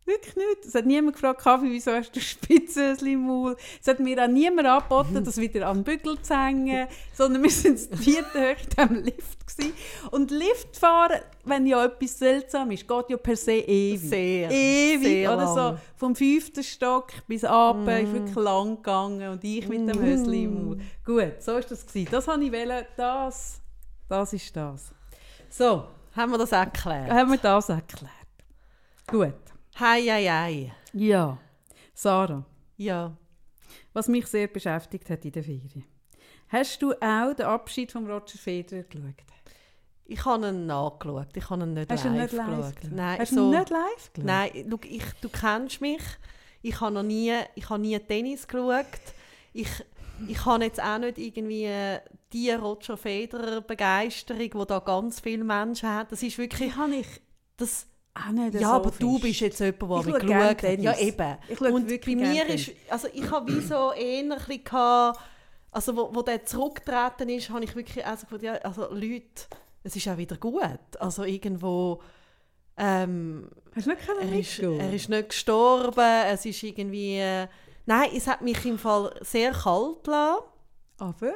Wirklich 0.08 0.36
nicht. 0.36 0.64
Es 0.66 0.74
hat 0.74 0.86
niemand 0.86 1.12
gefragt, 1.16 1.42
Kaffee, 1.42 1.70
wieso 1.70 1.92
hast 1.92 2.10
du 2.16 2.20
Spitzenhöschen 2.20 3.06
im 3.08 3.26
Maul? 3.26 3.56
Es 3.80 3.86
hat 3.88 4.00
mir 4.00 4.22
auch 4.24 4.26
niemand 4.28 4.66
angeboten, 4.66 5.22
das 5.22 5.36
wieder 5.36 5.68
an 5.68 5.78
den 5.78 5.84
Bügel 5.84 6.20
zu 6.22 6.34
hängen, 6.34 6.88
sondern 7.12 7.42
wir 7.42 7.50
waren 7.50 7.98
vierten 7.98 8.40
Höhe 8.40 8.52
in 8.52 8.68
diesem 8.70 9.04
Lift. 9.04 9.46
Gewesen. 9.46 9.72
Und 10.10 10.30
Liftfahren, 10.30 11.20
wenn 11.44 11.66
ja 11.66 11.84
etwas 11.84 12.18
seltsam 12.18 12.70
ist, 12.70 12.88
geht 12.88 13.10
ja 13.10 13.16
per 13.18 13.36
se 13.36 13.52
ewig. 13.52 14.00
Sehr, 14.08 14.50
Ewig, 14.50 15.02
sehr 15.02 15.34
oder 15.34 15.46
so. 15.46 15.78
Vom 15.96 16.16
fünften 16.16 16.62
Stock 16.62 17.08
bis 17.26 17.44
runter, 17.44 17.74
Mm. 18.00 18.04
ist 18.06 18.12
wirklich 18.14 18.34
lang 18.36 18.76
gegangen 18.76 19.28
und 19.30 19.44
ich 19.44 19.68
mit 19.68 19.88
dem 19.88 20.00
Hösli 20.02 20.44
im 20.44 20.64
Maul. 20.64 20.78
Gut, 21.04 21.34
so 21.42 21.52
war 21.52 21.60
das. 21.60 21.86
Gewesen. 21.86 22.08
Das 22.10 22.26
wollte 22.26 22.44
ich, 22.44 22.52
wollen. 22.52 22.84
das, 22.96 23.60
das 24.08 24.32
ist 24.32 24.56
das. 24.56 24.90
So, 25.50 25.84
Haben 26.16 26.32
wir 26.32 26.38
das 26.38 26.52
erklärt? 26.52 27.10
haben 27.10 27.30
wir 27.30 27.38
das 27.38 27.68
erklärt. 27.68 28.12
Gut. 29.06 29.34
Hei, 29.80 30.02
hei, 30.08 30.24
hei. 30.28 30.72
Ja, 30.92 31.38
Sarah, 31.94 32.44
Ja. 32.76 33.16
was 33.92 34.08
mich 34.08 34.26
sehr 34.26 34.48
beschäftigt 34.48 35.08
hat 35.10 35.24
in 35.24 35.32
der 35.32 35.44
Ferien. 35.44 35.84
Hast 36.48 36.80
du 36.82 36.92
auch 36.94 37.34
den 37.34 37.46
Abschied 37.46 37.92
von 37.92 38.06
Roger 38.10 38.38
Federer 38.38 38.82
geschaut? 38.84 39.14
Ich 40.06 40.24
habe 40.24 40.48
ihn 40.48 40.66
nachgeschaut. 40.66 41.36
Ich 41.36 41.50
habe 41.50 41.62
ihn 41.64 41.74
nicht 41.74 41.92
Hast 41.92 42.04
du 42.04 42.08
ihn 42.08 42.14
live 42.14 42.22
nicht 42.22 42.32
live 42.32 42.46
geschaut. 42.56 42.76
geschaut? 42.76 42.92
Nein, 42.92 43.18
Hast 43.20 43.32
du 43.32 43.34
so, 43.36 43.42
ihn 43.52 43.58
nicht 43.58 43.70
live 43.70 44.12
geschaut? 44.14 44.24
Nein, 44.26 44.50
schau, 44.70 44.78
ich, 44.88 45.04
du 45.20 45.28
kennst 45.28 45.80
mich. 45.82 46.02
Ich 46.62 46.80
habe 46.80 46.94
noch 46.94 47.02
nie, 47.02 47.34
ich 47.54 47.68
habe 47.70 47.80
nie 47.82 47.98
Tennis 47.98 48.48
geschaut. 48.48 48.86
Ich, 49.52 49.68
ich 50.26 50.44
habe 50.46 50.64
jetzt 50.64 50.82
auch 50.82 50.98
nicht 50.98 51.18
irgendwie 51.18 51.64
äh, 51.66 52.00
die 52.32 52.50
Roger 52.50 52.96
Federer 52.96 53.60
Begeisterung, 53.60 54.50
die 54.50 54.66
da 54.66 54.78
ganz 54.80 55.20
viele 55.20 55.44
Menschen 55.44 55.88
haben. 55.88 56.08
Das 56.10 56.22
ist 56.22 56.38
wirklich, 56.38 56.74
habe 56.74 56.94
ich 56.96 57.06
das, 57.58 57.86
nicht 58.32 58.54
ja, 58.54 58.68
so 58.68 58.74
aber 58.74 58.90
du 58.98 59.12
fest. 59.12 59.22
bist 59.22 59.40
jetzt 59.40 59.60
jemand, 59.60 60.06
der 60.06 60.12
geschaut 60.18 60.62
hat. 60.62 60.78
Ja, 60.80 60.98
eben. 60.98 61.36
Ich 61.48 61.60
Und 61.60 61.88
bei 61.88 62.14
mir 62.16 62.46
ist, 62.46 62.72
also 62.88 63.08
ich 63.12 63.30
habe 63.30 63.52
wie 63.52 63.60
so 63.60 63.92
eher 63.92 64.22
ein 64.22 64.28
bisschen 64.30 64.64
gehabt, 64.64 65.20
also 65.70 65.96
wo, 65.96 66.14
wo 66.14 66.22
der 66.22 66.44
zurückgetreten 66.44 67.28
ist, 67.28 67.50
habe 67.50 67.64
ich 67.64 67.74
wirklich 67.74 68.04
also 68.04 68.26
gedacht, 68.26 68.42
ja, 68.42 68.52
also 68.68 68.92
Leute, 68.92 69.46
es 69.82 69.96
ist 69.96 70.08
auch 70.08 70.16
wieder 70.16 70.36
gut. 70.36 70.96
Also 70.98 71.24
irgendwo, 71.24 72.00
ähm, 72.76 73.50
Hast 73.74 73.86
du 73.86 73.90
nicht 73.90 74.08
er, 74.08 74.38
ist, 74.38 74.58
er 74.58 74.92
ist 74.92 75.08
nicht 75.08 75.28
gestorben, 75.28 76.24
es 76.26 76.44
ist 76.44 76.62
irgendwie, 76.62 77.18
äh, 77.18 77.46
nein, 77.86 78.10
es 78.16 78.26
hat 78.26 78.40
mich 78.40 78.64
im 78.64 78.78
Fall 78.78 79.14
sehr 79.20 79.52
kalt 79.52 80.04
gelassen. 80.04 80.42
Aber? 80.98 81.34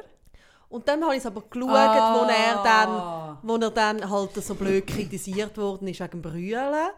Und 0.73 0.87
dann 0.87 1.03
habe 1.03 1.13
ich 1.13 1.19
es 1.19 1.25
aber 1.25 1.41
geschaut, 1.41 1.69
Ah. 1.69 2.15
wo, 2.19 2.25
er 2.29 2.63
dann, 2.63 3.37
wo 3.43 3.55
er 3.57 3.69
dann 3.71 4.09
halt 4.09 4.33
so 4.43 4.55
blöd 4.55 4.87
kritisiert 4.87 5.55
worden 5.57 5.87
ist 5.87 5.99
wegen 5.99 6.11
dem 6.11 6.21
Brüllen. 6.23 6.89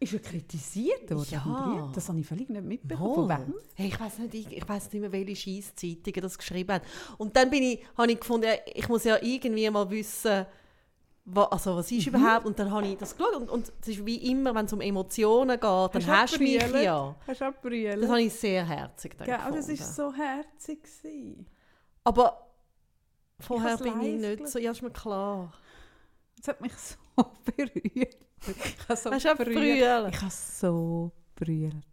Ist 0.00 0.12
er 0.12 0.18
kritisiert 0.18 1.10
worden? 1.10 1.26
Ja. 1.30 1.90
Das 1.94 2.08
habe 2.08 2.18
ich 2.20 2.26
völlig 2.26 2.50
nicht 2.50 2.64
mitbekommen. 2.64 3.14
Von 3.14 3.28
wem? 3.30 3.54
Hey, 3.74 3.86
ich 3.88 3.98
weiß 3.98 4.18
nicht, 4.18 4.34
ich, 4.34 4.56
ich 4.58 4.68
weiß 4.68 4.92
nicht 4.92 5.00
mehr, 5.00 5.10
welche 5.12 5.36
Scheisszeitungen 5.36 6.20
das 6.20 6.36
geschrieben 6.36 6.72
haben. 6.74 6.84
Und 7.16 7.34
dann 7.36 7.48
bin 7.48 7.62
ich, 7.62 7.80
habe 7.96 8.12
ich 8.12 8.20
gefunden, 8.20 8.50
ich 8.74 8.88
muss 8.88 9.04
ja 9.04 9.16
irgendwie 9.22 9.70
mal 9.70 9.88
wissen, 9.88 10.44
wa, 11.24 11.44
also 11.44 11.76
was 11.76 11.90
Mhm. 11.90 11.98
ist 11.98 12.06
überhaupt. 12.08 12.44
Und 12.44 12.58
dann 12.58 12.70
habe 12.70 12.86
ich 12.86 12.98
das 12.98 13.16
geschaut. 13.16 13.36
Und, 13.36 13.48
und 13.48 13.72
es 13.80 13.88
ist 13.88 14.04
wie 14.04 14.16
immer, 14.30 14.54
wenn 14.54 14.66
es 14.66 14.72
um 14.74 14.82
Emotionen 14.82 15.58
geht, 15.58 15.62
dann 15.62 16.06
hast, 16.06 16.34
du 16.34 16.42
mich 16.42 16.60
ja. 16.82 17.14
Hast 17.26 17.40
du 17.40 17.44
abbrüllt? 17.46 18.02
Das 18.02 18.10
habe 18.10 18.20
ich 18.22 18.34
sehr 18.34 18.66
herzig 18.66 19.16
dann 19.16 19.26
Ja, 19.28 19.50
das 19.50 19.68
war 19.68 19.76
so 19.76 20.12
herzig. 20.12 20.82
gewesen. 20.82 21.46
Aber 22.06 22.43
vorher 23.40 23.74
es 23.74 23.80
bin 23.82 24.00
ich 24.00 24.20
nicht 24.20 24.48
so, 24.48 24.58
ja, 24.58 24.70
ist 24.70 24.82
mir 24.82 24.90
klar. 24.90 25.52
Das 26.36 26.48
hat 26.48 26.60
mich 26.60 26.72
so 27.16 27.24
berührt. 27.44 28.16
Ich 28.46 28.88
habe 28.88 28.96
so 28.96 29.44
brüllen? 29.44 30.08
Ich 30.12 30.20
habe 30.20 30.30
so 30.30 31.12
brüllt. 31.34 31.84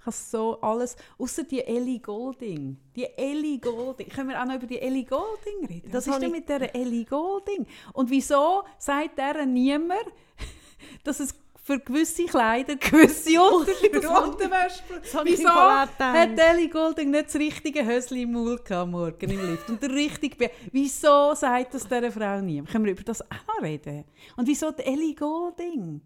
Ich 0.00 0.06
habe 0.06 0.16
so 0.16 0.60
alles, 0.62 0.96
außer 1.18 1.44
die 1.44 1.60
Ellie 1.60 2.00
Golding. 2.00 2.78
Die 2.96 3.04
Ellie 3.04 3.58
Golding. 3.58 4.08
Können 4.08 4.30
wir 4.30 4.40
auch 4.40 4.46
noch 4.46 4.54
über 4.54 4.66
die 4.66 4.80
Ellie 4.80 5.04
Golding 5.04 5.66
reden? 5.68 5.90
Das 5.92 6.06
Was 6.06 6.14
ist 6.14 6.22
denn 6.22 6.30
mit 6.30 6.48
dieser 6.48 6.74
Ellie 6.74 7.04
Golding? 7.04 7.66
Und 7.92 8.08
wieso 8.08 8.64
sagt 8.78 9.18
der 9.18 9.44
niemand, 9.44 10.06
dass 11.04 11.20
es 11.20 11.34
für 11.70 11.78
gewisse 11.78 12.24
Kleider 12.24 12.76
gewisse 12.76 13.40
Unterwäsche 13.40 14.82
Wieso 15.24 15.48
hat 15.48 15.90
Ellie 16.00 16.68
Golding 16.68 17.10
nicht 17.10 17.26
das 17.26 17.36
richtige 17.36 17.86
Hösli 17.86 18.22
im 18.22 18.32
Maul 18.32 18.58
gehabt 18.58 18.90
Morgen 18.90 19.30
im 19.30 19.50
Lift? 19.50 19.70
Und 19.70 19.80
der 19.80 19.90
richtige 19.90 20.36
Be 20.36 20.50
Wieso 20.72 21.34
sagt 21.34 21.74
das 21.74 21.84
dieser 21.86 22.10
Frau 22.10 22.40
nie? 22.40 22.62
Können 22.62 22.84
wir 22.84 22.92
über 22.92 23.04
das 23.04 23.22
auch 23.22 23.62
reden? 23.62 24.04
Und 24.36 24.48
wieso 24.48 24.72
die 24.72 24.82
Ellie 24.82 25.14
Golding? 25.14 26.00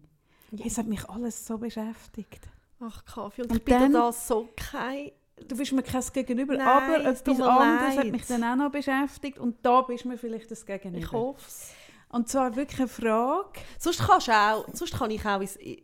Es 0.63 0.77
hat 0.77 0.85
mich 0.85 1.09
alles 1.09 1.45
so 1.45 1.57
beschäftigt. 1.57 2.47
Ach, 2.79 3.03
Kaffee. 3.03 3.41
Und, 3.41 3.51
Und 3.51 3.57
ich 3.57 3.65
bin 3.65 3.91
da 3.91 4.11
so 4.11 4.49
kein... 4.55 5.11
Du 5.47 5.57
bist 5.57 5.73
mir 5.73 5.83
kein 5.83 6.03
Gegenüber, 6.13 6.55
Nein, 6.55 6.67
aber 6.67 7.05
etwas 7.05 7.41
anderes 7.41 7.95
leid. 7.95 7.97
hat 7.97 8.11
mich 8.11 8.25
dann 8.25 8.43
auch 8.43 8.55
noch 8.55 8.71
beschäftigt 8.71 9.37
und 9.37 9.57
da 9.63 9.81
bist 9.81 10.05
mir 10.05 10.17
vielleicht 10.17 10.49
das 10.49 10.65
Gegenüber. 10.65 11.03
Ich 11.03 11.11
hoffe 11.11 11.41
es. 11.45 11.73
Und 12.15 12.29
zwar 12.29 12.55
wirklich 12.55 12.79
eine 12.79 12.87
Frage. 12.87 13.59
Sonst, 13.77 13.99
kannst 14.07 14.29
auch, 14.29 14.65
sonst 14.71 14.93
kann 14.97 15.11
ich 15.11 15.25
auch 15.25 15.41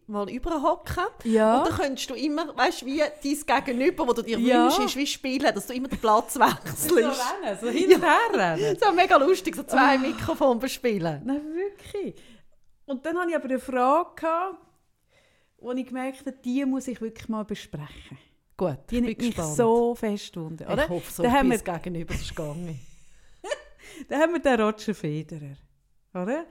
mal 0.08 0.30
überhocken. 0.30 1.04
Ja. 1.26 1.58
Und 1.58 1.68
dann 1.68 1.78
könntest 1.78 2.10
du 2.10 2.14
immer, 2.14 2.56
weißt 2.56 2.84
du, 2.84 2.86
wie 2.86 3.00
dein 3.00 3.66
Gegenüber, 3.66 4.08
wo 4.08 4.14
du 4.14 4.22
dir 4.22 4.40
Ja. 4.40 4.64
wünschst, 4.78 4.96
wie 4.96 5.06
spielen, 5.06 5.54
dass 5.54 5.68
du 5.68 5.74
immer 5.74 5.90
den 5.90 6.00
Platz 6.00 6.36
So 6.36 6.40
wechselst. 6.40 6.96
rennen, 6.96 7.58
so 7.60 7.68
hin 7.68 7.94
und 7.96 8.02
her 8.02 8.18
rennen. 8.34 8.78
So 8.82 8.94
mega 8.94 9.18
lustig, 9.18 9.58
so 9.58 9.64
zwei 9.64 9.98
Mikrofone 9.98 10.58
bespielen. 10.58 11.22
Nein, 11.26 11.42
wirklich. 11.54 12.16
Und 12.86 13.06
dann 13.06 13.18
hatte 13.18 13.32
ich 13.32 13.36
aber 13.36 13.46
eine 13.50 13.60
Frage, 13.60 14.10
gehabt, 14.16 14.58
wo 15.58 15.72
ich 15.74 15.86
gemerkt 15.86 16.22
habe, 16.22 16.32
die 16.46 16.64
muss 16.64 16.88
ich 16.88 17.02
wirklich 17.02 17.28
mal 17.28 17.44
besprechen. 17.44 18.18
Gut, 18.56 18.78
Die 18.90 18.96
ich 19.00 19.02
bin 19.02 19.06
mich 19.18 19.18
gespannt. 19.36 19.56
so 19.58 19.96
fest 19.96 20.38
wunder, 20.38 20.72
oder? 20.72 20.84
Ich 20.86 20.90
hoffe, 20.90 21.12
so 21.12 21.24
da, 21.24 21.32
haben 21.32 21.52
wir, 21.52 21.58
gegenüber 21.58 22.14
ist 22.14 22.30
gegangen. 22.30 22.80
da 24.08 24.18
haben 24.18 24.32
wir 24.32 24.40
den 24.40 24.62
Roger 24.62 24.96
Federer, 24.96 25.58
oder? 26.14 26.46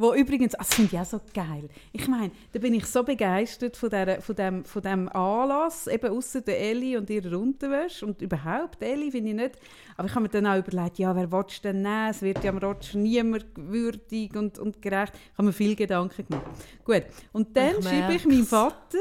Wo 0.00 0.14
übrigens, 0.14 0.54
ah, 0.54 0.58
das 0.60 0.74
finde 0.74 0.96
ich 0.96 0.98
auch 0.98 1.04
so 1.04 1.20
geil. 1.34 1.68
Ich 1.92 2.08
meine, 2.08 2.30
da 2.52 2.58
bin 2.58 2.72
ich 2.72 2.86
so 2.86 3.02
begeistert 3.02 3.76
von, 3.76 3.90
der, 3.90 4.22
von, 4.22 4.34
dem, 4.34 4.64
von 4.64 4.80
dem 4.80 5.10
Anlass, 5.10 5.88
eben 5.88 6.10
außer 6.10 6.40
der 6.40 6.58
Ellie 6.58 6.96
und 6.96 7.10
ihrer 7.10 7.38
Unterwäsche 7.38 8.06
und 8.06 8.22
überhaupt, 8.22 8.82
Ellie 8.82 9.10
finde 9.10 9.28
ich 9.28 9.36
nicht. 9.36 9.58
Aber 9.98 10.08
ich 10.08 10.14
habe 10.14 10.22
mir 10.22 10.30
dann 10.30 10.46
auch 10.46 10.56
überlegt, 10.56 10.98
ja, 10.98 11.14
wer 11.14 11.30
willst 11.30 11.62
denn 11.64 11.82
nehmen? 11.82 12.08
Es 12.08 12.22
wird 12.22 12.42
ja 12.42 12.50
am 12.50 12.56
Roger 12.56 12.96
niemand 12.96 13.44
würdig 13.56 14.34
und, 14.36 14.58
und 14.58 14.80
gerecht. 14.80 15.12
Ich 15.14 15.36
habe 15.36 15.48
mir 15.48 15.52
viel 15.52 15.76
Gedanken 15.76 16.26
gemacht. 16.26 16.46
Gut, 16.82 17.02
und 17.32 17.54
dann 17.54 17.76
Ich 17.80 17.84
schreibe 17.84 18.14
ich 18.14 18.24
meinem. 18.24 18.46
Vater, 18.46 18.98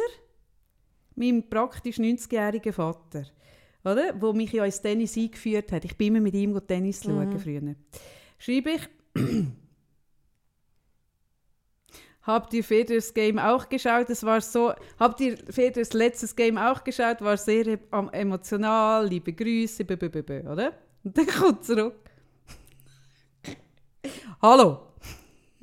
meinem 1.16 1.50
praktisch 1.50 1.96
90-jährigen 1.96 2.74
Vater, 2.74 3.24
oder? 3.86 4.20
wo 4.20 4.34
mich 4.34 4.52
ja 4.52 4.66
ins 4.66 4.82
Tennis 4.82 5.16
eingeführt 5.16 5.72
hat. 5.72 5.86
Ich 5.86 5.96
bin 5.96 6.08
immer 6.08 6.20
mit 6.20 6.34
ihm 6.34 6.60
Tennis 6.68 7.04
schauen 7.06 7.40
früher. 7.40 7.76
Schreibe 8.38 8.72
ich, 8.72 8.90
Habt 12.24 12.54
ihr 12.54 12.64
Federers 12.64 13.14
Game 13.14 13.40
auch 13.40 13.70
geschaut? 13.70 14.10
Es 14.10 14.24
war 14.24 14.42
so. 14.42 14.74
Habt 15.00 15.20
ihr 15.22 15.38
Federers 15.50 15.94
letztes 15.94 16.36
Game 16.36 16.58
auch 16.58 16.84
geschaut? 16.84 17.22
War 17.22 17.38
sehr 17.38 17.80
emotional. 18.12 19.08
Liebe 19.08 19.34
Grüße, 19.34 19.86
b 19.86 19.94
-b 19.96 20.10
-b 20.10 20.52
oder? 20.52 20.74
Und 21.04 21.18
dann 21.18 21.28
kommt 21.40 21.64
zurück. 21.64 22.10
Hallo. 24.42 24.80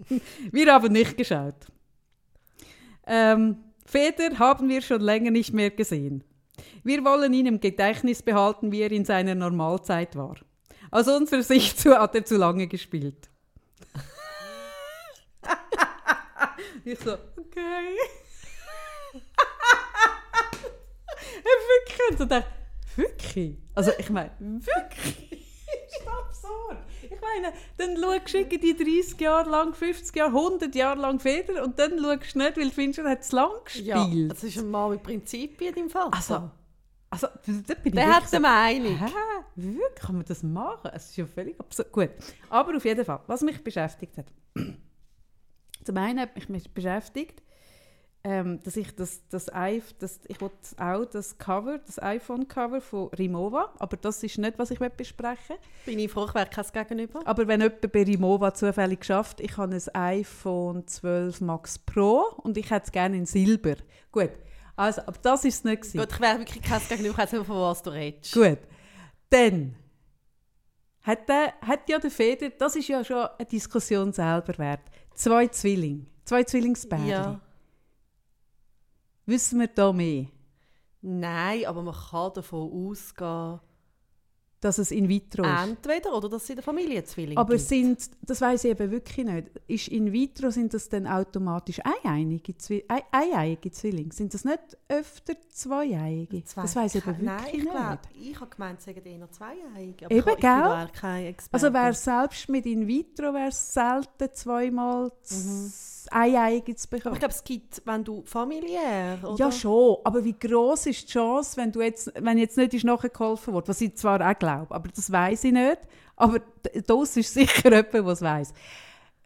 Wir 0.53 0.73
haben 0.73 0.93
nicht 0.93 1.17
geschaut. 1.17 1.67
Ähm, 3.07 3.57
Feder 3.87 4.39
haben 4.39 4.69
wir 4.69 4.83
schon 4.83 5.01
länger 5.01 5.31
nicht 5.31 5.55
mehr 5.55 5.71
gesehen. 5.71 6.25
Wir 6.83 7.05
wollen 7.05 7.33
ihn 7.33 7.47
im 7.47 7.61
Gedächtnis 7.61 8.23
behalten, 8.23 8.73
wie 8.73 8.83
er 8.83 8.91
in 8.91 9.05
seiner 9.05 9.35
Normalzeit 9.35 10.17
war. 10.17 10.37
Aus 10.91 11.09
unserer 11.09 11.43
Sicht 11.43 11.85
hat 11.87 12.15
er 12.15 12.25
zu 12.25 12.37
lange 12.37 12.67
gespielt. 12.67 13.29
Ich 16.93 16.99
so, 17.01 17.13
okay. 17.13 17.97
wirklich? 21.45 22.11
Und 22.11 22.19
so 22.19 22.25
dachte, 22.25 22.47
wirklich? 22.97 23.59
Also 23.75 23.91
ich 23.99 24.11
meine, 24.11 24.31
wirklich? 24.39 25.47
ist 25.87 26.07
absurd. 26.07 26.79
Ich 27.03 27.21
meine, 27.21 27.53
dann 27.77 27.97
schaust 27.97 28.35
du 28.35 28.39
irgendwie 28.39 28.75
30 28.75 29.21
Jahre 29.21 29.51
lang, 29.51 29.75
50 29.75 30.15
Jahre, 30.17 30.31
100 30.31 30.75
Jahre 30.75 31.01
lang 31.01 31.21
Feder 31.21 31.65
und 31.65 31.79
dann 31.79 31.99
schaust 31.99 32.35
du 32.35 32.39
nicht, 32.39 32.57
weil 32.57 32.65
du 32.65 32.71
findest, 32.71 32.99
er 33.01 33.11
hat 33.11 33.25
zu 33.25 33.37
lang 33.37 33.51
gespielt. 33.65 33.87
Ja, 33.87 34.29
das 34.29 34.45
ist 34.45 34.59
ein 34.59 34.71
Mann 34.71 34.91
mit 34.91 35.03
Prinzipien 35.03 35.71
in 35.71 35.75
dem 35.75 35.91
Fall. 35.91 36.09
Also, 36.13 36.51
also 37.11 37.27
da 37.27 37.75
bin 37.75 37.87
ich 37.87 37.93
der 37.93 38.07
wirklich 38.07 38.15
hat 38.15 38.33
eine 38.33 38.41
Meinung. 38.41 38.99
Hä? 38.99 39.13
Wirklich? 39.57 39.95
Kann 39.97 40.17
man 40.17 40.25
das 40.25 40.43
machen? 40.43 40.91
Es 40.93 41.11
ist 41.11 41.17
ja 41.17 41.27
völlig 41.27 41.59
absurd. 41.59 41.93
Gut, 41.93 42.11
aber 42.51 42.77
auf 42.77 42.85
jeden 42.85 43.05
Fall, 43.05 43.21
was 43.27 43.43
mich 43.43 43.63
beschäftigt 43.63 44.17
hat. 44.19 44.27
Zum 45.87 45.97
einen 45.99 46.21
hat 46.21 46.35
mich 46.35 46.49
mich 46.49 46.71
beschäftigt, 46.75 47.43
ähm, 48.25 48.61
dass 48.65 48.77
ich 48.77 48.93
das, 48.97 49.21
das, 49.29 49.47
das 49.47 50.21
ich 50.27 50.37
auch 50.43 51.05
das 51.05 51.39
Cover, 51.39 51.79
das 51.79 52.03
iPhone-Cover 52.03 52.81
von 52.81 53.09
Rimowa, 53.11 53.73
aber 53.79 53.97
das 53.97 54.21
ist 54.25 54.37
nicht, 54.39 54.59
was 54.59 54.73
ich 54.73 54.81
besprechen 54.81 55.57
möchte. 55.57 55.69
Bin 55.85 56.01
ich 56.01 56.11
froh, 56.11 56.27
ich 56.27 56.35
wäre 56.35 56.49
kein 56.49 56.67
Gegenüber. 56.73 57.21
Aber 57.25 57.47
wenn 57.47 57.61
jemand 57.61 57.93
bei 57.93 58.03
Rimowa 58.03 58.53
zufällig 58.53 59.05
schafft, 59.05 59.41
ich 59.41 59.57
habe 59.57 59.77
ein 59.77 59.95
iPhone 59.95 60.85
12 60.89 61.41
Max 61.41 61.79
Pro 61.79 62.25
und 62.43 62.59
ich 62.59 62.69
hätte 62.69 62.87
es 62.87 62.93
gerne 62.93 63.17
in 63.17 63.27
Silber. 63.27 63.77
Gut, 64.11 64.33
also, 64.75 65.03
aber 65.03 65.19
das 65.23 65.45
ist 65.45 65.59
es 65.59 65.65
nicht. 65.65 65.83
gewesen. 65.83 65.99
Gut, 65.99 66.13
ich 66.13 66.21
wäre 66.21 66.39
wirklich 66.41 66.63
kein 66.65 66.81
Gegenüber, 66.89 67.23
ich 67.23 67.31
nicht, 67.31 67.47
von 67.47 67.61
was 67.61 67.81
du 67.81 67.91
redest. 67.91 68.33
Gut. 68.35 68.59
Dann 69.31 69.77
hat, 71.03 71.29
der, 71.29 71.55
hat 71.61 71.89
ja 71.89 72.01
der 72.01 72.11
Feder, 72.11 72.51
das 72.51 72.75
ist 72.75 72.89
ja 72.89 73.05
schon 73.05 73.25
eine 73.39 73.47
Diskussion 73.47 74.13
selber 74.13 74.59
wert, 74.59 74.83
zwei 75.17 75.49
Zwillinge, 75.49 76.07
zwei 76.25 76.45
Zwillingsbärchen. 76.45 77.09
Ja. 77.09 77.41
Wissen 79.27 79.59
wir 79.59 79.67
da 79.69 79.93
mehr, 79.93 80.27
Nein, 81.09 81.67
aber 81.67 81.83
man 81.83 81.95
kann 81.95 82.33
davon 82.35 82.91
ausgehen, 82.91 83.61
dass 84.67 84.79
es 84.79 84.91
in 84.91 85.09
vitro 85.09 85.45
ist? 85.45 85.63
entweder 85.69 86.15
oder 86.17 86.29
dass 86.29 86.43
es 86.45 86.51
in 86.51 86.57
der 86.57 86.65
Familie 86.65 87.05
Zwillinge 87.05 87.41
Aber 87.41 87.55
gibt. 87.57 87.67
sind, 87.69 88.11
das 88.23 88.41
weiß 88.41 88.65
ich 88.65 88.71
eben 88.73 88.91
wirklich 88.91 89.25
nicht, 89.27 89.49
ist 89.67 89.89
in 89.89 90.13
vitro, 90.13 90.51
sind 90.51 90.75
das 90.75 90.89
dann 90.89 91.07
automatisch 91.07 91.81
eineiige, 92.03 92.53
Zwi- 92.53 92.85
ei- 92.89 93.05
eieiige 93.13 93.71
Zwillinge? 93.71 94.13
Sind 94.13 94.35
das 94.35 94.45
nicht 94.45 94.59
öfter 94.89 95.35
zweieiige? 95.49 96.45
Zwei- 96.45 96.63
das 96.63 96.77
weiß 96.77 96.95
ich 96.97 97.07
eben 97.07 97.25
Nein, 97.25 97.39
wirklich 97.39 97.55
ich 97.59 97.63
nicht. 97.65 97.73
glaub, 97.73 97.99
ich 98.21 98.41
habe 98.41 98.51
gemeint, 98.51 98.79
es 98.79 98.85
seien 98.85 98.97
eher. 98.97 100.07
Aber 100.07 100.15
Eben, 100.15 100.29
ich, 100.29 100.41
ich. 101.31 101.37
Also 101.53 101.73
wäre 101.73 101.93
selbst 101.95 102.49
mit 102.49 102.67
in 102.67 102.87
vitro 102.87 103.33
wäre 103.33 103.49
es 103.49 103.73
selten 103.73 104.29
zweimal 104.35 105.11
z- 105.23 105.37
das 106.07 106.13
Ei-Ei 106.19 106.59
Aber 106.61 106.75
bekommen. 106.91 107.15
ich 107.15 107.19
glaube, 107.21 107.35
es 107.35 107.45
gibt, 107.45 107.83
wenn 107.85 108.05
du 108.05 108.23
familiär, 108.25 109.19
oder? 109.23 109.37
Ja, 109.37 109.53
schon. 109.53 109.99
Aber 110.05 110.25
wie 110.25 110.39
groß 110.39 110.87
ist 110.87 111.09
die 111.09 111.13
Chance, 111.13 111.57
wenn, 111.57 111.73
du 111.73 111.83
jetzt, 111.83 112.13
wenn 112.19 112.39
jetzt 112.39 112.57
nicht 112.57 112.75
ist 112.75 112.85
nachgeholfen 112.85 113.55
wird? 113.55 113.69
Was 113.69 113.81
ich 113.81 113.95
zwar 113.97 114.21
auch 114.21 114.39
glaube, 114.39 114.75
aber 114.75 114.89
das 114.89 115.11
weiß 115.11 115.45
ich 115.45 115.53
nicht. 115.53 115.79
Aber 116.17 116.41
das 116.87 117.17
ist 117.17 117.35
sicher 117.35 117.71
jemand, 117.71 117.93
der 117.93 118.07
es 118.07 118.23
weiß. 118.23 118.53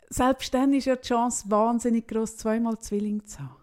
Selbst 0.09 0.53
dann 0.53 0.73
ist 0.75 0.87
ja 0.87 0.97
die 0.97 1.07
Chance 1.07 1.45
wahnsinnig 1.49 2.09
groß, 2.09 2.37
zweimal 2.37 2.79
Zwilling 2.79 3.25
zu 3.25 3.39
haben. 3.39 3.57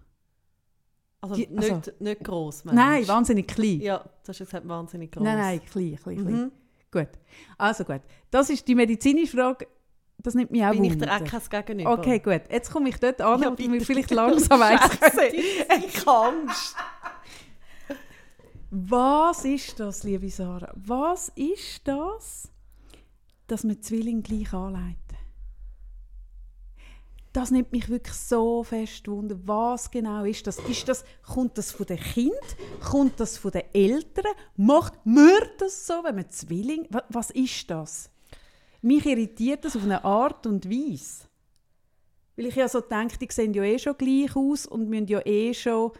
Also, 1.19 1.35
die- 1.35 1.47
nicht, 1.47 1.71
also- 1.71 1.91
nicht 1.99 2.23
gross, 2.23 2.63
Nein, 2.63 2.75
meinst 2.75 3.09
du? 3.09 3.13
wahnsinnig 3.13 3.47
klein. 3.47 3.81
Ja, 3.81 3.97
das 4.23 4.29
hast 4.29 4.39
du 4.39 4.45
gesagt, 4.45 4.67
wahnsinnig 4.67 5.11
gross. 5.11 5.23
Nein, 5.23 5.37
nein, 5.37 5.61
klein, 5.65 5.95
klein, 6.01 6.17
klein. 6.17 6.33
Mhm. 6.33 6.51
Gut. 6.91 7.09
Also 7.57 7.83
gut. 7.83 8.01
Das 8.31 8.49
ist 8.49 8.65
die 8.67 8.75
medizinische 8.75 9.35
Frage. 9.35 9.67
Das 10.19 10.33
nimmt 10.33 10.51
mich 10.51 10.63
auch 10.63 10.71
Bin 10.71 10.83
ich 10.83 10.93
Wunder. 10.93 11.05
dir 11.19 11.25
auch 11.37 11.41
kein 11.49 11.65
Gegenüber. 11.65 11.91
Okay, 11.93 12.19
gut. 12.19 12.41
Jetzt 12.51 12.71
komme 12.71 12.89
ich 12.89 12.97
dort 12.99 13.21
an 13.21 13.41
Ja, 13.41 13.49
und 13.49 13.55
bitte. 13.57 13.69
mir 13.69 13.81
vielleicht 13.81 14.11
langsam 14.11 14.59
weiss 14.59 14.81
ich 15.33 16.03
kannst. 16.03 16.75
Was 18.69 19.45
ist 19.45 19.79
das, 19.79 20.03
liebe 20.03 20.29
Sarah? 20.29 20.73
Was 20.75 21.29
ist 21.35 21.87
das, 21.87 22.49
dass 23.47 23.63
man 23.63 23.81
Zwillinge 23.81 24.21
gleich 24.23 24.51
anleiten? 24.53 24.97
Das 27.31 27.51
nimmt 27.51 27.71
mich 27.71 27.87
wirklich 27.87 28.15
so 28.15 28.63
fest 28.63 29.07
wunder. 29.07 29.37
Was 29.45 29.91
genau 29.91 30.23
ist 30.23 30.47
das? 30.47 30.57
Ist 30.59 30.89
das 30.89 31.05
kommt 31.21 31.57
das 31.57 31.71
von 31.71 31.85
den 31.85 31.99
Kind? 31.99 32.33
Kommt 32.83 33.19
das 33.19 33.37
von 33.37 33.51
den 33.51 33.63
Eltern? 33.73 34.25
Macht 34.55 34.93
man 35.05 35.29
das 35.59 35.85
so, 35.85 36.03
wenn 36.03 36.15
man 36.15 36.29
Zwilling? 36.31 36.87
Wa- 36.89 37.03
Was 37.09 37.29
ist 37.29 37.69
das? 37.69 38.09
Mich 38.81 39.05
irritiert 39.05 39.65
das 39.65 39.75
auf 39.75 39.83
eine 39.83 40.03
Art 40.03 40.45
und 40.45 40.69
Weise. 40.69 41.25
Weil 42.35 42.47
ich 42.47 42.55
ja 42.55 42.67
so 42.67 42.81
denke, 42.81 43.17
die 43.17 43.27
sehen 43.31 43.53
ja 43.53 43.63
eh 43.63 43.79
schon 43.79 43.97
gleich 43.97 44.35
aus 44.35 44.65
und 44.65 44.89
müssen 44.89 45.07
ja 45.07 45.25
eh 45.25 45.53
schon 45.53 45.91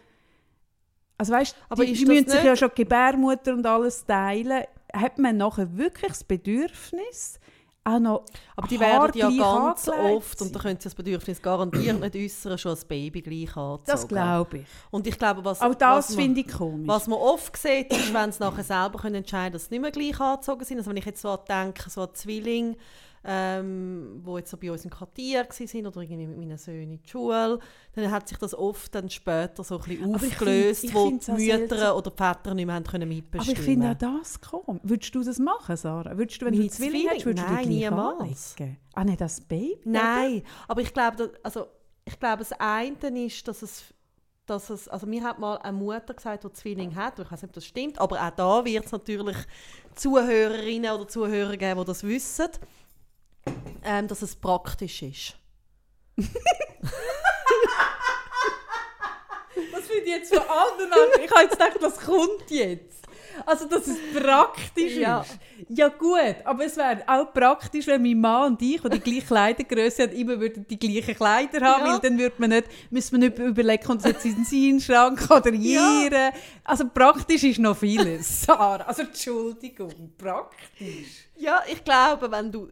also 1.17 1.33
weißt, 1.33 1.55
Aber 1.69 1.85
die, 1.85 1.93
die 1.93 2.05
müssen 2.05 2.29
sich 2.29 2.43
ja 2.43 2.55
schon 2.55 2.71
Gebärmutter 2.75 3.53
und 3.53 3.65
alles 3.65 4.05
teilen. 4.05 4.63
Hat 4.93 5.17
man 5.17 5.37
nachher 5.37 5.75
wirklich 5.75 6.11
das 6.11 6.23
Bedürfnis, 6.23 7.39
auch 7.87 7.99
noch 7.99 8.25
Aber 8.55 8.67
die 8.67 8.79
werden 8.79 9.11
ja 9.15 9.29
ganz 9.29 9.87
oft, 9.87 10.41
und 10.41 10.55
da 10.55 10.59
können 10.59 10.77
sie 10.79 10.85
das 10.85 10.95
Bedürfnis 10.95 11.41
garantiert 11.41 11.99
nicht 11.99 12.15
äußern, 12.15 12.57
schon 12.57 12.71
als 12.71 12.85
Baby 12.85 13.21
gleich 13.21 13.55
anzogen. 13.55 13.83
Das 13.85 14.07
glaube 14.07 14.57
ich. 14.59 14.65
Und 14.91 15.07
ich 15.07 15.17
glaube, 15.17 15.43
was, 15.45 15.61
Auch 15.61 15.75
das 15.75 16.15
finde 16.15 16.41
ich 16.41 16.47
komisch. 16.47 16.87
Was 16.87 17.07
man 17.07 17.19
oft 17.19 17.55
sieht, 17.57 17.91
ist, 17.91 18.13
wenn 18.13 18.31
sie 18.31 18.39
nachher 18.43 18.63
selber 18.63 18.99
können 18.99 19.15
entscheiden 19.15 19.43
können, 19.43 19.53
dass 19.53 19.65
sie 19.65 19.79
nicht 19.79 19.81
mehr 19.81 19.91
gleich 19.91 20.19
angezogen 20.19 20.65
sind. 20.65 20.77
Also 20.77 20.89
wenn 20.89 20.97
ich 20.97 21.05
jetzt 21.05 21.21
so 21.21 21.37
denke, 21.37 21.89
so 21.89 22.01
an 22.01 22.09
Zwillinge, 22.13 22.75
ähm, 23.23 24.21
wo 24.23 24.37
jetzt 24.37 24.51
so 24.51 24.57
bei 24.57 24.71
uns 24.71 24.83
im 24.85 24.91
Quartier 24.91 25.39
waren 25.47 25.85
oder 25.87 26.01
irgendwie 26.01 26.27
mit 26.27 26.37
meinen 26.37 26.57
Söhnen 26.57 26.91
in 26.93 27.01
die 27.01 27.09
Schule, 27.09 27.59
dann 27.93 28.11
hat 28.11 28.27
sich 28.27 28.37
das 28.37 28.53
oft 28.53 28.93
dann 28.95 29.09
später 29.09 29.63
so 29.63 29.77
ein 29.79 29.81
bisschen 29.83 30.13
Aber 30.15 30.25
ich 30.25 30.33
aufgelöst, 30.33 30.79
find- 30.81 30.91
ich 30.91 30.95
wo 30.95 31.35
die 31.37 31.57
Mütter 31.57 31.95
oder 31.97 32.11
die 32.11 32.17
Väter 32.23 32.53
nicht 32.53 32.65
mehr 32.65 32.75
haben 32.75 32.83
können 32.85 33.03
Aber 33.03 33.13
mitbestimmen 33.15 33.57
ich 33.57 33.63
finde 33.65 33.91
auch 33.91 33.95
das 34.21 34.39
komisch. 34.39 34.81
Würdest 34.83 35.15
du 35.15 35.23
das 35.23 35.39
machen, 35.39 35.75
Sarah? 35.77 36.17
Würdest 36.17 36.41
du, 36.41 36.45
wenn 36.45 36.53
Meine 36.53 36.67
du 36.67 36.71
Zwillinge 36.73 37.09
hättest, 37.09 37.25
würdest 37.25 37.47
Zwillinge? 37.47 37.63
du 37.63 37.69
die 37.69 37.89
Nein, 37.89 37.91
niemals. 38.19 38.55
anlegen? 38.59 38.77
Ah, 38.93 39.03
nicht 39.03 39.21
das 39.21 39.41
Baby? 39.41 39.77
Nein, 39.85 40.43
aber 40.67 40.81
ich 40.81 40.93
glaube, 40.93 41.31
also, 41.43 41.67
ich 42.05 42.19
glaube, 42.19 42.39
das 42.39 42.53
eine 42.53 43.25
ist, 43.25 43.47
dass 43.47 43.61
es, 43.61 43.83
dass 44.45 44.69
es, 44.69 44.87
also 44.87 45.05
mir 45.05 45.21
hat 45.23 45.39
mal 45.39 45.57
eine 45.57 45.75
Mutter 45.77 46.13
gesagt, 46.13 46.45
die 46.45 46.53
Zwilling 46.53 46.95
hat, 46.95 47.19
ich 47.19 47.25
weiß 47.29 47.41
nicht, 47.41 47.49
ob 47.49 47.53
das 47.53 47.65
stimmt, 47.65 47.99
aber 47.99 48.21
auch 48.25 48.29
da 48.31 48.63
wird 48.63 48.85
es 48.85 48.91
natürlich 48.93 49.35
Zuhörerinnen 49.95 50.91
oder 50.91 51.07
Zuhörer 51.07 51.57
geben, 51.57 51.79
die 51.81 51.85
das 51.85 52.03
wissen, 52.03 52.47
ähm, 53.83 54.07
dass 54.07 54.21
es 54.21 54.35
praktisch 54.35 55.01
ist. 55.03 55.35
Das 59.71 59.85
finde 59.87 60.03
ich 60.03 60.07
jetzt 60.07 60.33
von 60.33 60.43
allen 60.43 60.91
an. 60.93 61.21
Ich 61.23 61.31
habe 61.31 61.41
jetzt 61.43 61.51
gedacht, 61.59 61.77
was 61.81 61.97
kommt 61.99 62.49
jetzt? 62.49 62.95
Also, 63.45 63.65
dass 63.67 63.85
es 63.85 63.97
praktisch 64.15 64.95
Ja. 64.95 65.21
ist. 65.21 65.37
Ja 65.69 65.89
gut, 65.89 66.35
aber 66.43 66.65
es 66.65 66.75
wäre 66.75 67.03
auch 67.07 67.31
praktisch, 67.33 67.85
wenn 67.85 68.01
mein 68.01 68.19
Mann 68.19 68.53
und 68.53 68.61
ich, 68.63 68.81
die 68.81 68.89
die 68.89 68.99
gleiche 68.99 69.27
Kleidergröße 69.27 70.03
haben, 70.03 70.11
immer 70.13 70.39
würden 70.39 70.65
die 70.67 70.77
gleichen 70.79 71.15
Kleider 71.15 71.61
haben, 71.61 71.85
Ja. 71.85 71.93
weil 71.93 71.99
dann 71.99 72.17
würde 72.17 72.35
man 72.39 72.49
nicht, 72.49 72.65
müsste 72.89 73.13
man 73.17 73.27
nicht 73.29 73.37
überlegen, 73.39 73.83
kommt 73.83 74.01
es 74.01 74.07
jetzt 74.07 74.25
in 74.25 74.43
seinen 74.43 74.79
Schrank 74.81 75.19
oder 75.29 75.51
ihre. 75.51 76.31
Also 76.63 76.85
praktisch 76.91 77.43
ist 77.43 77.59
noch 77.59 77.77
vieles. 77.77 78.41
Sarah, 78.45 78.83
also 78.85 79.03
Entschuldigung, 79.03 80.13
praktisch. 80.17 81.27
Ja, 81.35 81.61
ich 81.71 81.83
glaube, 81.83 82.31
wenn 82.31 82.51
du, 82.51 82.69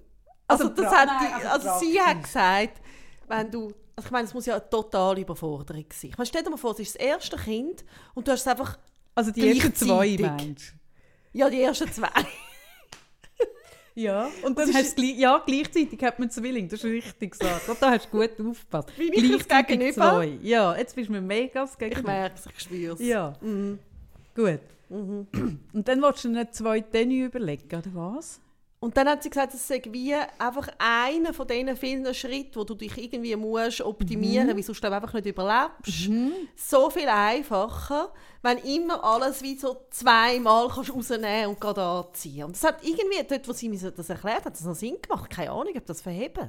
also, 0.47 0.69
Also 0.69 0.81
das 0.81 0.93
hat 0.93 1.07
nein, 1.07 1.33
also 1.49 1.69
also 1.69 1.85
sie 1.85 1.99
hat 2.01 2.23
gesagt, 2.23 2.81
wenn 3.27 3.51
du, 3.51 3.73
also 3.95 4.05
ich 4.07 4.11
meine, 4.11 4.25
es 4.27 4.33
muss 4.33 4.45
ja 4.45 4.55
eine 4.55 4.69
totale 4.69 5.21
Überforderung 5.21 5.85
sein. 5.93 6.09
Ich 6.11 6.17
meine, 6.17 6.25
stell 6.27 6.43
dir 6.43 6.49
mal 6.49 6.57
vor, 6.57 6.71
es 6.73 6.79
ist 6.79 6.95
das 6.95 7.01
erste 7.01 7.37
Kind 7.37 7.83
und 8.13 8.27
du 8.27 8.31
hast 8.31 8.41
es 8.41 8.47
einfach, 8.47 8.77
Also 9.15 9.31
die 9.31 9.47
ersten 9.47 9.73
zwei. 9.75 10.17
Menschen. 10.19 10.79
ja, 11.33 11.49
die 11.49 11.61
ersten 11.61 11.91
zwei. 11.91 12.09
Ja, 13.97 14.29
und 14.43 14.59
dann 14.59 14.73
hast 14.73 14.97
gleich, 14.97 15.15
ja, 15.17 15.41
gleichzeitig 15.45 16.03
hat 16.03 16.19
man 16.19 16.29
Zwilling, 16.29 16.67
das 16.67 16.83
ist 16.83 16.91
richtig 16.91 17.31
gesagt. 17.31 17.69
Und 17.69 17.81
da 17.81 17.91
hast 17.91 18.07
du 18.11 18.17
gut 18.19 18.31
aufgepasst. 18.45 18.89
Wie 18.97 19.09
mich 19.09 19.47
gegenüber? 19.47 19.93
zwei. 19.93 20.37
Ja, 20.41 20.75
jetzt 20.75 20.93
bist 20.97 21.07
du 21.07 21.13
mir 21.13 21.21
mega 21.21 21.61
das 21.61 21.71
Ich 21.71 21.77
gegenüber. 21.77 22.09
merke 22.11 22.35
es, 22.35 22.45
ich 22.45 22.59
spüre 22.59 22.93
es. 22.95 22.99
Ja, 22.99 23.31
Mhm. 23.39 23.79
gut. 24.35 24.59
Und 24.89 25.57
dann 25.87 26.01
willst 26.01 26.25
du 26.25 26.33
dir 26.33 26.51
zwei 26.51 26.81
Tenue 26.81 27.27
überlegen, 27.27 27.67
oder 27.73 27.89
was? 27.93 28.41
Und 28.85 28.95
dann 28.97 29.07
hat 29.09 29.23
sie 29.23 29.29
gesagt, 29.31 29.53
es 29.55 29.67
sei 29.67 29.81
wie 29.89 30.13
einfach 30.37 30.67
einer 30.77 31.33
von 31.33 31.47
diesen 31.47 31.75
vielen 31.75 32.13
Schritten, 32.13 32.55
wo 32.55 32.63
du 32.63 32.75
dich 32.75 32.95
irgendwie 32.97 33.35
musst 33.35 33.81
optimieren 33.81 34.45
musst, 34.55 34.57
weil 34.57 34.63
sonst 34.75 34.83
ich, 34.83 34.91
einfach 34.91 35.13
nicht 35.13 35.25
überlebst. 35.25 36.09
So 36.55 36.89
viel 36.91 37.07
einfacher, 37.09 38.13
wenn 38.43 38.59
immer 38.59 39.03
alles 39.03 39.41
wie 39.41 39.57
so 39.57 39.75
zweimal 39.89 40.67
kannst 40.69 40.93
rausnehmen 40.93 41.47
und 41.47 41.59
gerade 41.59 41.81
anziehen. 41.81 42.43
Und 42.43 42.55
das 42.55 42.63
hat 42.63 42.83
irgendwie, 42.83 43.23
dort, 43.27 43.47
wo 43.47 43.53
sie 43.53 43.69
mir 43.69 43.79
das 43.91 44.09
erklärt 44.09 44.45
hat, 44.45 44.53
das 44.53 44.63
noch 44.63 44.75
Sinn 44.75 44.97
gemacht. 45.01 45.31
Keine 45.31 45.49
Ahnung, 45.49 45.73
ob 45.75 45.85
das 45.87 46.01
verhebt. 46.01 46.39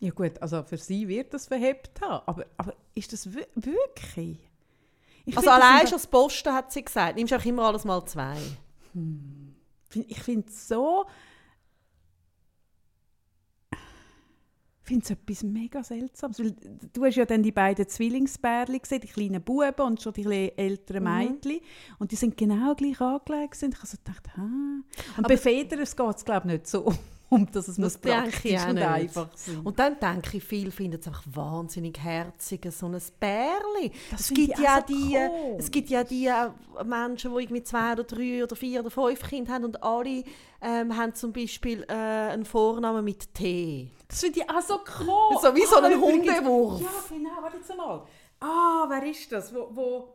Ja 0.00 0.10
gut, 0.12 0.40
also 0.40 0.62
für 0.62 0.78
sie 0.78 1.08
wird 1.08 1.34
das 1.34 1.46
verhebt 1.46 2.00
haben, 2.00 2.22
aber, 2.26 2.46
aber 2.56 2.74
ist 2.94 3.12
das 3.12 3.34
wir- 3.34 3.48
wirklich? 3.56 4.38
Ich 5.26 5.36
Also 5.36 5.50
allein 5.50 5.80
schon 5.88 5.96
das 5.98 6.06
Posten 6.06 6.52
hat 6.54 6.70
sie 6.72 6.84
gesagt, 6.84 7.16
nimmst 7.16 7.34
auch 7.34 7.44
immer 7.44 7.64
alles 7.64 7.84
mal 7.84 8.04
zwei. 8.06 8.36
Fin- 8.92 9.47
Ich 9.94 10.20
finde 10.20 10.48
es 10.48 10.68
so. 10.68 11.06
Ich 13.70 14.88
finde 14.88 15.04
es 15.04 15.10
etwas 15.10 15.42
mega 15.42 15.84
Seltsames. 15.84 16.38
Weil 16.38 16.56
du 16.94 17.04
hast 17.04 17.16
ja 17.16 17.26
dann 17.26 17.42
die 17.42 17.52
beiden 17.52 17.86
Zwillingsbärli 17.86 18.78
gesehen, 18.78 19.00
die 19.02 19.08
kleinen 19.08 19.42
Buben 19.42 19.82
und 19.86 20.00
schon 20.00 20.14
die 20.14 20.24
älteren 20.56 21.04
Mhm. 21.04 21.10
Mädchen. 21.18 21.60
Und 21.98 22.10
die 22.10 22.16
sind 22.16 22.36
genau 22.38 22.74
gleich 22.74 22.98
angelegt. 23.00 23.52
gewesen. 23.52 23.72
Ich 23.72 23.78
habe 23.78 23.86
so 23.86 23.96
gedacht, 23.98 24.36
ha. 24.36 24.42
Und 25.18 25.28
bei 25.28 25.36
Vätern 25.36 25.80
geht 25.80 25.90
es, 25.90 26.24
glaube 26.24 26.46
ich, 26.48 26.52
nicht 26.54 26.66
so, 26.68 26.90
um 27.30 27.50
dass 27.50 27.68
es 27.68 27.78
muss 27.78 27.98
denke 27.98 28.30
praktisch 28.30 28.64
und 28.66 28.78
einfach 28.78 29.28
sein. 29.34 29.60
Und 29.62 29.78
dann 29.78 29.98
denke 29.98 30.38
ich, 30.38 30.44
viele 30.44 30.70
finden 30.70 30.98
es 31.00 31.06
einfach 31.06 31.24
wahnsinnig 31.26 31.98
herzig, 31.98 32.66
so 32.70 32.86
ein 32.86 33.00
Bärli. 33.20 33.92
Das 34.10 34.20
Es 34.20 34.28
gibt, 34.30 34.58
ja 34.58 34.76
so 34.76 34.94
die, 34.94 35.16
es 35.58 35.70
gibt 35.70 35.90
ja 35.90 36.04
die 36.04 36.26
äh, 36.26 36.50
Menschen, 36.84 37.34
die 37.34 37.42
irgendwie 37.42 37.62
zwei 37.62 37.92
oder 37.92 38.04
drei 38.04 38.42
oder 38.42 38.56
vier 38.56 38.80
oder 38.80 38.90
fünf 38.90 39.22
Kinder 39.28 39.52
haben 39.52 39.64
und 39.64 39.82
alle 39.82 40.24
ähm, 40.60 40.96
haben 40.96 41.14
zum 41.14 41.32
Beispiel 41.32 41.84
äh, 41.88 41.92
einen 41.92 42.44
Vornamen 42.44 43.04
mit 43.04 43.34
T. 43.34 43.90
Das 44.08 44.20
finde 44.20 44.40
ich 44.40 44.50
auch 44.50 44.62
so 44.62 44.80
cool. 45.00 45.38
So 45.40 45.54
wie 45.54 45.66
so 45.66 45.76
ein 45.76 46.00
Hundewurf. 46.00 46.80
Ja, 46.88 46.88
genau. 47.08 47.42
Warte 47.42 47.56
jetzt 47.58 47.76
mal. 47.76 48.06
Ah, 48.40 48.86
wer 48.88 49.02
ist 49.04 49.30
das? 49.32 49.54
Wo, 49.54 49.68
wo 49.72 50.14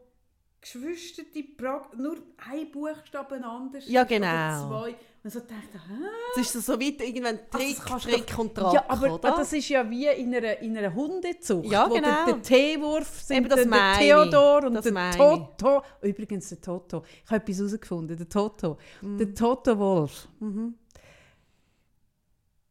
Geschwister 0.61 1.23
die 1.33 1.55
nur 1.97 2.17
ein 2.49 2.71
Buchstaben 2.71 3.43
anders 3.43 3.87
Ja, 3.87 4.03
ist 4.03 4.07
oder 4.11 4.19
genau. 4.19 4.67
zwei. 4.69 4.95
Und 5.25 5.31
so 5.31 5.39
dachte 5.39 5.53
ich, 5.73 5.81
hä? 5.89 6.41
Es 6.41 6.53
ist 6.53 6.65
so 6.65 6.77
wie 6.77 6.89
irgendwann 6.97 7.39
Also 7.49 7.57
Trick, 7.57 7.85
du 7.85 7.97
Trick 7.97 8.27
doch- 8.27 8.37
und 8.39 8.55
Track, 8.55 8.73
Ja, 8.73 8.85
aber 8.89 9.13
oder? 9.13 9.31
das 9.37 9.53
ist 9.53 9.69
ja 9.69 9.89
wie 9.89 10.07
in 10.07 10.35
einer, 10.35 10.59
in 10.59 10.77
einer 10.77 10.93
Hundezucht. 10.93 11.65
Ja, 11.71 11.89
wo 11.89 11.93
genau. 11.93 12.25
der, 12.25 12.33
der 12.33 12.41
T-Wurf 12.41 13.21
sind 13.21 13.37
Eben, 13.37 13.47
das 13.49 13.63
der 13.63 13.91
ich. 13.93 13.97
Theodor 13.99 14.63
und 14.65 14.73
Das 14.73 14.83
der. 14.83 15.11
Toto. 15.11 15.81
Übrigens 16.01 16.49
der 16.49 16.59
Toto. 16.59 17.03
Ich 17.23 17.31
habe 17.31 17.41
etwas 17.41 17.57
herausgefunden. 17.57 18.17
Der 18.17 18.27
Toto. 18.27 18.77
Mhm. 19.01 19.17
Der 19.17 19.33
Toto-Wolf. 19.33 20.27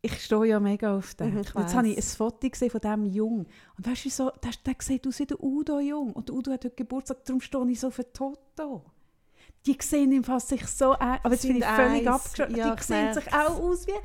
Ich 0.03 0.21
stehe 0.25 0.45
ja 0.47 0.61
mega 0.61 0.99
auf 0.99 1.15
den. 1.15 1.31
Mhm, 1.33 1.37
Jetzt 1.39 1.75
habe 1.75 1.89
ich 1.89 1.97
ein. 1.97 2.03
Foto 2.03 2.51
gesehen 2.51 2.71
von 2.71 2.81
diesem 2.81 3.07
Jungen. 3.07 3.47
Und 3.79 3.87
weißt 3.87 4.05
du, 4.05 4.11
so, 4.11 4.31
der, 4.43 4.51
der 4.67 4.75
sieht 4.81 5.07
aus 5.07 5.19
wie 5.21 5.27
der 5.27 5.43
Udo 5.43 5.79
Jung. 5.79 6.13
Und 6.13 6.29
der 6.29 6.35
Udo 6.35 6.51
hat 6.51 6.65
heute 6.65 6.75
Geburtstag, 6.77 7.25
darum 7.25 7.41
stehe 7.41 7.71
ich 7.71 7.81
so 7.81 7.91
für 7.91 8.13
Toto. 8.13 8.85
Die 9.67 9.79
sehen 9.81 10.11
im 10.13 10.25
Fall 10.25 10.41
sich 10.41 10.67
so 10.67 10.95
ähnlich. 10.99 11.21
Aber 11.23 11.37
Sind 11.37 11.53
bin 11.53 11.63
ich 11.63 11.69
völlig 11.69 12.09
abgeschlossen. 12.09 12.57
Ja, 12.57 12.75
die 12.75 12.83
sehen 12.83 13.15
sich 13.15 13.33
auch 13.33 13.61
aus 13.61 13.87
wie 13.87 13.93
ein 13.93 13.99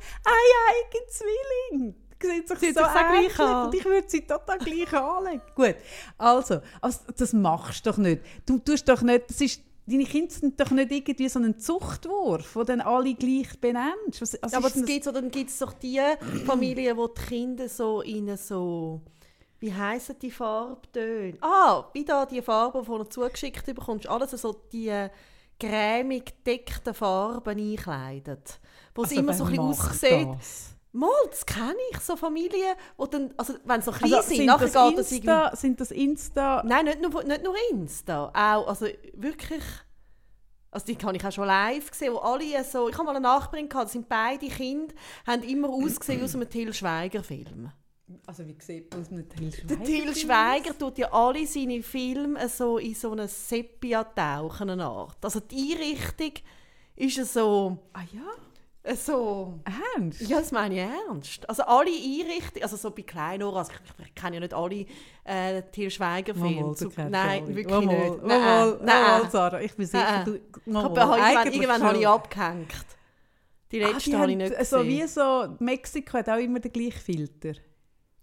eigener 0.68 1.08
Zwilling. 1.08 1.94
Die 2.22 2.26
sehen 2.26 2.46
sich 2.46 2.58
Sieht 2.58 2.74
so 2.74 2.84
ähnlich. 2.84 3.38
Und 3.38 3.74
ich 3.74 3.84
würde 3.84 4.08
sie 4.08 4.20
total 4.20 4.58
gleich 4.58 4.92
anlegen. 4.92 5.42
Gut, 5.54 5.76
also, 6.16 6.60
also, 6.80 6.98
das 7.16 7.32
machst 7.32 7.84
du 7.84 7.90
doch 7.90 7.98
nicht. 7.98 8.22
Du 8.46 8.58
tust 8.58 8.88
doch 8.88 9.02
nicht, 9.02 9.30
das 9.30 9.40
ist, 9.40 9.62
deine 9.86 10.04
Kinder 10.04 10.32
sind 10.32 10.60
doch 10.60 10.70
nicht 10.70 10.92
irgendwie 10.92 11.28
so 11.28 11.40
ein 11.40 11.58
Zuchtwurf, 11.58 12.54
wo 12.54 12.62
dann 12.62 12.80
alle 12.80 13.14
gleich 13.14 13.58
benennst. 13.60 14.20
Was, 14.20 14.38
was 14.40 14.54
aber 14.54 14.70
das 14.70 14.84
gibt's, 14.84 15.08
oder 15.08 15.20
dann 15.20 15.30
gibt 15.30 15.50
es 15.50 15.58
doch 15.58 15.72
die 15.72 16.00
Familien, 16.46 16.96
wo 16.96 17.08
die 17.08 17.20
Kinder 17.20 17.68
so 17.68 18.02
in 18.02 18.36
so 18.36 19.00
Wie 19.58 19.74
heissen 19.74 20.16
die 20.20 20.30
Farbtöne? 20.30 21.38
Ah, 21.40 21.84
wie 21.92 22.04
da 22.04 22.26
die 22.26 22.42
Farben, 22.42 22.82
die 22.82 22.88
du 22.88 23.04
zugeschickt 23.04 23.66
bekommst. 23.66 24.08
Alles 24.08 24.30
so 24.30 24.52
die 24.72 25.08
cremig 25.58 26.24
gedeckten 26.44 26.94
Farben 26.94 27.58
einkleidet. 27.58 28.60
Wo 28.94 29.02
es 29.02 29.10
Also, 29.10 29.20
immer 29.20 29.34
so 29.34 29.44
ein 29.44 29.50
bisschen 29.50 29.64
aussieht. 29.64 30.28
das? 30.38 30.74
Mal, 30.92 31.10
das 31.30 31.44
kenne 31.44 31.76
ich. 31.92 32.00
So 32.00 32.16
Familien, 32.16 32.74
wo 32.96 33.06
dann, 33.06 33.32
also 33.36 33.54
wenn 33.64 33.80
sie 33.80 33.86
so 33.86 33.92
klein 33.92 34.14
Also, 34.14 34.28
sind, 34.28 34.36
sind, 34.38 34.46
nachher 34.46 34.68
das 34.68 34.72
geht 34.72 34.98
das 34.98 35.12
irgendwie... 35.12 35.56
Sind 35.56 35.80
das 35.80 35.90
Insta... 35.90 36.62
Nein, 36.64 36.86
nicht 36.86 37.00
nur, 37.00 37.22
nicht 37.22 37.44
nur 37.44 37.54
Insta. 37.70 38.28
Auch, 38.28 38.68
also 38.68 38.86
wirklich... 39.14 39.62
Also 40.70 40.86
die 40.86 40.96
habe 40.96 41.16
ich 41.16 41.24
auch 41.24 41.32
schon 41.32 41.46
live 41.46 41.90
gesehen, 41.90 42.12
wo 42.12 42.18
alle 42.18 42.64
so... 42.64 42.88
Ich 42.88 42.94
habe 42.94 43.04
mal 43.04 43.16
eine 43.16 43.20
Nachbarin 43.20 43.68
gehabt, 43.68 43.86
das 43.86 43.92
sind 43.92 44.08
beide 44.08 44.48
Kinder, 44.48 44.94
haben 45.26 45.42
immer 45.42 45.68
ausgesehen 45.68 46.22
aus 46.22 46.34
einem 46.34 46.48
Till 46.48 46.72
Schweiger-Film. 46.72 47.72
Also 48.26 48.46
wie 48.46 48.56
sieht 48.60 48.90
man 48.92 49.02
aus 49.02 49.10
einem 49.10 49.28
Till 49.28 49.52
Schweiger? 49.52 49.66
Der 49.76 49.84
Till 49.84 50.16
Schweiger 50.16 50.78
tut 50.78 50.98
ja 50.98 51.12
alle 51.12 51.46
seine 51.46 51.82
Filme 51.82 52.48
so 52.48 52.78
in 52.78 52.94
so 52.94 53.12
eine 53.12 53.28
Sepia 53.28 54.04
tauchen 54.04 54.70
eine 54.70 54.84
Art. 54.86 55.18
Also 55.22 55.40
die 55.40 55.74
Einrichtung 55.74 56.32
ist 56.96 57.32
so... 57.32 57.78
Ah 57.92 58.02
ja? 58.12 58.22
so 58.94 59.58
Ernst? 59.96 60.22
ja, 60.22 60.38
das 60.38 60.50
meine 60.50 60.74
ich 60.76 60.80
ernst. 60.80 61.46
Also 61.48 61.62
alle 61.64 61.90
Einrichtungen, 61.90 62.62
also 62.62 62.76
so 62.76 62.90
bei 62.90 63.02
Kleinora, 63.02 63.58
also 63.58 63.72
ich, 63.72 64.06
ich 64.06 64.14
kenne 64.14 64.36
ja 64.36 64.40
nicht 64.40 64.54
alle 64.54 64.86
äh, 65.24 65.62
Till 65.70 65.90
Schweiger 65.90 66.32
Filme. 66.34 66.62
Mal, 66.62 66.68
du 66.68 66.74
Zu- 66.74 66.88
kennst 66.88 67.10
Nein, 67.10 67.54
wirklich 67.54 67.66
Mal, 67.66 67.86
nicht. 67.86 68.22
Mal, 68.22 68.38
mal, 68.38 68.70
Nein, 68.82 68.82
mal, 68.82 69.20
nein. 69.20 69.30
Sarah, 69.30 69.60
ich 69.60 69.74
bin 69.74 69.84
sicher, 69.86 70.24
du... 70.24 70.36
Ich 70.36 70.42
mal, 70.66 70.84
habe, 70.84 71.00
irgendwann 71.00 71.52
irgendwann 71.52 71.82
habe 71.82 71.98
ich 71.98 72.08
abgehängt. 72.08 72.72
Die 73.72 73.84
Ah, 73.84 73.88
letzte 73.90 74.10
die 74.10 74.16
habe 74.16 74.30
ich 74.30 74.36
nicht 74.38 74.66
so 74.66 74.78
gesehen. 74.78 74.88
wie 74.88 75.06
so 75.06 75.56
Mexiko 75.58 76.18
hat 76.18 76.28
auch 76.30 76.38
immer 76.38 76.58
den 76.60 76.72
gleichen 76.72 76.98
Filter. 77.00 77.52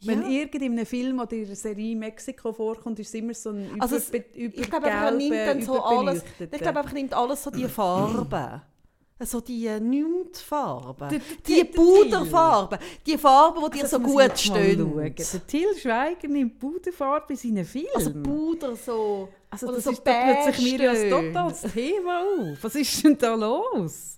Wenn 0.01 0.21
Ja. 0.23 0.27
irgend 0.41 0.61
in 0.61 0.71
einem 0.73 0.85
Film 0.85 1.19
oder 1.19 1.33
in 1.33 1.45
einer 1.45 1.55
Serie 1.55 1.95
Mexiko 1.95 2.51
vorkommt, 2.53 2.99
ist 2.99 3.07
es 3.07 3.13
immer 3.15 3.33
so 3.33 3.49
ein 3.51 3.69
über, 3.71 3.81
Also 3.83 3.95
es- 3.95 4.09
über 4.09 4.23
ich 4.35 4.69
glaube 4.69 4.89
er 4.89 5.11
nimmt 5.11 5.35
dann 5.35 5.61
so 5.61 5.81
alles, 5.81 6.23
ich 6.39 6.49
glaube 6.59 6.79
einfach, 6.79 6.93
nimmt 6.93 7.13
alles 7.13 7.43
so 7.43 7.49
die 7.49 7.67
Farben. 7.67 8.61
So 9.21 9.39
die 9.39 9.65
äh, 9.67 9.79
Nude-Farben. 9.79 11.07
Die 11.09 11.53
der- 11.53 11.63
der 11.63 11.71
Puderfarben. 11.71 12.79
Die 13.05 13.17
Farben, 13.17 13.63
die 13.71 13.77
dir 13.77 13.83
Also, 13.83 13.97
so 13.97 14.03
gut 14.03 14.37
stehen. 14.37 14.93
Der 14.97 15.47
Till 15.47 15.73
Schweiger 15.79 16.27
nimmt 16.27 16.59
Puderfarbe 16.59 17.31
in 17.33 17.37
seinen 17.37 17.63
Filmen. 17.65 17.87
Also 17.95 18.11
Puder 18.13 18.75
so... 18.75 19.29
Also 19.49 19.67
oder 19.67 19.75
das 19.77 19.85
so 19.85 19.91
ist, 19.91 20.01
da 20.05 20.33
plötzlich 20.43 20.73
mir 20.79 20.89
Beige-Töne. 20.89 21.27
totales 21.31 21.61
Thema 21.73 22.19
auf. 22.23 22.57
Was 22.61 22.75
ist 22.75 23.03
denn 23.05 23.17
da 23.17 23.35
los? 23.35 24.17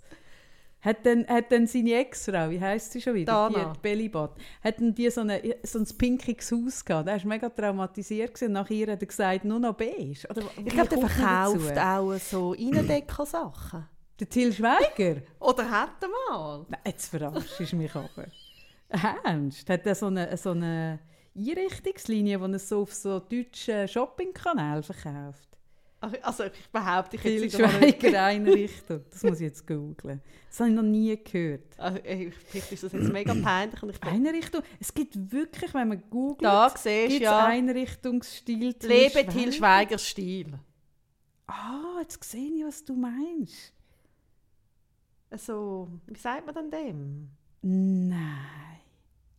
Hat 0.87 1.05
denn, 1.05 1.27
hat 1.27 1.51
denn 1.51 1.67
seine 1.67 1.95
Ex-Frau, 1.95 2.49
wie 2.49 2.61
heisst 2.61 2.93
sie 2.93 3.01
schon 3.01 3.13
wieder? 3.13 3.33
Dana. 3.33 3.73
Die, 3.73 3.79
Bellybot. 3.81 4.31
Hat 4.63 4.79
denn 4.79 4.95
die 4.95 5.09
so, 5.09 5.19
eine, 5.19 5.41
so 5.63 5.79
ein 5.79 5.85
pinkiges 5.97 6.49
Haus 6.49 6.85
gehabt? 6.85 7.09
Der 7.09 7.17
war 7.17 7.25
mega 7.25 7.49
traumatisiert. 7.49 8.33
Gewesen. 8.33 8.53
Nach 8.53 8.69
ihr 8.69 8.89
hat 8.89 9.01
er 9.01 9.05
gesagt, 9.05 9.43
nur 9.43 9.59
noch 9.59 9.73
beige. 9.73 10.25
Oder 10.29 10.43
Ich 10.55 10.65
glaube, 10.67 10.87
der 10.87 10.99
man 10.99 11.09
dazu? 11.09 11.59
verkauft 11.59 11.77
auch 11.77 12.13
so 12.19 12.53
Innendeko-Sachen. 12.53 13.85
Der 14.17 14.29
Till 14.29 14.53
Schweiger? 14.53 15.23
Oder 15.41 15.69
hat 15.69 16.01
er 16.01 16.07
mal? 16.33 16.65
Nein, 16.69 16.79
jetzt 16.85 17.09
verarschst 17.09 17.59
du 17.73 17.75
mich 17.75 17.93
aber. 17.93 18.27
Ernst? 19.25 19.69
Hat 19.69 19.85
er 19.85 19.93
so 19.93 20.05
eine, 20.05 20.37
so 20.37 20.51
eine 20.51 20.99
Einrichtungslinie, 21.35 22.37
die 22.37 22.53
er 22.53 22.59
so 22.59 22.83
auf 22.83 22.93
so 22.93 23.19
deutschen 23.19 23.89
Shoppingkanälen 23.89 24.83
verkauft? 24.83 25.56
Also 25.99 26.43
ich 26.43 26.69
behaupte, 26.71 27.15
ich 27.15 27.23
nicht. 27.23 27.55
Schweiger 27.55 28.23
Einrichtung. 28.23 29.03
Das 29.09 29.23
muss 29.23 29.39
ich 29.39 29.47
jetzt 29.47 29.65
googlen. 29.65 30.21
Das 30.47 30.59
habe 30.59 30.69
ich 30.69 30.75
noch 30.75 30.83
nie 30.83 31.17
gehört. 31.23 31.77
Also, 31.77 31.99
vielleicht 32.47 32.71
ist 32.71 32.83
das 32.83 32.91
jetzt 32.91 33.11
mega 33.11 33.33
peinlich. 33.33 33.81
Und 33.81 33.89
ich 33.89 34.03
Einrichtung. 34.03 34.61
Es 34.79 34.93
gibt 34.93 35.31
wirklich, 35.31 35.73
wenn 35.73 35.87
man 35.87 36.03
googelt, 36.09 36.43
da 36.43 36.69
siehst 36.69 36.83
gibt 36.85 37.11
du 37.11 37.15
es 37.15 37.21
ja, 37.21 37.45
Einrichtungsstil 37.45 38.73
Till 38.75 38.89
Lebe 38.89 39.25
Til 39.27 39.51
Schweigers 39.51 40.05
Stil. 40.07 40.59
Ah, 41.47 41.99
jetzt 42.01 42.23
sehe 42.23 42.51
ich, 42.51 42.63
was 42.65 42.83
du 42.85 42.93
meinst. 42.95 43.73
Also, 45.29 45.89
wie 46.05 46.19
sagt 46.19 46.45
man 46.45 46.55
denn 46.55 46.71
dem? 46.71 47.29
Nein. 47.61 48.79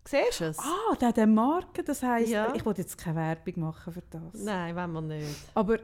Siehst 0.07 0.41
du 0.41 0.45
es? 0.47 0.59
Ah, 0.59 0.95
der 1.01 1.15
eine 1.17 1.27
Marke, 1.27 1.83
das 1.85 2.03
heisst, 2.03 2.31
Ja. 2.31 2.53
ich 2.55 2.65
wollte 2.65 2.81
jetzt 2.81 2.97
keine 2.97 3.17
Werbung 3.17 3.61
machen 3.61 3.93
für 3.93 4.03
das. 4.11 4.43
Nein, 4.43 4.75
wenn 4.75 4.91
man 4.93 5.07
nicht. 5.09 5.37
Aber 5.55 5.79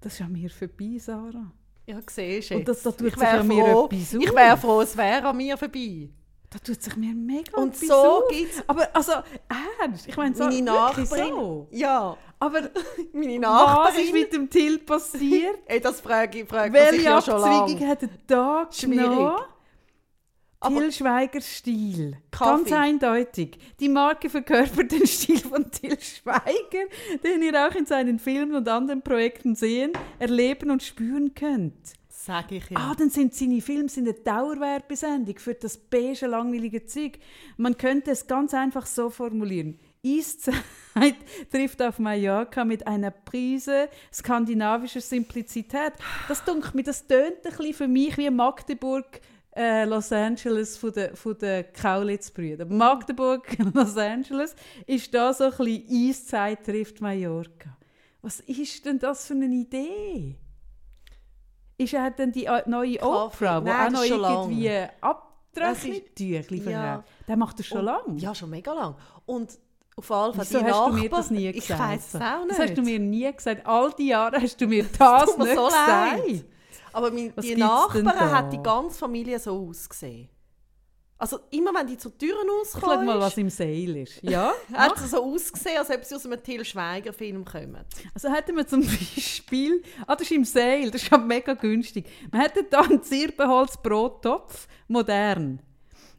das 0.00 0.14
ist 0.14 0.20
an 0.22 0.32
mir 0.32 0.50
vorbei, 0.50 0.96
Sarah. 0.98 1.52
Ja, 1.86 1.98
siehst 2.10 2.50
du 2.50 2.56
Und 2.56 2.68
das, 2.68 2.82
da 2.82 2.90
tut 2.90 3.06
Ich 3.08 3.14
sich 3.14 3.28
an 3.28 3.46
mir 3.46 3.64
froh, 3.64 3.86
etwas 3.86 4.12
ich 4.14 4.34
wäre 4.34 4.56
froh, 4.56 4.80
es 4.80 4.96
wäre 4.96 5.28
an 5.28 5.36
mir 5.36 5.56
vorbei. 5.56 6.08
Da 6.50 6.58
tut 6.60 6.80
sich 6.82 6.96
mir 6.96 7.14
mega 7.14 7.56
Und 7.60 7.74
etwas 7.74 7.88
so 7.88 8.22
gibt 8.30 8.52
es 8.54 8.62
Aber 8.68 8.88
also, 8.94 9.12
ernst, 9.80 10.06
ich 10.08 10.16
meine, 10.16 10.34
so, 10.34 10.44
meine 10.44 10.62
Nachbarin. 10.62 11.34
so. 11.34 11.68
Ja, 11.70 12.16
Aber 12.38 12.60
meine 13.12 13.42
was 13.42 13.94
ist 13.94 13.98
Nachbarin. 14.00 14.12
mit 14.12 14.32
dem 14.32 14.50
Till 14.50 14.78
passiert? 14.78 15.58
Ey, 15.66 15.80
das 15.80 16.00
frage 16.00 16.40
ich, 16.42 16.48
frage 16.48 16.68
ich 16.68 16.72
Welche 16.92 17.02
ja 17.02 17.20
schon 17.22 17.34
Abzweigung 17.34 17.78
lange. 17.78 17.88
hat 17.88 18.02
er 18.02 18.08
da 18.26 18.68
Schwierig. 18.70 18.98
genommen? 19.08 19.40
Aber- 20.66 20.80
Till 20.80 20.92
Schweiger 20.92 21.40
Stil. 21.40 22.16
Kaffee. 22.30 22.50
Ganz 22.50 22.72
eindeutig. 22.72 23.58
Die 23.80 23.88
Marke 23.88 24.28
verkörpert 24.30 24.92
den 24.92 25.06
Stil 25.06 25.38
von 25.38 25.70
Till 25.70 25.98
Schweiger, 26.00 26.86
den 27.24 27.42
ihr 27.42 27.66
auch 27.66 27.74
in 27.74 27.86
seinen 27.86 28.18
Filmen 28.18 28.54
und 28.54 28.68
anderen 28.68 29.02
Projekten 29.02 29.54
sehen, 29.54 29.92
erleben 30.18 30.70
und 30.70 30.82
spüren 30.82 31.34
könnt. 31.34 31.74
Sag 32.08 32.50
ich 32.50 32.68
ja. 32.70 32.76
Ah, 32.78 32.94
dann 32.98 33.08
sind 33.10 33.34
seine 33.34 33.60
Filme 33.60 33.88
sind 33.88 34.08
eine 34.08 34.14
Dauerwerbesendung 34.18 35.38
für 35.38 35.54
das 35.54 35.76
beige, 35.76 36.26
langweilige 36.26 36.84
Zeug. 36.84 37.18
Man 37.56 37.76
könnte 37.78 38.10
es 38.10 38.26
ganz 38.26 38.52
einfach 38.52 38.84
so 38.86 39.10
formulieren. 39.10 39.78
Eiszeit 40.04 40.54
trifft 41.52 41.80
auf 41.82 41.98
Mallorca 42.00 42.64
mit 42.64 42.86
einer 42.86 43.10
Prise 43.12 43.88
skandinavischer 44.12 45.00
Simplizität. 45.00 45.92
Das 46.26 46.42
dunkelt 46.44 46.74
mir, 46.74 46.82
das 46.82 47.06
tönt 47.06 47.44
ein 47.44 47.56
bisschen 47.56 47.74
für 47.74 47.88
mich 47.88 48.16
wie 48.18 48.30
Magdeburg, 48.30 49.20
äh, 49.56 49.84
Los 49.86 50.12
Angeles 50.12 50.76
von 50.76 50.92
den, 50.92 51.16
von 51.16 51.36
den 51.38 51.64
Kaulitz-Brüdern. 51.72 52.76
Magdeburg, 52.76 53.56
Los 53.74 53.96
Angeles 53.96 54.54
ist 54.86 55.12
da 55.14 55.32
so 55.32 55.44
ein 55.44 55.50
bisschen 55.50 56.10
Eiszeit 56.10 56.64
trifft 56.64 57.00
Mallorca. 57.00 57.76
Was 58.22 58.40
ist 58.40 58.84
denn 58.84 58.98
das 58.98 59.26
für 59.26 59.34
eine 59.34 59.46
Idee? 59.46 60.36
Ist 61.78 61.92
er 61.94 62.10
denn 62.10 62.32
die 62.32 62.46
äh, 62.46 62.62
neue. 62.66 63.00
Oprah, 63.02 63.60
die 63.60 63.70
auch 63.70 63.84
das 63.84 63.92
noch 63.92 64.02
irgendwie 64.04 64.68
Das 65.52 65.78
ist- 65.78 65.84
verkauft? 65.84 66.70
ja. 66.70 67.04
Der 67.28 67.36
macht 67.36 67.58
das 67.58 67.66
schon 67.66 67.84
lange. 67.84 68.18
Ja, 68.18 68.34
schon 68.34 68.50
mega 68.50 68.72
lang. 68.72 68.94
Und 69.26 69.58
auf 69.96 70.04
Fall 70.04 70.32
Wieso 70.34 70.58
die 70.58 70.64
hast 70.66 70.88
du 70.88 70.92
mir 70.92 71.08
das 71.08 71.30
nie 71.30 71.48
Ich 71.48 71.56
gesagt? 71.68 71.80
weiß 71.80 72.14
es 72.14 72.20
auch 72.20 72.44
nicht. 72.44 72.50
Das 72.50 72.58
hast 72.58 72.74
du 72.78 72.82
mir 72.82 72.98
nie 72.98 73.32
gesagt. 73.32 73.66
All 73.66 73.92
die 73.98 74.08
Jahre 74.08 74.40
hast 74.40 74.60
du 74.60 74.66
mir 74.66 74.84
das 74.84 75.36
mir 75.38 75.44
nicht 75.44 75.54
so 75.56 75.64
gesagt. 75.66 76.26
leid. 76.26 76.44
Aber 76.96 77.10
mein, 77.10 77.30
Was 77.36 77.44
die 77.44 77.54
Nachbarn 77.54 78.30
hat 78.30 78.50
die 78.50 78.62
ganze 78.62 78.98
Familie 78.98 79.38
so 79.38 79.68
ausgesehen. 79.68 80.30
Also 81.18 81.40
immer 81.50 81.74
wenn 81.74 81.86
die 81.86 81.98
zur 81.98 82.16
Türen 82.16 82.46
Ich 82.62 82.70
schau 82.70 82.78
rauskommen, 82.78 83.04
mal, 83.06 83.20
was 83.20 83.36
im 83.36 83.50
Sale 83.50 84.00
ist. 84.00 84.18
Ja? 84.22 84.54
hat 84.72 84.98
sie 84.98 85.06
so 85.06 85.22
ausgesehen, 85.22 85.76
als 85.76 85.90
ob 85.90 86.02
sie 86.02 86.14
aus 86.14 86.24
einem 86.24 86.42
Till 86.42 86.64
Schweiger 86.64 87.12
Film 87.12 87.44
kommen. 87.44 87.84
Also 88.14 88.32
hätten 88.32 88.56
wir 88.56 88.66
zum 88.66 88.80
Beispiel, 89.14 89.82
ah, 90.06 90.16
das 90.16 90.22
ist 90.22 90.32
im 90.32 90.44
Sale, 90.46 90.90
das 90.90 91.02
ist 91.02 91.10
ja 91.10 91.18
mega 91.18 91.52
günstig. 91.52 92.06
Wir 92.30 92.40
hätten 92.40 92.64
da 92.70 92.80
einen 92.80 93.02
Zirbenholz-Brottopf, 93.02 94.66
modern. 94.88 95.60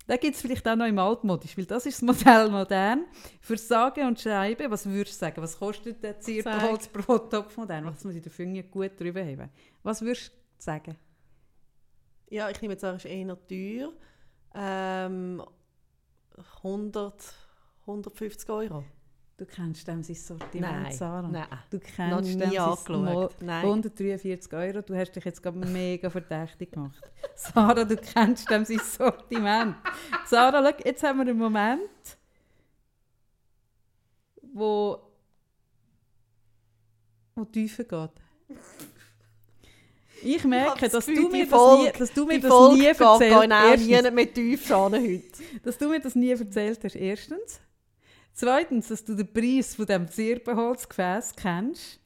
Den 0.08 0.20
gibt 0.20 0.36
es 0.36 0.42
vielleicht 0.42 0.68
auch 0.68 0.76
noch 0.76 0.86
im 0.86 1.00
Altmodisch, 1.00 1.58
weil 1.58 1.66
das 1.66 1.88
ist 1.88 1.96
das 1.96 2.04
Modell 2.04 2.50
modern. 2.52 3.06
Für 3.42 3.58
Sage 3.58 4.06
und 4.06 4.20
Schreibe, 4.20 4.70
was 4.70 4.86
würdest 4.86 5.16
du 5.16 5.26
sagen? 5.26 5.42
Was 5.42 5.58
kostet 5.58 6.04
der 6.04 6.20
Zirbenholz-Brottopf 6.20 7.58
modern? 7.58 7.86
Was 7.86 8.04
muss 8.04 8.14
ich 8.14 8.24
Finger 8.32 8.62
gut 8.62 8.92
drüber 9.00 9.22
haben? 9.22 9.50
Was 9.82 10.02
würdest 10.02 10.32
sagen? 10.58 10.96
Ja, 12.30 12.50
ich 12.50 12.62
nehme 12.62 12.74
jetzt 12.74 12.84
auch, 12.84 12.96
ist 12.96 13.06
eher 13.06 13.38
teuer. 13.48 13.94
Ähm, 14.54 15.42
100, 16.64 17.34
150 17.86 18.50
Euro. 18.50 18.84
Du 19.38 19.46
kennst 19.46 19.88
dem 19.88 20.02
sein 20.02 20.16
Sortiment, 20.16 20.84
Nein, 20.84 20.92
Sarah. 20.94 21.28
nein. 21.28 21.46
Du 21.70 21.80
kennst 21.80 22.24
nie 22.36 22.38
dem 22.38 22.60
angeschaut. 22.60 22.90
Mo- 22.90 23.30
Nein. 23.40 23.66
143 23.66 24.52
Euro. 24.54 24.82
Du 24.82 24.96
hast 24.96 25.12
dich 25.12 25.24
jetzt 25.26 25.44
gerade 25.44 25.60
mega 25.60 26.10
verdächtig 26.10 26.72
gemacht. 26.72 27.00
Sarah, 27.36 27.84
du 27.86 27.96
kennst 27.98 28.50
dem 28.50 28.66
sein 28.66 28.80
Sortiment. 28.80 29.76
Sarah, 30.26 30.64
schau, 30.72 30.80
jetzt 30.84 31.04
haben 31.04 31.18
wir 31.20 31.28
einen 31.28 31.38
Moment, 31.38 32.18
wo, 34.54 35.00
wo 37.36 37.46
tiefer 37.46 37.84
geht. 37.84 38.58
Ich 40.24 40.44
merke, 40.44 40.80
das 40.82 40.92
dass, 40.92 41.06
Gefühl, 41.06 41.24
du 41.24 41.30
mir 41.30 41.44
die 41.46 41.50
das 41.50 41.60
Folge- 41.60 41.84
nie, 41.84 41.92
dass 42.00 42.14
du 42.14 42.26
mir 42.26 42.40
das 42.40 42.52
Folge 42.52 42.76
nie 42.78 42.86
erzählt 42.86 43.20
genau 43.32 43.70
Erstens, 43.70 43.88
nie 43.88 44.12
mehr 44.12 44.34
tief 44.34 44.72
an 44.72 44.94
heute. 44.94 45.24
dass 45.64 45.78
du 45.78 45.88
mir 45.90 46.00
das 46.00 46.16
nie 46.16 46.30
erzählt 46.32 46.80
hast, 46.84 46.96
erstens. 46.96 47.60
Zweitens, 48.34 48.88
dass 48.90 49.04
du 49.04 49.16
den 49.16 49.32
Preis 49.32 49.76
von 49.76 49.86
diesem 49.86 50.08
Zirbenholzgefäß 50.10 51.36
kennst. 51.36 52.00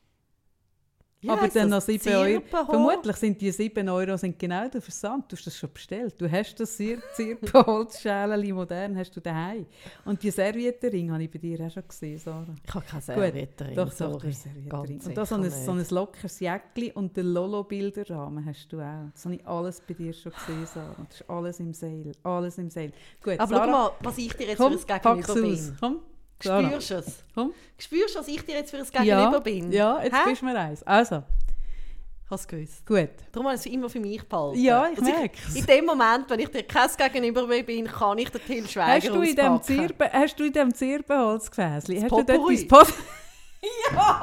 Ja, 1.23 1.33
aber 1.33 1.47
dann 1.49 1.69
noch 1.69 1.77
das 1.77 1.85
7 1.85 2.15
Euro. 2.15 2.41
Vermutlich 2.49 3.15
sind 3.17 3.39
die 3.39 3.51
7 3.51 3.87
Euro 3.89 4.17
sind 4.17 4.39
genau 4.39 4.67
der 4.67 4.81
Versand. 4.81 5.31
Du 5.31 5.35
hast 5.35 5.45
das 5.45 5.55
schon 5.55 5.71
bestellt. 5.71 6.15
Du 6.17 6.29
hast 6.29 6.59
das 6.59 6.75
Zir 6.75 6.97
Zirbenholzschälchen 7.15 8.55
modern 8.55 8.97
hast 8.97 9.15
du 9.15 9.19
daheim. 9.19 9.67
Und 10.03 10.23
die 10.23 10.31
Serviettenring 10.31 11.11
habe 11.11 11.23
ich 11.23 11.29
bei 11.29 11.37
dir 11.37 11.63
auch 11.63 11.69
schon 11.69 11.87
gesehen, 11.87 12.17
Sarah. 12.17 12.55
Ich 12.65 12.73
habe 12.73 12.85
keine 12.85 13.01
Serviettenring. 13.01 13.75
Doch, 13.75 13.89
doch, 13.89 13.93
sorry. 13.93 14.29
hast 14.29 14.43
Serviettenring. 14.43 14.99
Und 14.99 15.17
da 15.17 15.25
so 15.25 15.35
ein, 15.35 15.51
so 15.51 15.71
ein 15.71 15.85
lockeres 15.91 16.39
Jäckchen 16.39 16.91
und 16.93 17.15
den 17.15 17.27
Lolo-Bilderrahmen 17.27 18.43
hast 18.43 18.73
du 18.73 18.79
auch. 18.79 19.11
Das 19.13 19.25
habe 19.25 19.35
ich 19.35 19.45
alles 19.45 19.79
bei 19.81 19.93
dir 19.93 20.13
schon 20.13 20.31
gesehen, 20.31 20.65
Sarah. 20.65 20.95
Das 21.07 21.21
ist 21.21 21.29
alles 21.29 21.59
im 21.59 21.73
Sale. 21.73 22.11
Alles 22.23 22.57
im 22.57 22.69
Sale. 22.71 22.93
Gut, 23.23 23.39
Aber 23.39 23.47
schau 23.47 23.59
Sarah, 23.59 23.71
mal, 23.71 23.91
was 24.01 24.17
ich 24.17 24.33
dir 24.33 24.47
jetzt 24.47 24.57
komm, 24.57 24.77
für 24.77 24.93
ein 24.93 25.01
Gegenüber 25.01 25.33
bin. 25.35 25.77
Komm. 25.79 25.99
Spürst 26.41 26.89
du 26.89 26.95
es? 26.95 27.23
Komm. 27.35 27.53
Spürst 27.77 28.15
du, 28.15 28.19
was 28.19 28.27
ich 28.27 28.43
dir 28.45 28.55
jetzt 28.55 28.71
für 28.71 28.77
ein 28.77 28.85
Ja, 29.05 29.17
Gegenüber 29.19 29.39
bin? 29.41 29.71
ja, 29.71 30.01
jetzt 30.03 30.13
Hä? 30.15 30.29
bist 30.29 30.41
du 30.41 30.45
mir 30.45 30.57
eins. 30.59 30.83
Also, 30.83 31.23
Ich 32.23 32.29
habe 32.31 32.35
es 32.41 32.47
gewusst. 32.47 32.85
gut. 32.85 33.09
Darum 33.31 33.47
habe 33.47 33.55
ich 33.55 33.61
es 33.61 33.65
immer 33.67 33.89
für 33.89 33.99
mich 33.99 34.23
behalten. 34.27 34.59
Ja, 34.59 34.87
ich 34.89 34.99
Also 34.99 35.11
merk's. 35.11 35.55
In 35.55 35.65
dem 35.65 35.85
Moment, 35.85 36.29
wenn 36.29 36.39
ich 36.39 36.49
dir 36.49 36.63
kein 36.63 36.89
Gegenüber 36.97 37.45
bin, 37.47 37.87
kann 37.87 38.17
ich 38.17 38.29
den 38.29 38.41
Till 38.45 38.67
Schweiger 38.67 38.93
Hast 38.95 39.09
du, 39.09 39.21
in 39.21 39.35
dem. 39.35 39.61
Zirbe, 39.61 40.09
hast 40.11 40.39
du 40.39 40.43
in 40.45 40.53
dem 40.53 40.73
Zirbenholzgefäßli, 40.73 41.95
Das 41.95 42.03
hast 42.05 42.11
du 42.11 42.15
dort 42.23 42.29
dein 42.29 42.39
ja! 43.93 44.21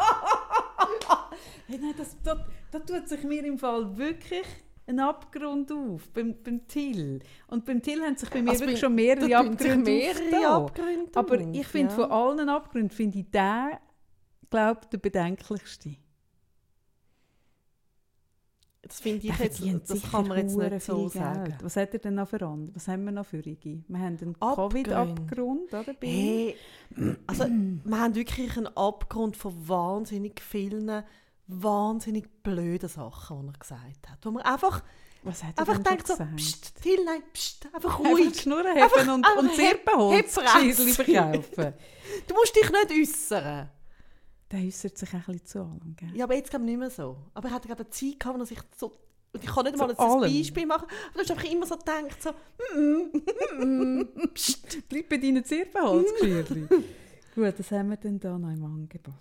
Hey, 1.69 1.79
nein, 1.81 1.95
das, 1.99 2.16
da, 2.25 2.47
da 2.71 2.79
tut 2.79 3.09
sich 3.09 3.23
mir 3.25 3.45
im 3.45 3.59
Fall 3.59 3.97
wirklich 3.97 4.47
ein 4.89 5.01
Abgrund 5.01 5.70
auf, 5.70 6.09
beim, 6.11 6.34
beim 6.43 6.66
Till. 6.66 7.20
Und 7.47 7.64
beim 7.64 7.82
Till 7.82 8.01
haben 8.03 8.16
sich 8.16 8.30
bei 8.30 8.43
mir 8.43 8.51
Also 8.51 8.62
wirklich 8.62 8.80
schon 8.80 8.95
mehrere 8.95 9.36
Abgründe 9.36 9.91
mehrere. 9.91 10.49
Abgründe 10.49 11.11
Aber 11.14 11.41
ich 11.41 11.66
finde, 11.66 11.93
ja. 11.93 11.97
von 11.97 12.11
allen 12.11 12.49
Abgründen 12.49 12.91
finde 12.91 13.18
ich 13.18 13.30
den, 13.30 13.78
glaube 14.51 14.80
der 14.91 14.99
bedenklichste. 14.99 15.97
Das 18.89 19.01
finde 19.01 19.26
ich 19.26 19.36
Der 19.36 19.47
jetzt, 19.47 19.91
das 19.91 20.11
kann 20.11 20.26
man 20.26 20.39
jetzt 20.39 20.57
nicht 20.57 20.82
so 20.82 21.09
sagen. 21.09 21.45
Geld. 21.45 21.62
Was 21.62 21.76
hat 21.76 21.93
er 21.93 21.99
denn 21.99 22.14
noch 22.14 22.28
für 22.28 22.41
andere? 22.41 22.74
Was 22.74 22.89
haben 22.89 23.05
wir 23.05 23.12
noch 23.12 23.26
für 23.26 23.45
Igi? 23.47 23.84
Wir 23.86 23.99
haben 23.99 24.16
einen. 24.18 24.41
Covid-Abgrund, 24.41 25.74
oder? 25.74 25.95
Hey, 26.01 26.57
also 27.26 27.45
wir 27.45 28.01
haben 28.01 28.14
wirklich 28.14 28.57
einen 28.57 28.68
Abgrund 28.68 29.36
von 29.36 29.68
wahnsinnig 29.68 30.41
vielen, 30.41 31.03
wahnsinnig 31.49 32.42
blöden 32.42 32.88
Sachen, 32.88 33.40
die 33.42 33.46
er 33.55 33.59
gesagt 33.59 34.09
hat. 34.09 34.18
Wo 34.22 34.30
man 34.30 34.42
einfach, 34.44 34.82
Was 35.22 35.42
hat 35.42 35.55
er 35.57 35.61
einfach 35.68 35.82
denkt 35.82 36.07
so, 36.07 36.12
gesagt? 36.14 36.36
pst, 36.36 36.82
Till, 36.82 37.05
nein, 37.05 37.22
pst, 37.32 37.66
einfach 37.74 37.99
Einfach 37.99 38.05
die 38.16 38.22
ruhig. 38.22 38.40
Schnur 38.40 38.64
Einfach- 38.64 38.99
haben 38.99 39.11
und, 39.11 39.26
einfach 39.26 39.38
und 39.42 39.59
heb 39.59 39.84
verkaufen. 40.28 41.74
Du 42.26 42.34
musst 42.34 42.57
dich 42.57 42.70
nicht 42.70 42.90
äußern. 43.09 43.68
Der 44.51 44.61
äußert 44.61 44.96
sich 44.96 45.12
ein 45.12 45.22
bisschen 45.26 45.44
zu 45.46 45.59
allem, 45.59 45.94
gell? 45.96 46.11
Ja, 46.14 46.24
aber 46.24 46.34
jetzt 46.36 46.49
glaube 46.51 46.64
ich 46.64 46.70
nicht 46.70 46.78
mehr 46.78 46.90
so. 46.90 47.16
Aber 47.34 47.49
er 47.49 47.55
hatte 47.55 47.68
gerade 47.68 47.82
eine 47.82 47.90
Zeit 47.90 48.18
gehabt, 48.20 48.36
wo 48.38 48.42
er 48.42 48.46
sich 48.46 48.61
so... 48.76 48.92
Und 49.30 49.44
ich 49.44 49.51
kann 49.55 49.64
nicht 49.66 49.76
mal 49.76 49.90
ein. 49.90 50.20
Beispiel 50.22 50.64
machen, 50.64 50.86
aber 50.88 51.12
du 51.14 51.20
hast 51.20 51.30
einfach 51.30 51.51
immer 51.53 51.66
so 51.66 51.76
gedacht, 51.76 52.22
so... 52.22 52.30
Mm, 52.74 53.11
mm, 53.62 54.01
mm. 54.01 54.09
Bleib 54.88 55.09
bei 55.11 55.18
deinen 55.18 55.44
Zirbenholzgeschirrli. 55.44 56.66
Gut, 57.34 57.55
was 57.59 57.70
haben 57.70 57.90
wir 57.90 57.96
denn 57.99 58.18
da 58.18 58.38
noch 58.38 58.49
im 58.51 58.64
Angebot? 58.64 59.14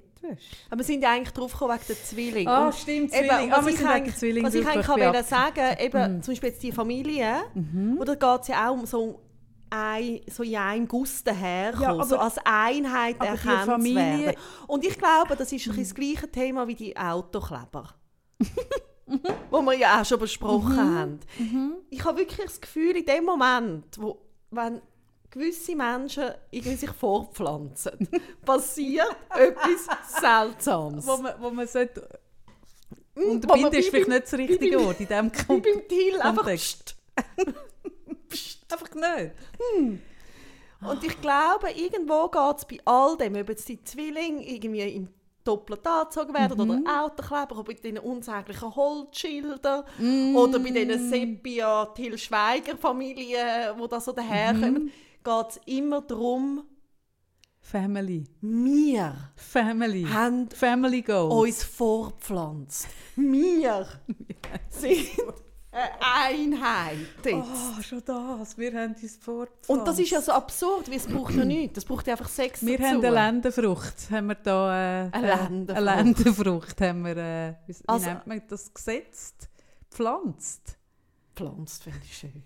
Bettwäsche. 0.00 0.56
Aber 0.68 0.78
wir 0.78 0.84
sind 0.84 1.02
ja 1.02 1.10
eigentlich 1.10 1.32
drauf 1.32 1.52
gekommen 1.52 1.74
wegen 1.74 1.84
der 1.88 1.96
Zwilling. 2.04 2.48
Ah, 2.48 2.66
Und 2.66 2.74
stimmt, 2.74 3.12
Eben, 3.14 3.28
Zwilling. 3.28 3.50
was 3.50 3.58
Ah, 3.58 3.62
wir 3.64 3.68
ich 3.72 3.76
sind 3.78 3.86
wegen 3.86 3.94
eigentlich- 3.96 4.16
Zwilling 4.16 4.44
Was 4.44 4.54
ich 4.54 4.66
eigentlich 4.66 4.86
beab- 4.86 5.24
sagen, 5.26 5.76
eben, 5.80 6.16
Mhm. 6.16 6.22
zum 6.22 6.32
Beispiel 6.32 6.48
jetzt 6.50 6.62
die 6.62 6.72
Familie, 6.72 7.34
oder 7.98 8.16
geht 8.16 8.40
es 8.42 8.48
ja 8.48 8.68
auch 8.68 8.72
um 8.74 8.86
so, 8.86 9.20
ein, 9.70 10.20
so 10.28 10.42
in 10.42 10.56
einem 10.56 10.88
Guss 10.88 11.22
daherkommen, 11.22 11.82
Ja, 11.82 11.92
aber- 11.92 12.04
so 12.04 12.18
als 12.18 12.36
Einheit 12.44 13.20
erkannt 13.22 13.60
zu 13.64 13.70
Familie- 13.70 14.26
werden. 14.26 14.36
Und 14.66 14.84
ich 14.84 14.98
glaube, 14.98 15.36
das 15.36 15.52
ist 15.52 15.66
ein 15.68 15.76
das 15.76 15.94
gleiche 15.94 16.30
Thema 16.30 16.66
wie 16.66 16.74
die 16.74 16.96
Autokleber. 16.96 17.94
wo 19.50 19.60
wir 19.62 19.74
ja 19.76 20.00
auch 20.00 20.04
schon 20.04 20.18
besprochen 20.20 20.76
Mhm. 20.76 20.98
haben. 20.98 21.74
Ich 21.90 22.04
habe 22.04 22.18
wirklich 22.18 22.46
das 22.46 22.60
Gefühl, 22.60 22.96
in 22.96 23.04
dem 23.04 23.24
Moment, 23.24 23.84
wo, 23.98 24.18
wenn 24.50 24.80
gewisse 25.30 25.74
Menschen 25.76 26.30
irgendwie 26.50 26.76
sich 26.76 26.90
fortpflanzen, 26.90 28.08
passiert 28.44 29.14
etwas 29.34 29.86
Seltsames. 30.20 31.06
Wo 31.06 31.16
man, 31.18 31.34
wo 31.40 31.50
man 31.50 31.66
sollte... 31.66 32.06
Man 33.14 33.24
Unterbinden 33.26 33.72
ist 33.74 33.86
wie 33.86 33.90
vielleicht 33.90 34.08
nicht 34.08 34.22
das 34.24 34.32
wie 34.32 34.36
richtige 34.44 34.76
beim- 34.78 34.86
Wort 34.86 35.00
in 35.00 35.06
diesem 35.08 35.32
Wie 35.32 35.44
Kontext. 35.46 35.78
beim 35.78 35.88
Till, 35.88 36.20
einfach 36.20 36.36
Kontext. 36.42 36.96
pst. 38.28 38.58
Einfach 38.72 38.94
nicht. 38.94 39.32
Und 40.82 41.04
ich 41.04 41.20
glaube, 41.20 41.70
irgendwo 41.72 42.28
geht 42.28 42.56
es 42.58 42.64
bei 42.64 42.78
all 42.84 43.16
dem, 43.18 43.34
ob 43.34 43.48
jetzt 43.48 43.68
die 43.68 43.82
Zwillinge 43.82 44.48
irgendwie 44.48 44.82
im 44.94 45.08
doppelt 45.44 45.84
angezogen 45.86 46.32
werden 46.34 46.56
Mhm. 46.56 46.70
oder 46.84 47.02
Autokleber, 47.04 47.52
oder 47.58 47.64
bei 47.64 47.72
diesen 47.74 47.98
unsäglichen 47.98 48.74
Holzschildern 48.76 49.84
Mhm. 49.98 50.36
oder 50.36 50.58
bei 50.60 50.70
diesen 50.70 51.10
Sepia-Till-Schweiger-Familien, 51.10 53.76
die 53.82 53.88
da 53.88 54.00
so 54.00 54.12
daherkommen, 54.12 54.84
Mhm. 54.84 54.90
Geht 55.24 55.46
es 55.50 55.60
immer 55.66 56.00
darum, 56.02 56.64
Family. 57.60 58.24
wir 58.40 59.14
Family. 59.36 60.04
haben 60.04 60.48
Family 60.50 61.02
Goals. 61.02 61.34
uns 61.34 61.64
vorpflanzt. 61.64 62.88
Wir 63.16 63.86
sind 64.70 65.08
eine 65.72 65.90
Einheit 66.00 66.96
jetzt. 67.24 67.34
Oh, 67.78 67.82
schon 67.82 68.02
das. 68.04 68.56
Wir 68.58 68.72
haben 68.72 68.94
uns 69.00 69.16
fortgepflanzt. 69.18 69.68
Und 69.70 69.86
das 69.86 69.98
ist 69.98 70.10
ja 70.10 70.20
so 70.22 70.32
absurd, 70.32 70.88
weil 70.88 70.96
es 70.96 71.06
braucht 71.06 71.34
ja 71.34 71.44
nichts. 71.44 71.78
Es 71.78 71.84
braucht 71.84 72.06
ja 72.06 72.14
einfach 72.14 72.28
Sex 72.28 72.64
Wir 72.64 72.78
dazu. 72.78 72.88
haben 72.90 73.04
eine 73.04 73.10
Lendenfrucht. 73.14 74.10
Haben 74.10 74.26
wir 74.28 74.34
da, 74.36 75.04
äh, 75.06 75.10
Eine 75.12 75.26
äh, 75.32 75.36
Lendenfrucht. 75.36 75.76
Eine 75.76 75.96
Lendenfrucht 76.02 76.80
haben 76.80 77.04
wir, 77.04 77.16
äh, 77.16 77.54
wie 77.66 77.74
Also- 77.86 78.06
nennt 78.06 78.26
man 78.26 78.42
das, 78.48 78.72
gesetzt? 78.74 79.48
Pflanzt. 79.90 80.76
Pflanzt 81.36 81.84
finde 81.84 82.00
ich 82.04 82.16
schön. 82.16 82.42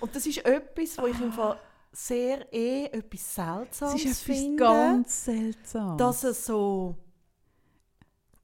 Und 0.00 0.14
das 0.14 0.26
ist 0.26 0.44
etwas, 0.44 0.98
wo 0.98 1.06
ich 1.06 1.20
im 1.20 1.32
Fall 1.32 1.58
sehr 1.92 2.52
eh 2.52 2.84
etwas 2.86 3.34
Das 3.34 3.34
Seltsames 3.34 3.94
ist 4.04 4.04
etwas 4.06 4.20
finde. 4.20 4.56
ganz 4.62 5.24
seltsam. 5.24 5.96
dass 5.98 6.22
es 6.24 6.44
so... 6.46 6.94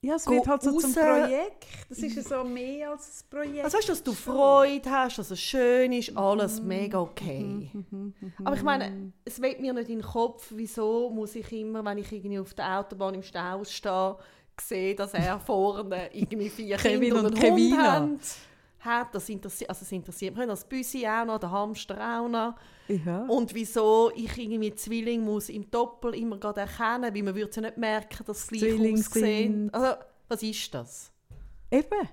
ja, 0.01 0.17
es 0.17 0.27
wird 0.27 0.47
halt 0.49 0.63
so 0.63 0.73
zum 0.79 0.93
raus- 0.93 0.95
Projekt. 0.95 1.65
Das 1.89 1.99
ist 1.99 2.17
ja 2.17 2.23
so 2.23 2.45
mehr 2.45 2.91
als 2.91 3.23
ein 3.25 3.31
Projekt. 3.31 3.65
Also 3.65 3.77
weißt 3.79 3.89
du, 3.89 3.93
dass 3.93 4.03
du 4.03 4.13
Freude 4.13 4.91
hast, 4.91 5.19
dass 5.19 5.31
es 5.31 5.41
schön 5.41 5.93
ist, 5.93 6.17
alles 6.17 6.61
mega 6.61 6.99
okay. 7.01 7.71
Aber 8.45 8.57
ich 8.57 8.63
meine, 8.63 9.13
es 9.25 9.41
weht 9.41 9.61
mir 9.61 9.73
nicht 9.75 9.91
in 9.91 9.99
den 10.01 10.05
Kopf, 10.07 10.47
wieso 10.51 11.11
muss 11.11 11.35
ich 11.35 11.51
immer, 11.53 11.85
wenn 11.85 11.99
ich 11.99 12.11
irgendwie 12.13 12.39
auf 12.39 12.55
der 12.55 12.81
Autobahn 12.81 13.15
im 13.15 13.23
Stau 13.23 13.63
stehe, 13.65 14.17
sehen, 14.61 14.97
dass 14.97 15.15
er 15.15 15.39
vorne 15.41 16.11
irgendwie 16.15 16.49
vier 16.49 16.77
Kevin 16.77 17.01
Kinder 17.01 17.19
und 17.21 17.27
und 17.27 17.35
einen 17.35 17.43
Hund 17.53 17.57
Kevina. 17.57 18.09
Hat. 18.85 19.15
Das 19.15 19.29
interessiert, 19.29 19.71
also 19.71 19.83
es 19.83 19.93
interessiert 19.93 20.37
mich, 20.37 20.47
das 20.47 20.65
Büsi 20.69 21.07
auch 21.07 21.25
noch, 21.25 21.39
der 21.39 21.51
Hamster 21.51 21.97
auch 21.97 22.29
noch. 22.29 22.55
ja. 22.89 23.25
Und 23.27 23.55
wieso 23.55 24.11
ich 24.15 24.37
irgendwie 24.37 24.75
Zwilling 24.75 25.23
muss 25.23 25.49
im 25.49 25.71
Doppel 25.71 26.15
immer 26.15 26.39
gerade 26.39 26.63
erkennen, 26.63 27.15
weil 27.15 27.23
man 27.23 27.35
würde 27.35 27.51
ja 27.55 27.63
nicht 27.63 27.77
merken, 27.79 28.25
dass 28.27 28.47
sie 28.47 28.59
gleich 28.59 28.93
aussehen. 28.93 29.71
sind. 29.71 29.75
Also, 29.75 29.97
was 30.29 30.43
ist 30.43 30.75
das? 30.75 31.13
Eben. 31.71 32.09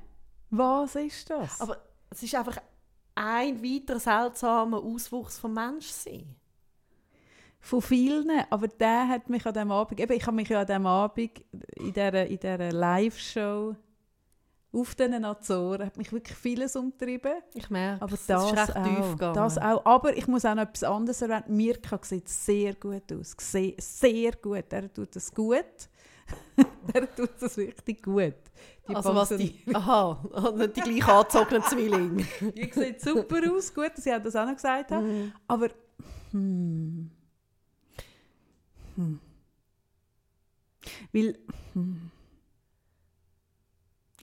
Was 0.49 0.95
ist 0.95 1.29
das? 1.29 1.61
Aber 1.61 1.77
es 2.09 2.23
ist 2.23 2.35
einfach 2.35 2.57
ein 3.15 3.63
weiterer 3.63 3.99
seltsamer 3.99 4.81
Auswuchs 4.83 5.37
vom 5.37 5.53
Menschsein. 5.53 6.35
Von 7.63 7.81
vielen, 7.81 8.29
aber 8.49 8.67
der 8.67 9.07
hat 9.07 9.29
mich 9.29 9.45
an 9.45 9.53
diesem 9.53 9.71
Abend, 9.71 9.99
eben, 9.99 10.13
ich 10.13 10.25
habe 10.25 10.35
mich 10.35 10.49
ja 10.49 10.61
an 10.61 10.65
diesem 10.65 10.85
Abend 10.87 11.31
in 11.75 11.93
dieser, 11.93 12.25
in 12.25 12.39
dieser 12.39 12.71
Live-Show 12.71 13.75
auf 14.73 14.95
diesen 14.95 15.25
Azoren, 15.25 15.85
hat 15.85 15.97
mich 15.97 16.11
wirklich 16.13 16.37
vieles 16.37 16.75
umtrieben. 16.75 17.33
Ich 17.53 17.69
merke, 17.69 18.01
Aber 18.01 18.13
es 18.13 18.25
das, 18.25 18.45
ist 18.45 18.57
recht 18.57 18.73
tief 18.73 18.99
auch, 18.99 19.11
gegangen. 19.11 19.35
das 19.35 19.57
auch. 19.57 19.85
Aber 19.85 20.15
ich 20.15 20.27
muss 20.27 20.45
auch 20.45 20.55
noch 20.55 20.63
etwas 20.63 20.83
anderes 20.83 21.21
erwähnen. 21.21 21.43
Mirka 21.47 21.99
sieht 22.01 22.29
sehr 22.29 22.73
gut 22.75 23.11
aus. 23.11 23.35
Sehr, 23.37 23.73
sehr 23.77 24.31
gut. 24.33 24.71
Er 24.71 24.91
tut 24.93 25.15
es 25.15 25.33
gut. 25.33 25.65
er 26.93 27.15
tut 27.15 27.41
es 27.41 27.57
richtig 27.57 28.03
gut. 28.03 28.35
Die 28.87 28.95
also 28.95 29.13
was 29.13 29.29
die, 29.29 29.59
aha, 29.73 30.23
nicht 30.55 30.77
die 30.77 30.81
gleich 30.81 31.07
angezogenen 31.07 31.63
Zwillinge. 31.63 32.25
Die 32.55 32.71
sieht 32.71 33.01
super 33.01 33.39
aus. 33.51 33.73
Gut, 33.73 33.91
dass 33.95 34.05
ich 34.05 34.13
das 34.23 34.35
auch 34.35 34.45
noch 34.45 34.55
gesagt 34.55 34.91
habe. 34.91 35.03
Mhm. 35.03 35.33
Aber 35.47 35.69
hm, 36.31 37.11
hm. 38.95 39.19
Weil 41.11 41.37
hm. 41.73 42.11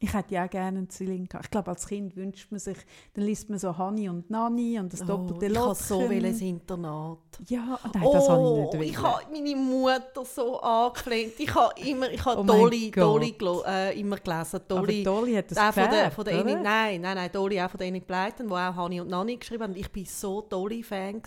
Ich 0.00 0.12
hätte 0.14 0.34
ja 0.34 0.44
auch 0.46 0.50
gerne 0.50 0.78
einen 0.78 0.90
Zwilling 0.90 1.26
gehabt. 1.26 1.46
Ich 1.46 1.50
glaube, 1.50 1.70
als 1.70 1.86
Kind 1.86 2.16
wünscht 2.16 2.50
man 2.50 2.60
sich, 2.60 2.76
dann 3.14 3.24
liest 3.24 3.50
man 3.50 3.58
so 3.58 3.76
Hani 3.76 4.08
und 4.08 4.30
Nani 4.30 4.78
und 4.78 4.92
das 4.92 5.00
doppelte 5.04 5.46
Oh, 5.46 5.48
ich 5.48 5.54
Locken. 5.54 5.68
habe 5.68 5.74
so 5.74 6.10
will 6.10 6.24
ins 6.24 6.40
Internat. 6.40 7.18
Ja, 7.48 7.78
nein, 7.94 8.04
das 8.12 8.28
habe 8.28 8.40
ich 8.42 8.46
oh, 8.48 8.62
nicht 8.62 8.72
wollen. 8.74 8.82
ich 8.82 9.02
habe 9.02 9.22
meine 9.32 9.56
Mutter 9.56 10.24
so 10.24 10.60
angefleht. 10.60 11.34
Ich 11.38 11.54
habe 11.54 11.72
immer, 11.80 12.10
ich 12.10 12.24
habe 12.24 12.40
Oh 12.40 12.44
Dolly. 12.44 12.90
Dolly 12.90 13.34
äh, 13.66 14.00
immer 14.00 14.16
gelesen. 14.16 14.60
Dolly, 14.68 15.06
Aber 15.06 15.16
Dolly 15.16 15.34
hat 15.34 15.50
das 15.50 15.58
auch 15.58 15.72
von 15.72 15.90
der, 15.90 16.10
von 16.10 16.24
der 16.24 16.40
oder? 16.40 16.60
nein, 16.60 17.00
nein, 17.00 17.16
nein, 17.16 17.30
Dolly 17.32 17.60
auch 17.60 17.70
von 17.70 17.78
der 17.78 17.88
Enid 17.88 18.06
Blyton, 18.06 18.46
die 18.46 18.52
auch 18.52 18.76
Hani 18.76 19.00
und 19.00 19.08
Nani 19.08 19.36
geschrieben 19.36 19.62
haben. 19.64 19.76
Ich 19.76 19.94
war 19.94 20.02
so 20.06 20.42
Dolly-Fan. 20.42 21.22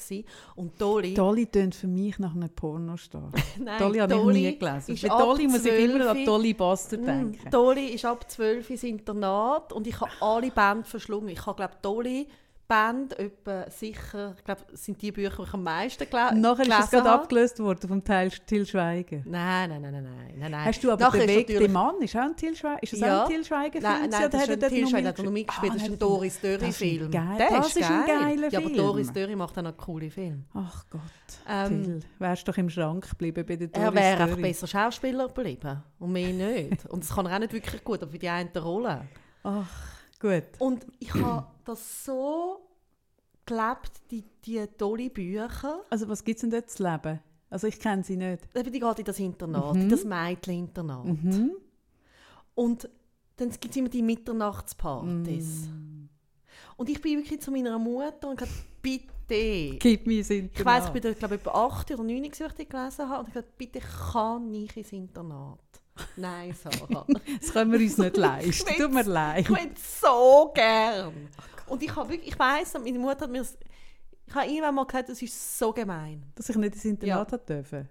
Und 0.55 0.79
Dolly... 0.81 1.13
Dolly 1.13 1.45
tönt 1.47 1.75
für 1.75 1.87
mich 1.87 2.17
nach 2.19 2.35
einem 2.35 2.49
Pornostar. 2.49 3.31
Nein, 3.59 3.79
Dolly 3.79 3.99
habe 3.99 4.13
ich 4.13 4.19
Dolly 4.19 4.41
nie 4.41 4.57
gelesen. 4.59 5.09
ab 5.09 5.19
Dolly 5.19 5.47
muss 5.47 5.65
ich 5.65 5.79
immer 5.83 6.09
an 6.09 6.15
12. 6.17 6.25
Dolly 6.25 6.53
Buster 6.53 6.97
Mm, 6.97 7.05
denken. 7.05 7.49
Dolly 7.49 7.85
ist 7.87 8.05
ab 8.05 8.29
12 8.29 8.60
ins 8.69 8.83
Internat 8.83 9.73
und 9.73 9.87
ich 9.87 9.99
habe 9.99 10.11
alle 10.19 10.51
Bände 10.51 10.83
verschlungen. 10.87 11.29
Ich 11.29 11.45
habe, 11.45 11.55
glaube 11.57 11.75
Dolly 11.81 12.27
Band 12.71 13.19
etwa 13.19 13.69
sicher, 13.69 14.33
ich 14.37 14.43
glaube, 14.45 14.61
sind 14.71 15.01
die 15.01 15.11
Bücher, 15.11 15.35
die 15.35 15.43
ich 15.43 15.53
am 15.53 15.63
meisten 15.63 16.09
gele 16.09 16.29
Und 16.29 16.39
nachher 16.39 16.61
ist 16.63 16.69
es 16.69 16.75
gelesen 16.75 16.89
gerade 16.91 17.09
habe. 17.09 17.23
abgelöst 17.23 17.59
worden 17.59 17.87
vom 17.89 18.01
Teil 18.03 18.29
Til 18.31 18.65
Schweigen. 18.65 19.23
Nein, 19.27 19.69
nein, 19.69 19.81
nein, 19.81 19.91
nein, 19.91 20.05
nein, 20.39 20.51
nein. 20.51 20.65
Hast 20.65 20.81
du 20.81 20.89
aber 20.91 21.03
Nachher 21.03 21.27
ist 21.27 21.49
den 21.49 21.71
Mann, 21.73 21.95
ist 22.01 22.15
auch 22.15 22.21
ein 22.21 22.35
Til 22.37 22.55
Schweigen? 22.55 22.79
Ist 22.81 22.93
das 22.93 22.99
Ja. 23.01 23.19
auch 23.23 23.27
ein 23.29 23.35
Til 23.35 23.43
Schweigen 23.45 23.81
Nein, 23.83 24.09
nein, 24.09 24.29
das 24.31 24.43
ist 24.43 24.49
ein 24.51 24.59
Til 24.61 24.87
Schweigen, 24.87 25.07
hat 25.07 25.17
er 25.19 25.23
noch 25.25 25.31
mitgespielt. 25.33 25.73
das 25.75 25.81
ist 25.81 25.89
ein 25.89 25.99
Doris 25.99 26.39
Das 26.39 26.43
ist 26.43 26.53
ein 26.53 26.59
Dörri-Film. 26.61 27.11
geil- 27.11 27.37
Der 27.37 27.49
das 27.59 27.75
ist 27.75 27.83
ein 27.91 28.05
geil. 28.05 28.19
geiler 28.19 28.49
Ja, 28.49 28.59
aber 28.59 28.67
Film. 28.69 28.77
Doris 28.77 29.11
Dörri 29.13 29.35
macht 29.35 29.57
auch 29.57 29.63
noch 29.63 29.75
coole 29.77 30.09
Filme. 30.09 30.43
Ach 30.53 30.85
Gott, 30.89 31.01
Ähm, 31.49 31.83
Til, 31.83 31.99
wärst 32.19 32.47
doch 32.47 32.57
im 32.57 32.69
Schrank 32.69 33.09
geblieben 33.09 33.45
bei 33.45 33.55
der 33.57 33.67
Doris 33.67 33.85
Er 33.87 33.93
wäre 33.93 34.13
einfach 34.23 34.27
Dörri. 34.29 34.41
besser 34.43 34.67
Schauspieler 34.67 35.27
geblieben 35.27 35.83
und 35.99 36.11
mehr 36.13 36.31
nicht. 36.31 36.85
Und 36.85 37.03
das 37.03 37.13
kann 37.13 37.25
er 37.25 37.35
auch 37.35 37.39
nicht 37.39 37.51
wirklich 37.51 37.83
gut, 37.83 38.01
aber 38.01 38.11
für 38.11 38.19
die 38.19 38.29
eine 38.29 38.49
Rolle. 38.61 39.01
Ach, 39.43 39.67
gut. 40.21 40.43
Und 40.59 40.85
ich 40.99 41.13
habe 41.13 41.47
das 41.65 42.05
so 42.05 42.61
gelebt, 43.45 43.91
die, 44.11 44.23
die 44.45 44.65
tolle 44.77 45.09
Bücher. 45.09 45.81
Also 45.89 46.07
was 46.07 46.23
gibt 46.23 46.37
es 46.37 46.41
denn 46.41 46.51
dort 46.51 46.69
zu 46.69 46.83
leben? 46.83 47.19
Also 47.49 47.67
ich 47.67 47.79
kenne 47.79 48.03
sie 48.03 48.15
nicht. 48.15 48.47
Eben, 48.55 48.71
Die 48.71 48.79
geht 48.79 48.99
in 48.99 49.05
das 49.05 49.19
Internat, 49.19 49.75
Mhm. 49.75 49.81
in 49.81 49.89
das 49.89 50.05
Mädcheninternat. 50.05 51.05
Mhm. 51.05 51.51
Und 52.55 52.89
dann 53.37 53.49
gibt 53.49 53.69
es 53.71 53.75
immer 53.77 53.89
die 53.89 54.01
Mitternachtspartys. 54.03 55.67
Mm. 55.67 56.09
Und 56.77 56.89
ich 56.89 57.01
bin 57.01 57.17
wirklich 57.19 57.41
zu 57.41 57.49
meiner 57.51 57.79
Mutter 57.79 58.29
und 58.29 58.37
gesagt, 58.37 58.55
bitte. 58.81 59.77
Gib 59.79 60.05
mir 60.05 60.19
ins 60.19 60.29
Ich 60.29 60.43
Internat. 60.43 60.65
weiss, 60.65 60.85
ich 60.87 60.91
bin 60.91 61.01
dort, 61.01 61.17
glaube 61.19 61.35
ich, 61.35 61.41
etwa 61.41 61.51
8 61.65 61.91
oder 61.91 62.03
9, 62.03 62.23
als 62.25 62.39
ich 62.59 62.69
gelesen 62.69 63.09
habe. 63.09 63.19
Und 63.23 63.29
ich 63.29 63.35
habe 63.35 63.43
gesagt, 63.47 63.57
bitte 63.57 63.79
kann 63.79 64.53
ich 64.53 64.77
ins 64.77 64.91
Internat. 64.91 65.59
Nein, 66.15 66.53
Sarah. 66.53 67.05
Das 67.39 67.51
können 67.51 67.71
wir 67.71 67.79
uns 67.79 67.97
nicht 67.97 68.17
leisten. 68.17 68.73
Tut 68.77 68.91
mir 68.93 69.03
leid. 69.03 69.41
ich 69.41 69.49
will 69.49 69.71
so 69.75 70.51
gern. 70.53 71.29
Und 71.67 71.81
ich 71.83 71.95
habe 71.95 72.09
wirklich, 72.09 72.33
ich 72.33 72.39
weiss, 72.39 72.73
meine 72.73 72.99
Mutter 72.99 73.21
hat 73.21 73.31
mir 73.31 73.45
ich 74.31 74.35
habe 74.35 74.47
irgendwann 74.47 74.75
mal 74.75 74.85
gesagt, 74.85 75.09
das 75.09 75.21
ist 75.21 75.57
so 75.59 75.73
gemein. 75.73 76.23
Dass 76.35 76.47
ich 76.47 76.55
nicht 76.55 76.73
ins 76.75 76.85
Internat 76.85 77.33
hat 77.33 77.49
dürfen. 77.49 77.89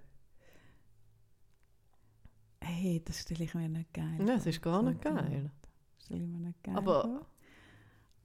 Hey, 2.59 3.01
das 3.05 3.19
stelle 3.19 3.43
ich 3.43 3.53
mir 3.53 3.69
nicht 3.69 3.93
geil 3.93 4.15
Ja, 4.19 4.25
das 4.35 4.47
ist 4.47 4.61
gar 4.61 4.81
nicht 4.81 5.01
geil. 5.01 5.51
Das 5.97 6.05
stelle 6.05 6.23
ich 6.23 6.27
mir 6.27 6.39
nicht 6.39 6.63
geil 6.63 6.75
Aber-. 6.75 7.25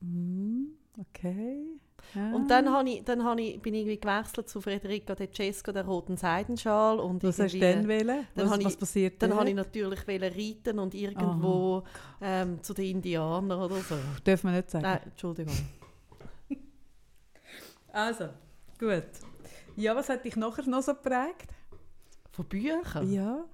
Mm, 0.00 0.64
okay. 0.98 1.78
Ja. 2.14 2.32
Und 2.34 2.48
dann, 2.48 2.70
habe 2.72 2.88
ich, 2.88 3.04
dann 3.04 3.24
habe 3.24 3.40
ich, 3.42 3.60
bin 3.60 3.74
ich 3.74 3.80
irgendwie 3.82 4.00
gewechselt 4.00 4.48
zu 4.48 4.60
Federica 4.60 5.14
De 5.14 5.28
Cesco, 5.32 5.72
der 5.72 5.84
roten 5.84 6.16
Seidenschal. 6.16 6.98
Und 6.98 7.22
Was 7.22 7.38
hast 7.38 7.54
du 7.54 7.58
denn 7.58 7.86
wollen? 7.88 8.26
Dann 8.34 8.50
Was, 8.50 8.58
ich- 8.58 8.64
was 8.64 8.76
passiert 8.76 9.22
Dann 9.22 9.34
habe 9.34 9.48
ich 9.50 9.54
natürlich 9.54 10.06
wollen 10.06 10.22
reiten 10.32 10.78
und 10.78 10.94
irgendwo 10.94 11.82
ähm, 12.20 12.62
zu 12.62 12.72
den 12.74 12.96
Indianern 12.96 13.60
oder 13.60 13.76
so. 13.76 13.96
Dürfen 14.26 14.50
wir 14.50 14.56
nicht 14.58 14.70
sagen. 14.70 14.82
Nein, 14.84 15.00
Entschuldigung. 15.04 15.54
Also, 17.92 18.28
gut. 18.78 19.04
Ja, 19.76 19.96
was 19.96 20.08
hat 20.10 20.22
dich 20.24 20.36
nachher 20.36 20.66
noch 20.68 20.82
so 20.82 20.92
geprägt? 20.92 21.48
Von 22.30 22.44
Büchern? 22.44 23.10
Ja. 23.10 23.44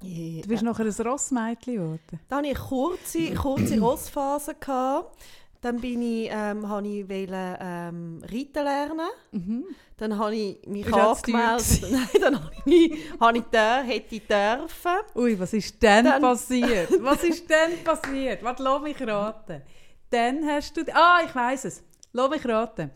Du 0.00 0.48
bist 0.48 0.64
nachher 0.64 0.84
ein 0.86 1.06
Rossmädchen 1.06 1.76
geworden. 1.76 2.20
Dann 2.28 2.38
hatte 2.38 2.48
ich 2.48 2.58
kurze, 2.58 3.34
kurze 3.34 3.78
Rossphase. 3.78 4.56
Gehabt. 4.56 5.16
Dann 5.62 5.80
bin 5.80 6.02
ich, 6.02 6.28
ähm, 6.30 6.68
habe 6.68 6.86
ich 6.88 7.08
wollte, 7.08 7.58
ähm, 7.60 8.20
reiten 8.24 8.64
lernen. 8.64 9.08
Mhm. 9.30 9.64
Dann 9.96 10.18
habe 10.18 10.34
ich 10.34 10.66
mich 10.66 10.84
Ist 10.84 10.92
angemeldet. 10.92 11.82
Nein, 11.92 12.08
dann 12.20 12.34
habe 12.44 12.52
ich, 12.66 12.98
habe 13.20 13.38
ich 13.38 13.44
da, 13.50 13.80
hätte 13.82 14.16
ich 14.16 14.26
dürfen. 14.26 14.98
Ui, 15.14 15.38
was 15.38 15.52
ist 15.52 15.80
denn 15.80 16.04
Dann- 16.04 16.20
passiert? 16.20 16.90
Was 17.00 17.22
ist 17.22 17.48
denn 17.48 17.82
passiert? 17.84 18.42
Warte, 18.42 18.60
lass 18.62 18.82
mich 18.82 19.00
raten. 19.06 19.62
Dann 20.10 20.44
hast 20.46 20.76
du... 20.76 20.82
Ah, 20.92 21.20
ich 21.24 21.32
weiß 21.34 21.64
es. 21.66 21.84
Lass 22.12 22.28
mich 22.28 22.44
raten. 22.44 22.90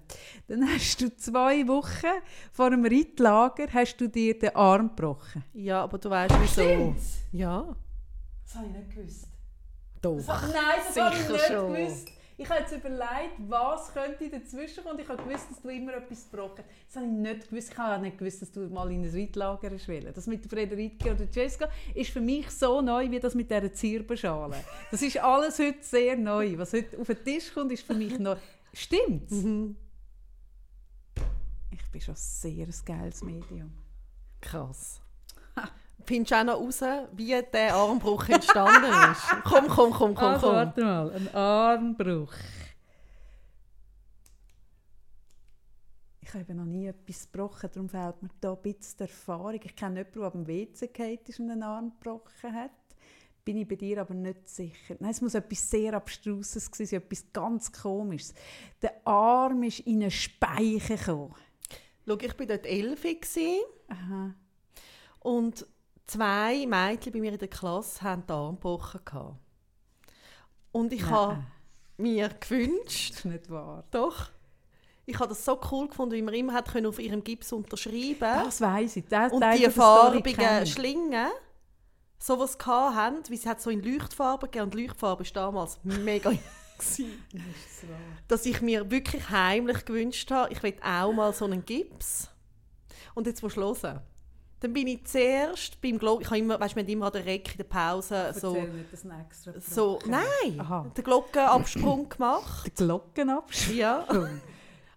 Dann 0.49 0.69
hast 0.69 1.01
du 1.01 1.17
zwei 1.17 1.67
Wochen 1.69 2.21
vor 2.53 2.67
einem 2.67 2.85
Reitlager 2.85 3.67
hast 3.73 3.97
du 3.99 4.09
dir 4.09 4.37
den 4.39 4.55
Arm 4.57 4.89
gebrochen. 4.89 5.45
Ja, 5.55 5.85
aber 5.85 5.99
du 5.99 6.11
weißt 6.11 6.35
wieso. 6.43 6.95
Ja, 7.33 7.75
Das 8.45 8.57
habe 8.57 8.67
ich 8.67 8.73
nicht 8.73 8.91
gewusst. 8.97 9.29
doch. 10.03 10.17
Nein, 10.17 10.81
das 10.87 11.01
habe 11.01 11.15
ich 11.15 11.29
nicht 11.29 11.47
schon. 11.47 11.73
gewusst. 11.73 12.09
Ich 12.39 12.51
habe 12.51 12.61
jetzt 12.61 12.73
überlegt, 12.73 13.39
was 13.49 13.93
könnte 13.95 14.29
dazwischen 14.29 14.85
kommen. 14.85 14.99
Ich 14.99 15.09
habe 15.09 15.23
gewusst, 15.23 15.51
dass 15.51 15.63
du 15.63 15.69
immer 15.71 15.95
etwas 15.95 16.31
gebrochen 16.31 16.59
hast. 16.59 16.87
Das 16.87 16.97
habe 16.97 17.07
ich 17.07 17.13
nicht 17.13 17.49
gewusst. 17.49 17.73
Ich 17.73 17.79
habe 17.79 17.97
auch 17.97 18.01
nicht 18.01 18.19
gewusst, 18.19 18.43
dass 18.43 18.53
du 18.53 18.61
mal 18.69 18.93
in 18.93 19.05
ein 19.05 19.11
Reitlager 19.11 19.71
willst. 19.71 20.17
Das 20.17 20.27
mit 20.27 20.45
Frederike 20.45 21.13
oder 21.13 21.25
Jessica 21.33 21.69
ist 21.95 22.11
für 22.11 22.21
mich 22.21 22.51
so 22.51 22.83
neu 22.83 23.11
wie 23.11 23.21
das 23.21 23.35
mit 23.35 23.51
dieser 23.51 23.73
Zirbenschale. 23.73 24.63
Das 24.91 25.01
ist 25.01 25.17
alles 25.19 25.59
heute 25.59 25.83
sehr 25.83 26.17
neu. 26.17 26.59
Was 26.59 26.75
heute 26.75 26.99
auf 27.01 27.07
den 27.07 27.25
Tisch 27.25 27.55
kommt, 27.55 27.73
ist 27.73 27.87
für 27.87 27.95
mich 27.95 28.19
neu. 28.19 28.37
Stimmt. 28.75 29.31
Mhm. 29.31 29.77
Ich 31.71 31.91
bin 31.91 32.01
schon 32.03 32.17
sehr 32.17 32.67
ein 32.67 32.75
geiles 32.85 33.23
Medium. 33.23 33.73
Krass. 34.43 35.01
Findest 36.07 36.31
du 36.31 36.37
auch 36.37 36.45
noch 36.45 36.61
raus, 36.61 36.81
wie 37.13 37.43
der 37.53 37.75
Armbruch 37.75 38.29
entstanden 38.29 38.93
ist? 39.13 39.27
Komm, 39.45 39.67
komm, 39.67 39.91
komm, 39.91 40.15
komm, 40.15 40.25
Also, 40.29 40.47
komm. 40.47 40.57
warte 40.57 40.85
mal, 40.85 41.11
ein 41.13 41.35
Armbruch. 41.35 42.33
Ich 46.21 46.35
habe 46.35 46.55
noch 46.55 46.65
nie 46.65 46.87
etwas 46.87 47.31
gebrochen, 47.31 47.71
darum 47.73 47.89
fehlt 47.89 48.23
mir 48.23 48.31
da 48.41 48.53
ein 48.53 48.63
bisschen 48.63 48.97
die 48.99 49.03
Erfahrung. 49.05 49.61
Ich 49.63 49.77
kenne 49.77 50.01
jemanden, 50.01 50.21
der 50.21 50.35
am 50.35 50.47
WC 50.47 50.87
gefallen 50.89 51.19
ist 51.27 51.41
und 51.41 51.51
einen 51.51 51.63
Arm 51.63 51.93
gebrochen 51.99 52.53
hat. 52.53 52.71
Bin 53.45 53.59
ich 53.59 53.69
bei 53.69 53.77
dir 53.77 54.01
aber 54.01 54.13
nicht 54.15 54.49
sicher. 54.49 54.97
Nein, 54.99 55.13
es 55.13 55.21
muss 55.21 55.35
etwas 55.35 55.71
sehr 55.71 55.95
Abstruses 55.95 56.69
gewesen 56.71 56.91
sein, 56.91 57.03
etwas 57.03 57.33
ganz 57.33 57.71
Komisches. 57.71 58.35
Der 58.83 59.07
Arm 59.07 59.63
ist 59.63 59.81
in 59.81 60.03
einen 60.03 60.11
Speicher 60.11 60.97
gekommen. 60.97 61.35
Schau, 62.07 62.17
ich 62.21 62.39
war 62.39 62.47
dort 62.47 62.67
elf 62.67 63.05
Aha. 63.89 64.35
und 65.21 65.67
zwei 66.07 66.67
Mädchen 66.67 67.13
bei 67.13 67.21
mir 67.21 67.33
in 67.33 67.39
der 67.39 67.49
Klasse 67.49 68.01
gebrochen. 68.01 69.01
gehabt. 69.05 69.37
Und 70.73 70.93
ich 70.93 71.05
habe 71.07 71.43
mir 71.97 72.29
gewünscht, 72.29 73.11
Das 73.11 73.19
ist 73.19 73.25
nicht 73.25 73.51
wahr. 73.51 73.85
doch, 73.91 74.31
ich 75.07 75.19
habe 75.19 75.29
das 75.29 75.45
so 75.45 75.59
cool 75.71 75.89
gefunden, 75.89 76.15
wie 76.15 76.23
man 76.23 76.35
immer 76.35 76.53
hat 76.53 76.71
können 76.71 76.87
auf 76.87 76.99
ihrem 76.99 77.23
Gips 77.23 77.53
unterschreiben 77.53 78.19
Das 78.21 78.61
weiss 78.61 78.97
ich. 78.97 79.07
Das 79.07 79.33
und 79.33 79.43
die 79.55 79.71
farbigen. 79.71 80.67
Schlingen 80.67 81.29
sowas 82.19 82.59
hatten, 82.67 83.23
wie 83.29 83.37
sie 83.37 83.49
hat 83.49 83.61
so 83.61 83.71
in 83.71 83.83
Leuchtfarben 83.83 84.51
gegeben 84.51 84.65
und 84.65 84.75
Leuchtfarbe 84.75 85.25
war 85.25 85.33
damals 85.33 85.79
mega 85.83 86.33
dass 88.29 88.45
ich 88.47 88.61
mir 88.61 88.91
wirklich 88.91 89.31
heimlich 89.31 89.85
gewünscht 89.85 90.31
habe, 90.31 90.53
ich 90.53 90.63
will 90.63 90.75
auch 90.83 91.13
mal 91.13 91.33
so 91.33 91.47
einen 91.47 91.65
Gips. 91.65 92.29
Und 93.15 93.27
jetzt 93.27 93.43
musst 93.43 93.57
du 93.57 93.63
hören. 93.63 94.01
Dann 94.61 94.73
bin 94.73 94.87
ich 94.87 95.05
zuerst 95.05 95.81
beim 95.83 95.99
Glock, 95.99 96.23
ich 96.23 96.27
habe 96.29 96.39
immer, 96.39 96.59
weißt, 96.59 96.75
wir 96.77 96.83
haben 96.83 96.89
immer 96.91 97.07
an 97.07 97.13
der 97.13 97.27
Recke 97.27 97.53
in 97.53 97.57
der 97.59 97.65
Pause 97.65 98.33
so, 98.35 98.53
nicht, 98.55 99.05
ein 99.05 99.21
extra 99.21 99.53
so 99.61 99.99
nein, 100.07 100.59
Aha. 100.59 100.87
den 100.97 101.05
Glockenabsprung 101.05 102.09
gemacht. 102.17 102.67
Der 102.79 102.87
Glockenabschluss. 102.87 103.77
Ja. 103.77 104.05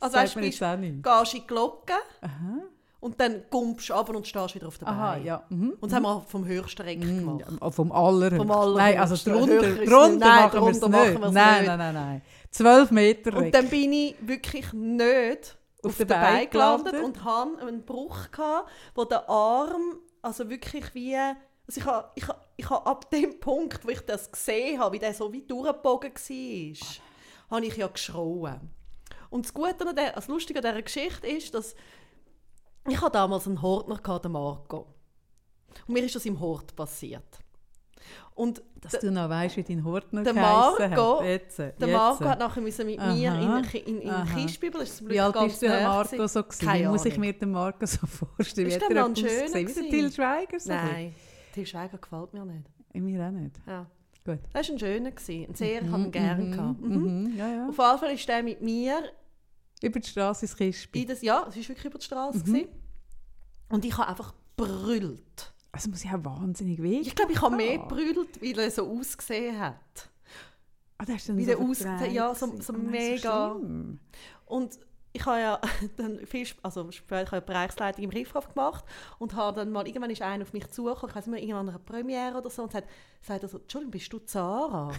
Also 0.01 0.15
weißt, 0.15 0.35
du, 0.37 0.39
gehst 0.39 0.61
in 0.61 1.03
die 1.03 1.45
Glocke 1.45 1.91
Aha. 2.21 2.59
und 3.01 3.19
dann 3.19 3.43
gumpst 3.49 3.89
du 3.89 3.93
runter 3.93 4.15
und 4.15 4.25
stehst 4.25 4.55
wieder 4.55 4.69
auf 4.69 4.77
der 4.77 4.87
Aha, 4.87 5.11
Beine. 5.11 5.25
ja. 5.25 5.43
Mhm. 5.49 5.71
Und 5.81 5.91
das 5.91 5.93
haben 5.97 6.03
wir 6.03 6.21
vom 6.21 6.45
höchsten 6.45 6.81
Reck 6.83 6.99
Mhm. 6.99 7.17
gemacht. 7.19 7.45
Ja, 7.61 7.69
Vom 7.69 7.91
allerhöchsten. 7.91 8.37
Vom 8.47 8.51
allerhöchsten. 8.51 8.77
Nein, 8.77 8.97
also 8.97 9.15
drunter, 9.29 9.59
drunter 9.59 10.07
nicht. 10.07 10.19
Nein, 10.19 10.43
machen 10.45 10.61
wir 10.61 10.69
es 10.69 10.79
drunter 10.79 11.03
nicht. 11.09 11.19
nein, 11.33 11.65
nein, 11.65 11.77
nein, 11.79 11.93
nein. 11.93 12.21
12 12.51 12.91
Meter 12.91 13.33
Und 13.35 13.43
weg. 13.43 13.51
dann 13.51 13.67
bin 13.67 13.91
ich 13.91 14.15
wirklich 14.21 14.71
nicht 14.71 15.57
auf, 15.83 15.91
Auf 15.91 15.97
der 15.97 16.05
der 16.05 16.15
Beine 16.15 16.35
Beine 16.37 16.47
gelandet 16.47 16.93
gelandet. 16.93 17.17
und 17.17 17.23
hatte 17.23 17.67
einen 17.67 17.85
Bruch, 17.85 18.31
gehabt, 18.31 18.69
wo 18.95 19.05
der 19.05 19.29
Arm, 19.29 19.99
also 20.21 20.49
wirklich 20.49 20.93
wie, 20.93 21.15
also 21.15 21.35
ich 21.75 21.85
habe, 21.85 22.11
ich 22.15 22.27
habe, 22.27 22.41
ich 22.57 22.69
habe 22.69 22.85
ab 22.85 23.09
dem 23.11 23.39
Punkt, 23.39 23.85
wo 23.85 23.89
ich 23.89 24.01
das 24.01 24.31
gesehen 24.31 24.79
habe, 24.79 24.95
wie 24.95 24.99
der 24.99 25.13
so 25.13 25.31
wie 25.31 25.41
durchgebogen 25.41 26.13
war, 26.13 26.87
habe 27.51 27.65
ich 27.65 27.77
ja 27.77 27.87
geschrauen. 27.87 28.69
Und 29.29 29.45
das 29.45 29.53
Gute 29.53 29.87
an 29.87 29.95
der, 29.95 30.13
das 30.13 30.27
Lustige 30.27 30.59
an 30.59 30.65
dieser 30.65 30.81
Geschichte 30.81 31.27
ist, 31.27 31.53
dass 31.53 31.75
ich 32.87 32.99
damals 32.99 33.47
einen 33.47 33.61
Hortner, 33.61 33.97
gehabt, 33.97 34.25
den 34.25 34.31
Marco. 34.31 34.87
Und 35.87 35.93
mir 35.93 36.03
ist 36.03 36.15
das 36.15 36.25
im 36.25 36.39
Hort 36.39 36.75
passiert. 36.75 37.39
Und 38.35 38.61
Dass 38.81 38.93
du 38.99 39.11
noch 39.11 39.27
weißt, 39.29 39.57
wie 39.57 39.63
dein 39.63 39.83
Hort 39.83 40.13
noch 40.13 40.23
der 40.23 40.33
Marco- 40.33 41.19
hat. 41.19 41.25
Jetzt, 41.25 41.59
der. 41.59 41.73
Marco 41.87 42.23
hat 42.25 42.39
nachher 42.39 42.61
müssen 42.61 42.85
mit 42.85 42.97
mir 42.97 43.33
in, 43.33 43.49
Aha. 43.49 43.61
in, 43.73 44.01
in, 44.01 44.09
Aha. 44.09 44.37
in 44.37 44.45
Kistbibel, 44.45 44.79
das 44.79 44.89
ist 44.91 44.97
zum 44.97 45.07
Glück 45.07 45.15
Wie 45.17 45.19
alt 45.21 45.33
ganz 45.33 45.53
ist 45.53 45.61
der 45.61 45.83
Marco 45.87 46.27
so 46.27 46.43
gewesen? 46.43 46.65
Keine 46.65 46.89
muss 46.89 47.05
ich 47.05 47.17
mir 47.17 47.33
den 47.33 47.51
Marco 47.51 47.85
so 47.85 48.07
vorstellen? 48.07 48.67
Ist 48.69 48.79
der 48.81 48.89
er 48.95 49.07
noch 49.09 49.15
schöner 49.15 49.29
Wie 49.47 49.51
der 49.51 49.63
gewesen? 49.63 49.89
Til 49.89 50.11
Schweiger? 50.11 50.59
So 50.59 50.69
Nein, 50.69 51.13
Til 51.53 51.65
Schweiger 51.65 51.97
gefällt 51.97 52.33
mir 52.33 52.45
nicht. 52.45 52.63
bisschen? 52.93 53.05
Mir 53.05 53.25
auch 53.27 53.31
nicht. 53.31 53.55
Ja. 53.67 53.85
Gut. 54.25 54.39
Das 54.53 54.67
war 54.69 54.75
ein 54.75 54.79
schöner, 54.79 55.11
gewesen. 55.11 55.45
ein 55.49 55.55
sehr, 55.55 55.81
ich 55.81 55.89
habe 55.91 56.03
ihn 56.03 56.11
gerne 56.11 56.49
gehabt. 56.51 56.81
Mhm. 56.81 57.23
Mhm. 57.23 57.37
Ja, 57.37 57.47
ja. 57.47 57.67
Auf 57.69 57.77
jeden 57.77 57.97
Fall 57.99 58.11
ist 58.13 58.27
der 58.27 58.43
mit 58.43 58.61
mir 58.61 59.01
Über 59.81 59.99
die 59.99 60.07
Straße 60.07 60.45
ins 60.45 60.55
Kispi. 60.55 61.01
in 61.01 61.07
das, 61.07 61.21
ja, 61.21 61.45
es 61.49 61.55
war 61.55 61.67
wirklich 61.67 61.85
über 61.85 61.97
die 61.97 62.05
Straße. 62.05 62.37
Mhm. 62.39 62.43
gewesen. 62.45 62.67
Und 63.69 63.85
ich 63.85 63.97
habe 63.97 64.07
einfach 64.09 64.33
brüllt. 64.55 65.53
Also 65.71 65.89
muss 65.89 66.03
ich 66.03 66.11
auch 66.11 66.23
wahnsinnig 66.23 66.81
weh. 66.81 66.99
Ich 66.99 67.15
glaube, 67.15 67.31
ich 67.31 67.41
habe 67.41 67.55
mehr 67.55 67.77
brüllt, 67.79 68.41
weil 68.41 68.57
er 68.59 68.71
so 68.71 68.87
ausgesehen 68.89 69.59
hat. 69.59 70.09
Ah, 70.97 71.05
das 71.05 71.17
ist 71.17 71.29
dann 71.29 71.37
Wie 71.37 71.45
so 71.45 71.51
der 71.51 71.59
aus- 71.59 71.77
verdreht 71.81 72.11
ja, 72.11 72.33
so- 72.35 72.59
so 72.61 72.73
Oh 72.73 72.77
mega-. 72.77 73.55
Und 74.45 74.79
ich 75.13 75.25
habe 75.25 75.39
ja 75.39 75.61
dann 75.97 76.25
viel, 76.25 76.47
also 76.63 76.91
später 76.91 77.23
ich 77.23 77.31
habe 77.31 77.41
Bereichsleitung 77.45 78.03
im 78.03 78.09
Riffhof 78.09 78.49
gemacht 78.53 78.83
und 79.19 79.33
habe 79.35 79.59
dann 79.59 79.71
mal, 79.71 79.87
irgendwann 79.87 80.09
ist 80.09 80.21
einer 80.21 80.43
auf 80.43 80.53
mich 80.53 80.67
zugekommen, 80.69 81.09
ich 81.11 81.15
weiß 81.15 81.27
nicht 81.27 81.33
mehr, 81.33 81.41
irgendwann 81.41 81.69
an 81.69 81.75
einer 81.75 81.79
Premiere 81.79 82.37
oder 82.37 82.49
so, 82.49 82.63
und 82.63 82.71
sagt, 82.71 82.89
sagt 83.21 83.43
er 83.43 83.49
so, 83.49 83.59
Entschuldigung, 83.59 83.91
bist 83.91 84.11
du 84.11 84.19
Zara? 84.19 84.91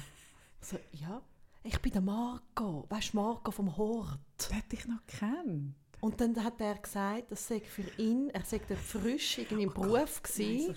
Ich 0.62 0.68
so, 0.68 0.78
ja. 0.92 1.20
Ich 1.62 1.78
bin 1.80 1.92
der 1.92 2.00
Marco, 2.00 2.86
weißt 2.88 3.12
du, 3.12 3.18
Marco 3.18 3.50
vom 3.50 3.76
Hort. 3.76 4.18
Das 4.38 4.52
hätte 4.54 4.76
ich 4.76 4.86
noch 4.86 5.04
gekannt. 5.06 5.74
Und 6.00 6.20
dann 6.20 6.42
hat 6.42 6.60
er 6.60 6.76
gesagt, 6.76 7.24
das 7.30 7.46
sei 7.46 7.60
für 7.60 7.82
ihn, 8.00 8.30
er 8.30 8.42
sei 8.44 8.58
frisch 8.74 9.38
irgendwie 9.38 9.64
im 9.64 9.72
Beruf 9.72 10.22
gewesen. 10.22 10.74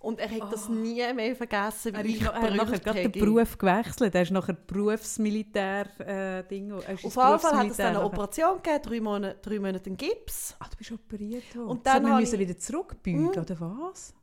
und 0.00 0.18
er 0.18 0.30
hat 0.30 0.52
das 0.52 0.68
nie 0.68 1.02
mehr 1.14 1.36
vergessen, 1.36 1.94
Er, 1.94 2.02
wie 2.04 2.12
ist 2.14 2.22
ich 2.22 2.26
er 2.26 2.34
hat 2.40 2.54
nachher 2.56 2.78
gerade 2.80 3.08
den. 3.08 3.12
Beruf 3.24 3.56
gewechselt. 3.58 4.14
Er 4.14 4.22
ist 4.22 4.30
nachher 4.32 4.54
Berufsmilitär-Ding. 5.54 6.72
Auf 6.72 6.88
jeden 6.88 7.10
Fall 7.10 7.38
hat 7.58 7.66
es 7.70 7.76
dann 7.76 7.96
eine 7.96 8.04
Operation 8.04 8.56
gegeben, 8.62 8.82
drei 8.82 9.00
Monate, 9.00 9.38
drei 9.42 9.58
Monate 9.58 9.86
einen 9.86 9.96
Gips. 9.96 10.56
Ah, 10.58 10.66
du 10.70 10.76
bist 10.76 10.92
operiert 10.92 11.54
worden. 11.56 11.68
Und 11.68 11.86
Das 11.86 11.94
dann 11.94 12.02
man 12.02 12.12
habe 12.12 12.20
müssen 12.22 12.40
ich- 12.40 12.48
wieder 12.48 12.58
zurückbeugen, 12.58 13.28
oder 13.28 13.60
was? 13.60 14.14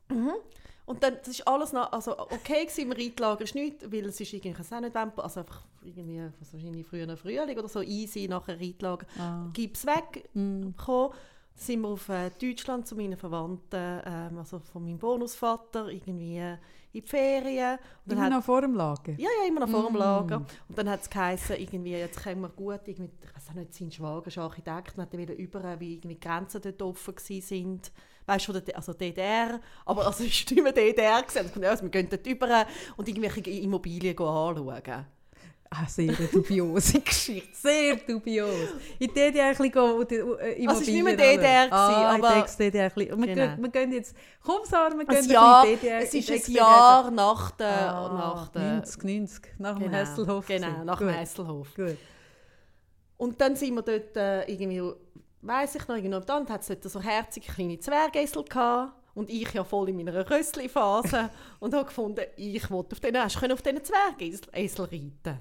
Und 0.88 1.02
dann, 1.02 1.16
das 1.18 1.28
ist 1.28 1.46
alles 1.46 1.72
noch, 1.74 1.92
also 1.92 2.18
okay 2.18 2.64
gewesen, 2.64 2.80
im 2.80 2.92
Reitlager 2.92 3.44
ist 3.44 3.54
nichts, 3.54 3.84
weil 3.92 4.06
es 4.06 4.18
ist 4.18 4.32
irgendwie, 4.32 4.58
ich 4.58 4.72
auch 4.72 4.80
nicht, 4.80 4.96
also 4.96 5.40
einfach 5.40 5.62
irgendwie, 5.82 6.22
was 6.40 6.52
wahrscheinlich 6.54 6.86
früher 6.86 7.16
Frühling 7.16 7.58
oder 7.58 7.68
so, 7.68 7.82
easy, 7.82 8.26
nachher 8.26 8.58
Reitlager, 8.58 9.06
Ah. 9.18 9.50
Gips 9.52 9.84
weggekommen. 9.84 10.74
Dann 10.76 11.10
sind 11.54 11.80
wir 11.82 11.88
auf 11.88 12.08
äh, 12.08 12.30
Deutschland 12.40 12.86
zu 12.86 12.96
meinen 12.96 13.18
Verwandten, 13.18 14.00
ähm, 14.06 14.38
also 14.38 14.60
von 14.60 14.82
meinem 14.84 14.98
Bonusvater, 14.98 15.88
irgendwie 15.88 16.38
äh, 16.38 16.56
in 16.92 17.02
die 17.02 17.08
Ferien. 17.08 17.78
Und 17.78 17.80
dann 18.06 18.18
Immer 18.18 18.26
hat, 18.26 18.32
noch 18.32 18.44
vor 18.44 18.60
dem 18.60 18.74
Lager? 18.74 19.12
ja, 19.12 19.28
ja, 19.40 19.48
immer 19.48 19.60
noch 19.60 19.68
vor 19.68 19.86
dem 19.86 19.96
Lager. 19.96 20.36
Und 20.68 20.78
dann 20.78 20.88
hat 20.88 21.02
es 21.02 21.10
geheißen, 21.10 21.56
irgendwie, 21.56 21.92
jetzt 21.92 22.22
kommen 22.22 22.42
wir 22.42 22.48
gut, 22.48 22.80
irgendwie, 22.86 23.10
ich 23.22 23.34
weiß 23.34 23.50
auch 23.50 23.54
nicht, 23.54 23.74
sein 23.74 23.90
Schwager 23.92 24.26
ist 24.26 24.38
Architekt, 24.38 24.96
und 24.96 25.02
hat 25.02 25.12
dann 25.12 25.20
wieder 25.20 25.34
über, 25.34 25.80
wie 25.80 25.94
irgendwie 25.94 26.14
die 26.14 26.20
Grenzen 26.20 26.60
dort 26.62 26.82
offen 26.82 27.14
sind. 27.18 27.92
Weißt 28.26 28.48
du, 28.48 28.52
also 28.74 28.92
DDR, 28.92 29.60
aber 29.86 30.06
also 30.06 30.24
es 30.24 30.46
war 30.46 30.54
nicht 30.54 30.62
mehr 30.62 30.72
DDR, 30.72 31.22
gewesen. 31.22 31.64
Also, 31.64 31.82
wir 31.84 31.90
gehen 31.90 32.08
dort 32.10 32.26
über 32.26 32.66
und 32.96 33.08
irgendwelche 33.08 33.50
Immobilien 33.50 34.18
anschauen. 34.18 35.06
Ah, 35.70 35.86
sehr 35.86 36.16
eine 36.16 36.28
dubiose 36.28 37.00
Geschichte. 37.04 37.48
Sehr 37.52 37.96
dubios. 37.96 38.48
In 38.98 39.08
die 39.08 39.12
DDR 39.12 39.48
ein 39.48 39.56
bisschen 39.56 39.70
äh, 40.40 40.66
Also, 40.66 40.80
es 40.80 40.86
war 40.86 40.94
nicht 40.94 41.04
mehr 41.04 41.16
DDR 41.16 41.62
anschauen. 41.64 41.72
Ah, 41.72 42.14
aber- 42.14 42.28
ich 42.28 42.34
denke, 42.44 42.56
DDR 42.56 42.84
ein 42.84 42.92
bisschen. 42.94 43.18
Wir, 43.22 43.34
Genau. 43.34 43.46
gehen, 43.54 43.62
wir 43.62 43.70
gehen 43.70 43.92
jetzt... 43.92 44.16
Komm, 44.42 44.60
Sarah, 44.64 44.96
wir 44.96 45.04
gehen 45.04 45.28
Jahr, 45.28 45.62
bisschen 45.64 45.80
DDR. 45.80 45.98
es 46.02 46.14
in 46.14 46.20
ist 46.20 46.28
ein. 46.48 46.54
Jahr 46.54 47.10
nach 47.10 47.50
der... 47.50 47.92
Ah, 47.94 48.12
nach 48.14 48.48
der 48.48 48.62
90, 48.76 49.02
90, 49.04 49.44
nach 49.58 49.74
dem 49.78 49.82
genau, 49.84 49.96
Hesselhof. 49.98 50.46
Genau, 50.46 50.84
nach 50.84 50.98
dem 50.98 51.08
Gut, 51.08 51.16
Hesselhof. 51.16 51.74
Gut. 51.74 51.96
Und 53.18 53.40
dann 53.40 53.54
sind 53.56 53.74
wir 53.74 53.82
dort 53.82 54.16
äh, 54.16 54.44
irgendwie, 54.50 54.82
weiss 55.42 55.74
ich 55.74 55.86
noch, 55.86 55.96
irgendwie 55.96 56.08
dann 56.24 56.48
hat 56.48 56.62
es 56.62 56.68
dort 56.68 56.84
so 56.84 57.00
herzige 57.00 57.46
kleine 57.52 57.78
Zwergesel 57.78 58.44
gehabt. 58.44 58.94
Und 59.14 59.28
ich 59.30 59.52
ja 59.52 59.64
voll 59.64 59.88
in 59.88 59.96
meiner 59.96 60.30
Rössli-Phase. 60.30 61.28
und 61.58 61.74
habe 61.74 61.84
gefunden, 61.86 62.24
ich 62.36 62.70
wollte 62.70 62.92
auf 62.94 63.00
hast 63.24 63.42
du 63.42 63.52
auf 63.52 63.62
diesen 63.62 63.82
Zwergesel 63.84 64.84
reiten 64.84 65.38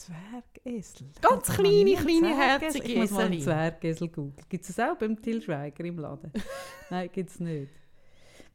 Zwergesel. 0.00 1.08
Ganz 1.20 1.48
noch 1.48 1.56
kleine, 1.56 1.94
kleine, 1.94 2.34
herzige 2.34 2.88
Ich 2.88 2.96
muss 2.96 3.10
mal 3.10 3.26
einen. 3.26 3.40
Zwergesel 3.40 4.08
googeln. 4.08 4.46
Gibt 4.48 4.64
es 4.64 4.74
das 4.74 4.88
auch 4.88 4.96
beim 4.96 5.20
Til 5.20 5.42
Schweiger 5.42 5.84
im 5.84 5.98
Laden? 5.98 6.32
Nein, 6.90 7.10
gibt 7.12 7.28
es 7.28 7.38
nicht. 7.38 7.70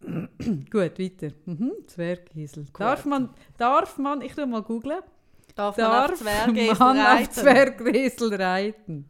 Gut, 0.71 0.99
weiter. 0.99 1.35
Mhm, 1.45 1.71
Zwergesel. 1.85 2.65
Darf 2.77 3.05
man, 3.05 3.29
darf 3.57 3.97
man, 3.99 4.21
ich 4.21 4.33
tu 4.33 4.45
mal 4.47 4.63
googeln, 4.63 5.01
Darf, 5.53 5.77
man 5.77 6.11
auf 6.11 6.17
Zwergesel 6.17 6.79
man 6.79 6.99
auf 6.99 7.05
reiten? 7.05 7.31
Zwergesel 7.31 8.33
reiten? 8.33 9.07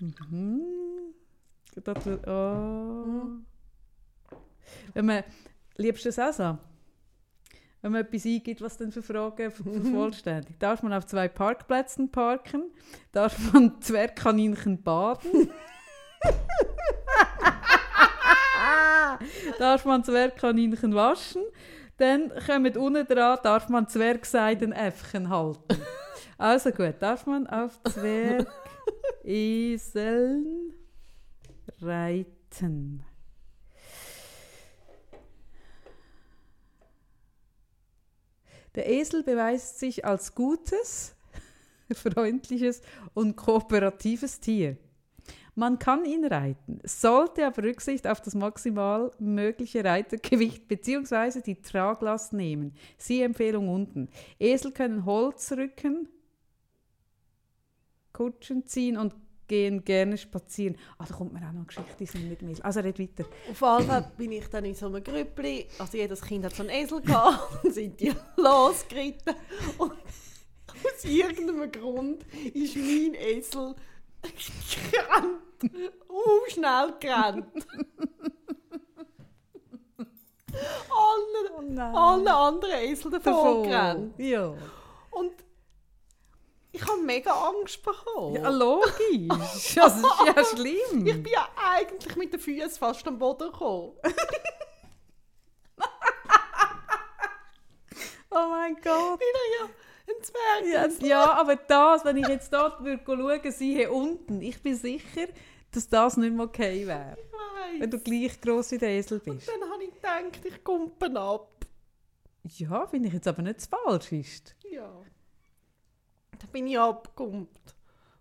Mhm. 0.00 0.62
Das, 1.82 2.06
oh. 2.06 2.30
Mhm. 2.30 3.46
Wenn 4.92 5.06
man, 5.06 5.24
liebst 5.76 6.04
du 6.04 6.08
das 6.10 6.18
auch 6.18 6.32
so? 6.32 6.58
Wenn 7.80 7.92
man 7.92 8.00
etwas 8.02 8.26
eingibt, 8.26 8.60
was 8.60 8.76
dann 8.76 8.90
für 8.90 9.02
Fragen 9.02 9.50
ver- 9.52 9.62
vervollständigt. 9.64 10.56
Darf 10.62 10.82
man 10.82 10.92
auf 10.92 11.06
zwei 11.06 11.28
Parkplätzen 11.28 12.10
parken? 12.10 12.64
Darf 13.12 13.52
man 13.52 13.76
Zwergkaninchen 13.80 14.82
baden? 14.82 15.50
darf 19.58 19.84
man 19.84 20.04
Zwergkaninchen 20.04 20.94
waschen? 20.94 21.42
Dann 21.98 22.30
kommt 22.46 22.76
unten 22.76 23.06
dran, 23.06 23.38
darf 23.42 23.68
man 23.68 23.88
Zwergseidenäffchen 23.88 25.28
halten. 25.30 25.80
Also 26.36 26.70
gut, 26.70 26.94
darf 27.00 27.26
man 27.26 27.46
auf 27.48 27.80
Zwergeseln 29.24 30.72
reiten? 31.80 33.04
Der 38.78 38.88
Esel 38.88 39.24
beweist 39.24 39.80
sich 39.80 40.04
als 40.04 40.36
gutes, 40.36 41.16
freundliches 41.92 42.80
und 43.12 43.34
kooperatives 43.34 44.38
Tier. 44.38 44.76
Man 45.56 45.80
kann 45.80 46.04
ihn 46.04 46.24
reiten, 46.24 46.78
sollte 46.84 47.44
aber 47.44 47.64
Rücksicht 47.64 48.06
auf 48.06 48.20
das 48.20 48.36
maximal 48.36 49.10
mögliche 49.18 49.84
Reitergewicht 49.84 50.68
bzw. 50.68 51.40
die 51.40 51.60
Traglast 51.60 52.32
nehmen. 52.32 52.72
Siehe 52.98 53.24
Empfehlung 53.24 53.68
unten. 53.68 54.10
Esel 54.38 54.70
können 54.70 55.04
Holz 55.04 55.50
rücken, 55.50 56.08
Kutschen 58.12 58.64
ziehen 58.64 58.96
und 58.96 59.12
gehen 59.48 59.84
gerne 59.84 60.16
spazieren. 60.16 60.76
Ah, 60.98 61.04
da 61.08 61.14
kommt 61.14 61.32
mir 61.32 61.40
auch 61.40 61.46
noch 61.46 61.54
eine 61.54 61.64
Geschichte 61.64 61.94
die 61.98 62.06
sind 62.06 62.28
mit 62.28 62.42
Esel. 62.42 62.62
Also 62.62 62.80
red 62.80 62.98
weiter. 62.98 63.24
Auf 63.50 63.78
jeden 63.78 63.90
Fall 63.90 64.12
bin 64.16 64.32
ich 64.32 64.46
dann 64.48 64.64
in 64.64 64.74
so 64.74 64.86
einem 64.86 65.02
Grüppli, 65.02 65.66
also 65.78 65.96
jedes 65.96 66.20
Kind 66.20 66.44
hat 66.44 66.54
so 66.54 66.62
einen 66.62 66.70
Esel 66.70 67.00
gehabt, 67.00 67.64
und 67.64 67.74
sind 67.74 67.98
die 68.00 68.12
losgeritten. 68.36 69.34
Und 69.78 69.92
aus 69.92 71.04
irgendeinem 71.04 71.72
Grund 71.72 72.24
ist 72.54 72.76
mein 72.76 73.14
Esel 73.14 73.74
gerannt, 74.92 75.74
uh, 76.08 76.50
schnell 76.50 76.94
gerannt. 77.00 77.66
Alle, 80.90 81.92
Oh 81.92 81.96
alle 81.96 82.34
anderen 82.34 82.80
Esel 82.82 83.10
davon 83.10 83.64
gerannt. 83.64 84.18
Ja. 84.18 84.54
Und 85.10 85.32
ich 86.80 86.86
habe 86.88 87.02
mega 87.02 87.32
Angst 87.32 87.82
bekommen. 87.82 88.36
ja, 88.36 88.48
logisch. 88.48 88.94
Das 89.74 89.96
ist 89.96 90.04
ja 90.26 90.44
schlimm. 90.44 91.06
Ich 91.06 91.22
bin 91.22 91.32
ja 91.32 91.48
eigentlich 91.56 92.16
mit 92.16 92.32
den 92.32 92.40
Füßen 92.40 92.70
fast 92.78 93.06
am 93.06 93.18
Boden 93.18 93.50
gekommen. 93.50 93.92
Oh 98.30 98.46
mein 98.50 98.74
Gott. 98.74 99.18
Wieder 99.18 99.44
ja 99.58 99.68
ein 100.08 100.22
Zwerg. 100.22 101.00
Ja, 101.02 101.06
ja, 101.06 101.32
aber 101.32 101.56
das, 101.56 102.04
wenn 102.04 102.16
ich 102.18 102.28
jetzt 102.28 102.52
dort 102.52 102.82
würde 102.84 103.02
schauen, 103.04 103.52
sie 103.52 103.74
hier 103.74 103.92
unten, 103.92 104.42
ich 104.42 104.62
bin 104.62 104.74
sicher, 104.76 105.28
dass 105.72 105.88
das 105.88 106.16
nicht 106.16 106.34
mehr 106.34 106.46
okay 106.46 106.86
wäre. 106.86 107.16
Ich 107.74 107.80
Wenn 107.80 107.90
du 107.90 107.96
weiss. 107.96 108.04
gleich 108.04 108.40
gross 108.40 108.70
wie 108.72 108.78
der 108.78 108.90
Esel 108.90 109.18
bist. 109.20 109.48
Dann 109.48 109.70
habe 109.70 109.84
ich 109.84 109.94
gedacht, 109.94 110.44
ich 110.44 110.64
kumpen 110.64 111.16
ab. 111.16 111.50
Ja, 112.44 112.86
finde 112.86 113.08
ich 113.08 113.14
jetzt 113.14 113.28
aber 113.28 113.42
nicht 113.42 113.66
falsch 113.66 114.12
ist. 114.12 114.54
Ja. 114.70 114.90
Dann 116.38 116.50
bin 116.52 116.66
ich 116.66 116.78
abgekumpelt. 116.78 117.74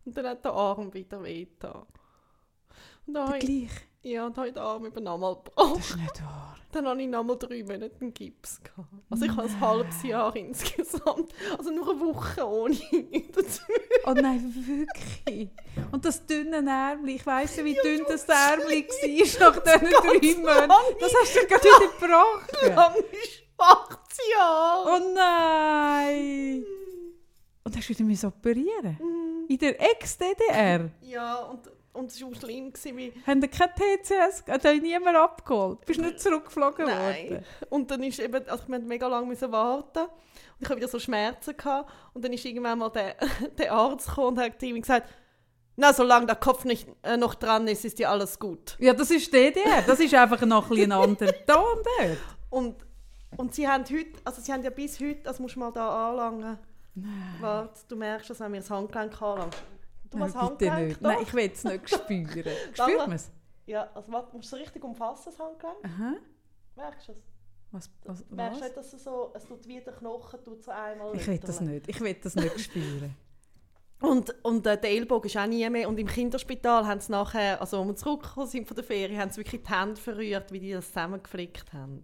Und 0.06 0.18
dann 0.18 0.26
hat 0.28 0.44
der 0.46 0.54
Arm 0.54 0.94
wieder 0.94 1.22
wehgetan. 1.22 1.86
Und 3.06 3.14
dann 3.14 3.28
habe 3.28 3.38
ich, 3.40 3.46
Gleich. 3.46 3.70
ja, 4.04 4.24
dann 4.30 4.36
habe 4.38 4.48
ich 4.48 4.54
den 4.54 4.64
Arm 4.64 4.86
eben 4.86 5.04
nochmal 5.04 5.36
Das 5.36 5.44
gebrochen. 5.56 5.80
ist 5.80 5.98
nicht 5.98 6.22
wahr. 6.24 6.54
Dann 6.74 6.86
habe 6.86 7.02
ich 7.02 7.08
nochmal 7.08 7.38
drei 7.38 7.64
Monate 7.64 7.92
einen 8.02 8.14
Gips 8.14 8.62
gehabt. 8.62 8.90
Also 9.10 9.26
ich 9.26 9.32
habe 9.32 9.44
ein 9.44 9.60
halbes 9.62 10.04
Jahr 10.04 10.36
insgesamt. 10.36 11.34
Also 11.58 11.72
nur 11.72 11.90
eine 11.92 12.00
Woche 12.02 12.46
ohne. 12.48 12.76
Oh 14.06 14.14
nein, 14.14 14.54
wirklich. 14.66 15.50
Und 15.92 16.06
das 16.06 16.26
dünne 16.26 16.58
Ärmel, 16.70 17.10
ich 17.10 17.26
weiss 17.26 17.58
ja, 17.58 17.66
wie 17.66 17.74
dünn 17.74 18.06
das 18.08 18.24
Ärmel 18.26 18.66
war 18.88 19.52
nach 19.52 19.60
diesen 19.62 20.44
drei 20.44 20.68
Monaten. 20.68 20.96
Das 21.00 21.14
hast 21.22 21.36
du 21.36 21.46
gerade 21.48 21.64
wieder 21.64 21.80
gebrochen. 21.80 22.76
Lang 22.76 22.96
ist 23.12 23.44
Acht 23.58 24.00
Jahre! 24.34 25.02
Oh 25.02 25.14
nein! 25.16 26.66
Hast 27.78 27.90
du 27.90 28.08
wieder 28.08 28.28
operieren? 28.30 28.98
In 29.48 29.58
der 29.60 29.80
Ex-DDR? 29.80 30.90
Ja, 31.02 31.36
und, 31.36 31.70
und 31.94 32.10
es 32.10 32.20
war 32.20 32.30
auch 32.30 32.36
schlimm. 32.36 32.74
Gewesen, 32.74 32.98
wie, 32.98 33.14
Haben 33.26 33.40
die 33.40 33.48
kein 33.48 33.70
TCS? 33.70 34.44
Hat 34.48 34.66
euch 34.66 34.82
niemand 34.82 35.16
abgeholt? 35.16 35.86
Bist 35.86 36.02
nicht 36.02 36.20
zurückgeflogen 36.20 36.88
Nein. 36.88 37.30
worden? 37.30 37.46
Und 37.70 37.92
dann 37.92 38.02
ist 38.02 38.20
eben, 38.20 38.48
also 38.50 38.64
ich 38.64 38.68
musste 38.68 38.86
mega 38.86 39.08
lange 39.08 39.28
müssen 39.28 39.52
warten. 39.52 40.00
Und 40.00 40.10
ich 40.60 40.68
hatte 40.68 40.78
wieder 40.78 40.88
so 40.88 40.98
Schmerzen. 40.98 41.56
Gehabt. 41.56 41.92
Und 42.14 42.26
dann 42.26 42.34
ist 42.34 42.44
irgendwann 42.46 42.80
mal 42.80 42.90
der, 42.90 43.16
der 43.60 43.72
Arzt 43.72 44.08
gekommen 44.08 44.30
und 44.30 44.40
hat 44.40 44.64
ihm 44.64 44.82
gesagt, 44.82 45.08
na, 45.76 45.94
solange 45.94 46.26
der 46.26 46.36
Kopf 46.36 46.66
nicht, 46.66 46.88
äh, 47.04 47.16
noch 47.16 47.36
dran 47.36 47.68
ist, 47.68 47.86
ist 47.86 48.00
ja 48.00 48.10
alles 48.10 48.40
gut. 48.40 48.76
Ja, 48.80 48.94
das 48.94 49.12
ist 49.12 49.32
DDR. 49.32 49.84
Das 49.86 50.00
ist 50.00 50.16
einfach 50.16 50.42
noch 50.42 50.72
ein, 50.72 50.92
anderer 50.92 51.32
Ton 51.46 51.78
dort. 52.00 52.18
Und, 52.50 52.76
und 53.38 53.54
sie 53.54 53.68
haben 53.68 53.84
heute, 53.84 54.20
also 54.26 54.42
sie 54.42 54.52
haben 54.52 54.64
ja 54.64 54.72
bis 54.72 55.00
heute, 55.00 55.22
das 55.22 55.40
musst 55.40 55.56
du 55.56 55.60
mal 55.60 55.72
da 55.72 56.10
anlangen. 56.10 56.58
Warte, 57.40 57.80
du 57.88 57.96
merkst, 57.96 58.30
dass 58.30 58.40
wenn 58.40 58.54
wir 58.54 58.60
das 58.60 58.70
Handgelenk 58.70 59.22
anlangen. 59.22 59.52
Du 60.10 60.18
Nein, 60.18 60.28
hast 60.28 60.34
bitte 60.34 60.72
Handgelenk 60.72 60.88
nicht. 60.88 60.98
doch? 60.98 61.10
Nein, 61.10 61.18
ich 61.22 61.34
will 61.34 61.52
es 61.54 61.64
nicht 61.64 61.90
spüren. 61.90 62.56
Spürt 62.74 62.98
man 63.08 63.12
es? 63.12 63.32
Ja, 63.66 63.90
also 63.94 64.12
warte, 64.12 64.36
musst 64.36 64.52
du 64.52 64.56
so 64.56 64.62
richtig 64.62 64.84
umfassen, 64.84 65.26
das 65.26 65.40
Handgelenk? 65.40 65.78
Aha. 65.84 66.14
Merkst 66.76 67.08
du 67.10 67.12
es? 67.12 67.18
Was, 67.72 67.92
was, 68.06 68.26
Merkst 68.30 68.62
du 68.62 68.62
was? 68.62 68.68
nicht, 68.70 68.78
dass 68.78 68.94
es 68.94 69.04
so, 69.04 69.32
es 69.36 69.46
tut 69.46 69.68
wie 69.68 69.82
der 69.82 69.94
Knochen 69.94 70.44
tut 70.44 70.64
so 70.64 70.72
einmal 70.72 71.14
Ich 71.16 71.28
will 71.28 71.38
das 71.38 71.60
nicht. 71.60 71.88
Ich 71.90 72.00
will 72.00 72.14
das 72.14 72.36
nicht 72.36 72.60
spüren. 72.60 73.16
Und, 74.00 74.36
und 74.44 74.68
äh, 74.68 74.80
der 74.80 74.92
Ellbogen 74.92 75.28
ist 75.28 75.36
auch 75.38 75.48
nie 75.48 75.68
mehr. 75.72 75.90
Und 75.90 76.00
im 76.00 76.06
Kinderspital 76.06 76.86
haben 76.86 77.00
sie 77.00 77.12
nachher, 77.12 77.60
also 77.60 77.80
als 77.80 77.88
wir 77.88 77.96
zurückgekommen 77.96 78.46
sind 78.46 78.68
von 78.68 78.76
der 78.76 78.84
Ferie, 78.84 79.18
haben 79.18 79.32
sie 79.32 79.38
wirklich 79.38 79.64
die 79.64 79.70
Hände 79.74 80.00
verrührt, 80.00 80.52
wie 80.52 80.60
die 80.60 80.72
das 80.72 80.90
zusammengeflickt 80.90 81.74
haben. 81.74 82.04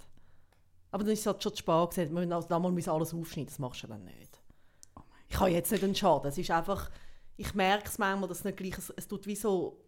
Aber 0.90 1.04
dann 1.04 1.14
ist 1.14 1.20
es 1.20 1.28
halt 1.28 1.44
schon 1.44 1.54
zu 1.54 1.60
spät 1.60 1.92
gewesen. 1.92 2.16
Wir 2.16 2.22
müssen 2.22 2.34
also 2.34 2.48
damals 2.48 2.88
alles 2.88 3.14
aufschneiden, 3.14 3.46
das 3.50 3.60
machst 3.60 3.84
du 3.84 3.88
dann 3.88 4.04
nicht. 4.06 4.33
Ich 5.34 5.40
habe 5.40 5.50
jetzt 5.50 5.72
nicht 5.72 5.84
einen 5.84 5.96
Schaden. 5.96 6.30
Es 6.30 6.38
ist 6.38 6.52
einfach, 6.52 6.92
ich 7.38 7.56
merke 7.56 7.88
es 7.88 7.98
manchmal, 7.98 8.30
dass 8.30 8.40
es 8.40 8.44
nicht 8.44 8.58
gleich, 8.58 8.78
es, 8.78 8.92
es 8.92 9.08
tut 9.08 9.26
wie 9.26 9.36
so, 9.36 9.82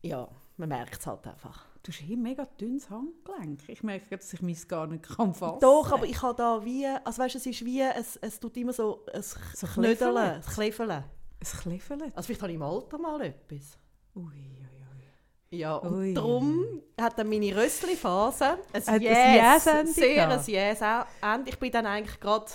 ja, 0.00 0.28
man 0.56 0.68
merkt 0.68 1.00
es 1.00 1.06
halt 1.06 1.26
einfach. 1.26 1.66
Du 1.82 1.90
hast 1.90 1.98
hier 1.98 2.16
ein 2.16 2.22
mega 2.22 2.46
dünnes 2.58 2.88
Handgelenk. 2.88 3.68
Ich 3.68 3.82
merke, 3.82 4.16
dass 4.16 4.32
ich 4.32 4.40
mich 4.42 4.68
gar 4.68 4.86
nicht 4.86 5.02
kann 5.02 5.34
fassen 5.34 5.58
Doch, 5.60 5.90
aber 5.90 6.06
ich 6.06 6.22
habe 6.22 6.36
da 6.36 6.64
wie, 6.64 6.86
also 6.86 7.20
weißt 7.20 7.34
du, 7.34 7.38
es 7.38 7.46
ist 7.46 7.64
wie, 7.64 7.80
es, 7.80 8.16
es 8.16 8.38
tut 8.38 8.56
immer 8.56 8.72
so 8.72 9.04
ein 9.12 9.22
So 9.22 9.66
Knödeln, 9.66 10.16
ein 10.16 10.40
Kläffeln. 10.42 10.90
Ein 10.90 11.04
Kläffeln? 11.40 12.12
Also 12.14 12.26
vielleicht 12.26 12.42
habe 12.42 12.52
ich 12.52 12.56
im 12.56 12.62
Alter 12.62 12.98
mal 12.98 13.20
etwas. 13.22 13.76
Ui, 14.14 14.22
ui, 14.22 14.28
ui. 14.30 15.58
Ja, 15.58 15.74
und 15.74 15.94
Ui. 15.98 16.14
darum 16.14 16.64
hat 16.98 17.18
dann 17.18 17.28
meine 17.28 17.54
Rössli-Phase 17.56 18.58
ein 18.72 18.88
ein 18.88 19.02
Yes, 19.02 19.64
Yes-Ende 19.66 19.92
sehr 19.92 20.28
ein. 20.28 20.44
Yes-Ende. 20.46 21.50
Ich 21.50 21.58
bin 21.58 21.72
dann 21.72 21.86
eigentlich 21.86 22.20
gerade 22.20 22.46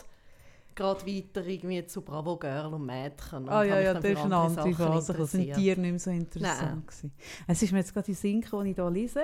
gerade 0.80 1.06
weiter 1.06 1.46
irgendwie 1.46 1.86
zu 1.86 2.02
Bravo 2.02 2.38
Girl 2.38 2.74
und 2.74 2.86
Mädchen. 2.86 3.40
und 3.40 3.50
Ah 3.50 3.64
ja, 3.64 3.80
ja, 3.82 3.94
das 3.94 4.04
ist 4.06 4.18
eine 4.18 4.36
andere 4.36 4.74
Phase. 4.74 5.14
Das 5.14 5.32
sind 5.32 5.42
interessiert. 5.42 5.58
Tiere 5.58 5.82
nicht 5.82 5.92
mehr 5.92 6.00
so 6.00 6.12
interessant. 6.12 6.88
gewesen. 6.88 7.12
Es 7.48 7.62
ist 7.62 7.72
mir 7.74 7.80
jetzt 7.80 7.94
gerade 7.94 8.06
die 8.06 8.14
Synchro, 8.14 8.64
die 8.64 8.70
ich 8.70 8.76
hier 8.76 8.90
lese. 8.90 9.22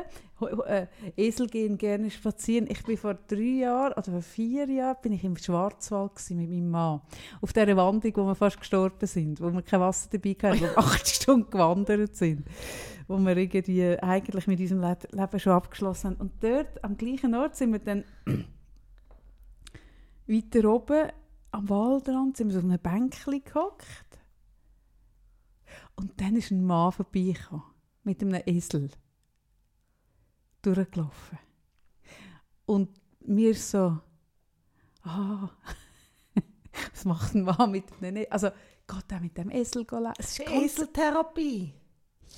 Äh, 0.67 0.87
Esel 1.15 1.47
gehen 1.47 1.77
gerne 1.77 2.11
spazieren. 2.11 2.67
Ich 2.69 2.83
bin 2.83 2.97
vor 2.97 3.13
drei 3.13 3.61
Jahren 3.61 3.93
oder 3.93 4.11
vor 4.11 4.21
vier 4.21 4.69
Jahren 4.69 4.97
bin 5.01 5.13
ich 5.13 5.23
im 5.23 5.37
Schwarzwald 5.37 6.15
gewesen 6.15 6.37
mit 6.37 6.49
meinem 6.49 6.69
Mann. 6.69 7.01
Auf 7.41 7.53
dieser 7.53 7.77
Wanderung, 7.77 8.17
wo 8.17 8.27
wir 8.27 8.35
fast 8.35 8.59
gestorben 8.59 9.07
sind, 9.07 9.39
wo 9.39 9.49
wir 9.51 9.61
kein 9.61 9.79
Wasser 9.79 10.09
dabei 10.11 10.35
hatten, 10.43 10.59
wo 10.59 10.65
wir 10.65 10.77
acht 10.77 11.07
Stunden 11.07 11.49
gewandert 11.49 12.15
sind. 12.17 12.45
Wo 13.07 13.17
wir 13.17 13.37
irgendwie 13.37 13.97
eigentlich 13.99 14.47
mit 14.47 14.59
unserem 14.59 14.81
Le 14.81 14.97
Leben 15.11 15.39
schon 15.39 15.53
abgeschlossen 15.53 16.11
haben. 16.11 16.17
Und 16.17 16.43
dort, 16.43 16.83
am 16.83 16.97
gleichen 16.97 17.33
Ort, 17.33 17.55
sind 17.55 17.71
wir 17.71 17.79
dann 17.79 18.03
weiter 20.27 20.69
oben 20.69 21.11
am 21.55 21.69
Waldrand 21.69 22.37
sind 22.37 22.47
wir 22.47 22.53
so 22.53 22.59
auf 22.59 22.65
einem 22.65 22.79
Bänkchen 22.79 23.43
gehockt. 23.43 24.19
Und 25.95 26.19
dann 26.19 26.35
ist 26.35 26.51
ein 26.51 26.65
Mann 26.65 26.91
vorbeigekommen 26.91 27.63
mit 28.03 28.21
einem 28.21 28.41
Esel 28.45 28.91
durchgelaufen. 30.61 31.39
Und 32.65 32.89
mir 33.21 33.55
so, 33.55 33.99
ah, 35.03 35.49
was 36.91 37.05
macht 37.05 37.35
ein 37.35 37.43
Mann 37.43 37.71
mit 37.71 37.85
einem 38.01 38.17
Esel? 38.17 38.27
Also, 38.31 38.49
geht 38.87 39.11
er 39.11 39.19
mit 39.21 39.37
dem 39.37 39.49
Esel? 39.49 39.85
Es 40.17 40.39
ist 40.39 40.49
Eseltherapie. 40.49 41.73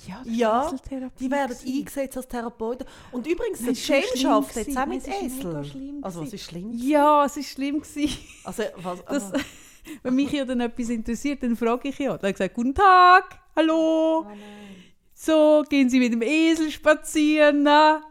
Ja, 0.06 0.22
das 0.64 0.72
ist 0.74 0.90
Ja, 0.90 1.08
Die 1.18 1.30
werden 1.30 1.56
gewesen. 1.56 1.78
eingesetzt 1.78 2.16
als 2.16 2.28
Therapeuten. 2.28 2.86
Und 3.12 3.26
übrigens, 3.26 3.60
es 3.60 3.66
ist 3.68 3.84
schlimm 3.84 4.02
schafft 4.16 4.56
jetzt 4.56 4.76
auch 4.78 4.86
mit 4.86 5.00
es 5.02 5.08
ist 5.08 5.22
Esel. 5.38 5.64
schlimm 5.64 5.98
Also 6.02 6.20
gewesen. 6.20 6.34
ist 6.34 6.44
schlimm? 6.44 6.70
Ja, 6.74 7.24
es 7.24 7.36
war 7.36 7.42
schlimm. 7.42 7.80
Gewesen. 7.80 8.18
Also, 8.44 8.62
was, 8.76 9.04
Das, 9.06 9.32
wenn 10.02 10.14
mich 10.14 10.30
ja 10.32 10.44
dann 10.44 10.60
etwas 10.60 10.88
interessiert, 10.90 11.42
dann 11.42 11.56
frage 11.56 11.88
ich 11.88 11.98
ja. 11.98 12.10
Dann 12.10 12.18
habe 12.18 12.28
ich 12.28 12.34
gesagt, 12.36 12.54
guten 12.54 12.74
Tag, 12.74 13.38
hallo. 13.56 14.26
So, 15.14 15.64
gehen 15.68 15.90
Sie 15.90 15.98
mit 15.98 16.12
dem 16.12 16.22
Esel 16.22 16.70
spazieren, 16.70 17.64
na? 17.64 18.02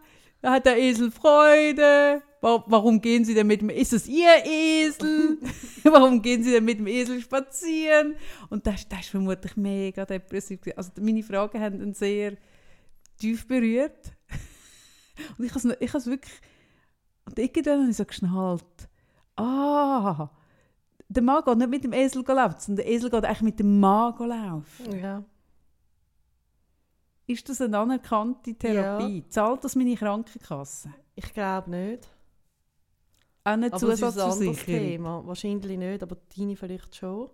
Da 0.41 0.51
hat 0.53 0.65
der 0.65 0.77
Esel 0.77 1.09
Freude. 1.09 2.21
Wa- 2.41 2.63
Warum 2.67 3.01
gehen 3.01 3.25
Sie 3.25 3.33
denn 3.33 3.47
mit 3.47 3.61
dem 3.61 3.69
Ist 3.69 3.93
es 3.93 4.07
Ihr 4.07 4.29
Esel? 4.45 5.39
Warum 5.83 6.21
gehen 6.21 6.43
Sie 6.43 6.51
denn 6.51 6.65
mit 6.65 6.79
dem 6.79 6.87
Esel 6.87 7.19
spazieren? 7.21 8.15
Und 8.49 8.65
das, 8.67 8.87
das 8.87 8.99
ist 9.01 9.09
vermutlich 9.09 9.55
mega 9.57 10.05
depressiv. 10.05 10.59
Also 10.75 10.91
meine 10.99 11.23
Fragen 11.23 11.59
haben 11.61 11.81
ihn 11.81 11.93
sehr 11.93 12.37
tief 13.17 13.47
berührt. 13.47 14.13
Und 15.37 15.45
ich 15.45 15.53
habe 15.55 15.69
es 15.69 15.77
ich 15.81 15.93
has 15.93 16.05
wirklich... 16.05 16.33
Und 17.25 17.37
irgendwann 17.39 17.81
habe 17.81 17.89
ich 17.91 17.97
so 17.97 18.05
geschnallt. 18.05 18.63
Ah, 19.35 20.29
der 21.09 21.23
Mann 21.23 21.43
geht 21.43 21.57
nicht 21.57 21.69
mit 21.69 21.83
dem 21.83 21.93
Esel 21.93 22.23
laufen, 22.25 22.55
sondern 22.59 22.85
der 22.85 22.93
Esel 22.93 23.09
geht 23.09 23.25
eigentlich 23.25 23.41
mit 23.41 23.59
dem 23.59 23.79
Mann 23.79 24.13
laufen. 24.19 24.99
ja. 24.99 25.23
Ist 27.29 27.49
das 27.49 27.59
eine 27.59 27.77
anerkannte 27.77 28.53
Therapie? 28.55 29.25
Zahlt 29.27 29.63
das 29.63 29.75
meine 29.75 29.95
Krankenkasse? 29.97 30.93
Ich 31.15 31.33
glaube 31.33 31.69
nicht. 31.71 32.07
Auch 33.47 33.55
nicht 33.55 33.73
Aber 33.73 33.79
Zusatzversicherung. 33.79 34.55
Thema. 34.65 35.23
Wahrscheinlich 35.25 35.77
nicht, 35.77 36.03
aber 36.03 36.17
deine 36.37 36.55
vielleicht 36.57 36.95
schon. 36.95 37.29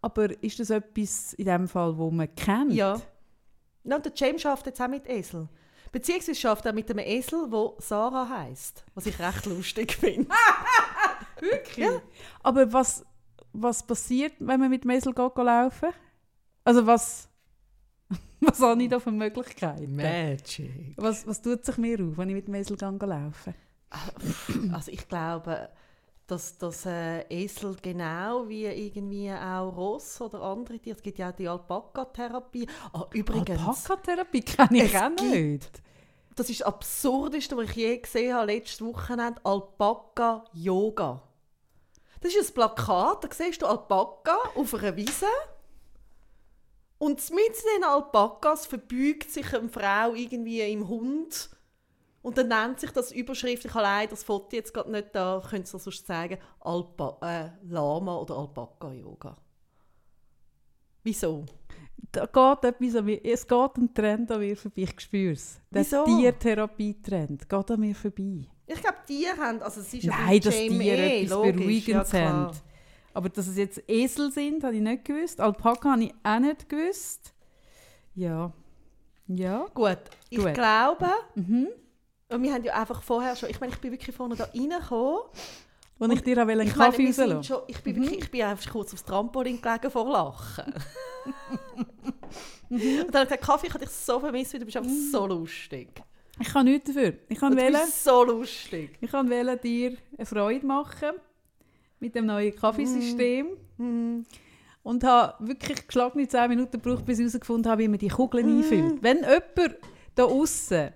Aber 0.00 0.42
ist 0.42 0.58
das 0.58 0.70
etwas 0.70 1.34
in 1.34 1.44
dem 1.44 1.68
Fall, 1.68 1.96
wo 1.98 2.10
man 2.10 2.34
kennt? 2.34 2.72
Ja. 2.72 3.00
Ja, 3.84 3.96
und 3.96 4.06
der 4.06 4.12
James 4.14 4.40
schafft 4.40 4.64
jetzt 4.66 4.80
auch 4.80 4.88
mit 4.88 5.06
Esel. 5.06 5.48
Beziehungsweise 5.92 6.34
schafft 6.34 6.64
er 6.64 6.72
mit 6.72 6.90
einem 6.90 7.00
Esel, 7.00 7.46
wo 7.50 7.76
Sarah 7.78 8.26
heißt, 8.26 8.84
was 8.94 9.04
ich 9.04 9.18
recht 9.18 9.44
lustig 9.44 9.92
finde. 9.92 10.28
Wirklich? 11.40 11.90
Aber 12.42 12.72
was, 12.72 13.04
was 13.52 13.86
passiert, 13.86 14.32
wenn 14.38 14.60
man 14.60 14.70
mit 14.70 14.84
dem 14.84 14.90
Esel 14.90 15.12
geht, 15.12 15.36
laufen 15.36 15.90
Also 16.64 16.86
was, 16.86 17.28
was 18.40 18.60
habe 18.60 18.82
ich 18.82 18.88
da 18.88 18.98
für 18.98 19.12
Möglichkeiten? 19.12 19.94
Magic. 19.94 20.94
Was, 20.96 21.26
was 21.26 21.42
tut 21.42 21.66
sich 21.66 21.76
mir 21.76 22.00
auf, 22.02 22.16
wenn 22.16 22.30
ich 22.30 22.34
mit 22.34 22.48
dem 22.48 22.54
Esel 22.54 22.78
gehe 22.78 22.90
laufen 22.90 23.54
Also 24.72 24.90
ich 24.90 25.08
glaube, 25.08 25.68
dass 26.26 26.58
das 26.58 26.86
äh, 26.86 27.24
Esel 27.28 27.76
genau 27.80 28.48
wie 28.48 28.64
irgendwie 28.64 29.30
auch 29.30 29.76
Ross 29.76 30.20
oder 30.20 30.42
andere 30.42 30.78
Tiere, 30.78 30.96
es 30.96 31.02
gibt 31.02 31.18
ja 31.18 31.30
auch 31.30 31.36
die 31.36 31.48
Alpaka-Therapie. 31.48 32.66
Ah, 32.92 33.06
übrigens, 33.12 33.60
Alpaka-Therapie 33.90 34.40
kenne 34.40 34.84
ich 34.84 34.96
auch 34.96 35.10
nicht. 35.10 35.82
das 36.34 36.50
ist 36.50 36.60
das 36.60 36.66
Absurdeste, 36.66 37.56
was 37.56 37.70
ich 37.70 37.76
je 37.76 37.98
gesehen 37.98 38.34
habe, 38.34 38.46
letztes 38.52 38.80
Wochenende, 38.82 39.40
Alpaka-Yoga. 39.44 41.22
Das 42.20 42.34
ist 42.34 42.50
ein 42.50 42.54
Plakat, 42.54 43.24
da 43.24 43.28
siehst 43.30 43.60
du 43.60 43.66
Alpaka 43.66 44.36
auf 44.54 44.74
einer 44.74 44.96
Wiese 44.96 45.26
und 47.04 47.18
mit 47.30 47.54
den 47.76 47.84
Alpakas 47.84 48.64
verbeugt 48.64 49.30
sich 49.30 49.52
eine 49.54 49.68
Frau 49.68 50.14
irgendwie 50.14 50.62
im 50.72 50.88
Hund 50.88 51.50
und 52.24 52.38
dann 52.38 52.48
nennt 52.48 52.80
sich 52.80 52.90
das 52.90 53.12
Überschrift, 53.12 53.66
ich 53.66 53.74
habe 53.74 53.84
leider 53.84 54.10
das 54.12 54.24
Foto 54.24 54.56
jetzt 54.56 54.72
gerade 54.72 54.90
nicht 54.90 55.08
da, 55.12 55.42
könnt 55.46 55.66
ihr 55.66 55.78
sonst 55.78 56.06
sagen, 56.06 56.38
Alpa 56.58 57.18
äh, 57.20 57.50
Lama 57.70 58.16
oder 58.16 58.38
Alpaka-Yoga. 58.38 59.36
Wieso? 61.02 61.44
Da 62.10 62.24
geht 62.24 62.64
etwas 62.64 62.96
an 62.96 63.04
mir, 63.04 63.22
es 63.22 63.46
geht 63.46 63.76
ein 63.76 63.92
Trend 63.92 64.30
an 64.30 64.40
mir 64.40 64.56
vorbei, 64.56 64.82
ich 64.82 65.00
spüre 65.00 65.34
es. 65.34 65.60
Der? 65.70 65.84
Tiertherapie-Trend 65.84 67.46
geht 67.46 67.70
an 67.70 67.80
mir 67.80 67.94
vorbei. 67.94 68.46
Ich 68.66 68.80
glaube, 68.80 68.98
die 69.06 69.26
haben, 69.26 69.60
also 69.60 69.82
es 69.82 69.92
ist 69.92 70.04
Nein, 70.04 70.40
dass 70.40 70.54
Tiere 70.54 70.96
eh, 70.96 71.24
etwas 71.24 71.36
logisch, 71.36 71.52
Beruhigendes 71.56 72.12
ja, 72.12 72.20
haben. 72.20 72.56
Aber 73.12 73.28
dass 73.28 73.46
es 73.48 73.58
jetzt 73.58 73.82
Esel 73.86 74.32
sind, 74.32 74.64
habe 74.64 74.74
ich 74.74 74.80
nicht 74.80 75.04
gewusst. 75.04 75.42
Alpaka 75.42 75.90
habe 75.90 76.04
ich 76.04 76.14
auch 76.22 76.38
nicht 76.38 76.70
gewusst. 76.70 77.34
Ja. 78.14 78.50
Ja. 79.26 79.66
Gut, 79.74 79.98
ich 80.30 80.38
Gut. 80.38 80.54
glaube, 80.54 81.10
Mhm. 81.34 81.68
Und 82.34 82.42
wir 82.42 82.52
haben 82.52 82.64
ja 82.64 82.74
einfach 82.74 83.02
vorher 83.02 83.36
schon, 83.36 83.50
ich 83.50 83.60
meine, 83.60 83.72
ich 83.72 83.78
bin 83.78 83.92
wirklich 83.92 84.14
vorne 84.14 84.36
da 84.36 84.44
reingekommen. 84.44 85.22
Und 85.98 86.12
ich 86.12 86.22
dir 86.22 86.42
auch 86.42 86.48
einen 86.48 86.66
Ich, 86.66 86.74
meine, 86.74 86.90
Kaffee 86.90 87.06
rauslassen 87.06 87.44
schon, 87.44 87.62
ich, 87.68 87.80
bin 87.82 87.96
wirklich, 87.96 88.18
ich 88.24 88.30
bin 88.30 88.42
einfach 88.42 88.72
kurz 88.72 88.92
aufs 88.92 89.04
Trampolin 89.04 89.62
gelegen 89.62 89.90
vor 89.90 90.10
Lachen. 90.10 90.74
Und 92.70 92.80
dann 92.80 92.80
habe 92.80 93.22
ich 93.22 93.28
gesagt, 93.28 93.42
Kaffee, 93.42 93.66
ich 93.68 93.74
habe 93.74 93.84
dich 93.84 93.94
so 93.94 94.18
vermisst, 94.18 94.52
weil 94.52 94.60
du 94.60 94.66
bist 94.66 94.76
einfach 94.76 94.90
so 95.12 95.26
lustig. 95.26 95.88
Ich 96.40 96.48
kann 96.48 96.64
nichts 96.64 96.92
dafür. 96.92 97.14
Ich 97.28 97.38
kann 97.38 97.56
wählen, 97.56 97.80
so 97.88 98.24
lustig. 98.24 98.98
ich 99.00 99.10
kann 99.10 99.30
wählen, 99.30 99.58
dir 99.62 99.96
eine 100.16 100.26
Freude 100.26 100.66
machen 100.66 101.10
mit 102.00 102.14
dem 102.14 102.26
neuen 102.26 102.54
Kaffeesystem. 102.54 103.46
Mhm. 103.76 104.26
Und 104.82 105.04
habe 105.04 105.34
wirklich 105.46 105.86
geschlagene 105.86 106.26
10 106.26 106.48
Minuten 106.48 106.72
gebraucht, 106.82 107.06
bis 107.06 107.18
ich 107.18 107.26
herausgefunden 107.26 107.70
habe, 107.70 107.82
wie 107.82 107.88
man 107.88 107.98
die 107.98 108.08
Kugeln 108.08 108.46
Mhm. 108.46 108.62
einfüllt. 108.62 109.02
Wenn 109.02 109.18
jemand 109.18 109.76
da 110.16 110.24
außen, 110.24 110.90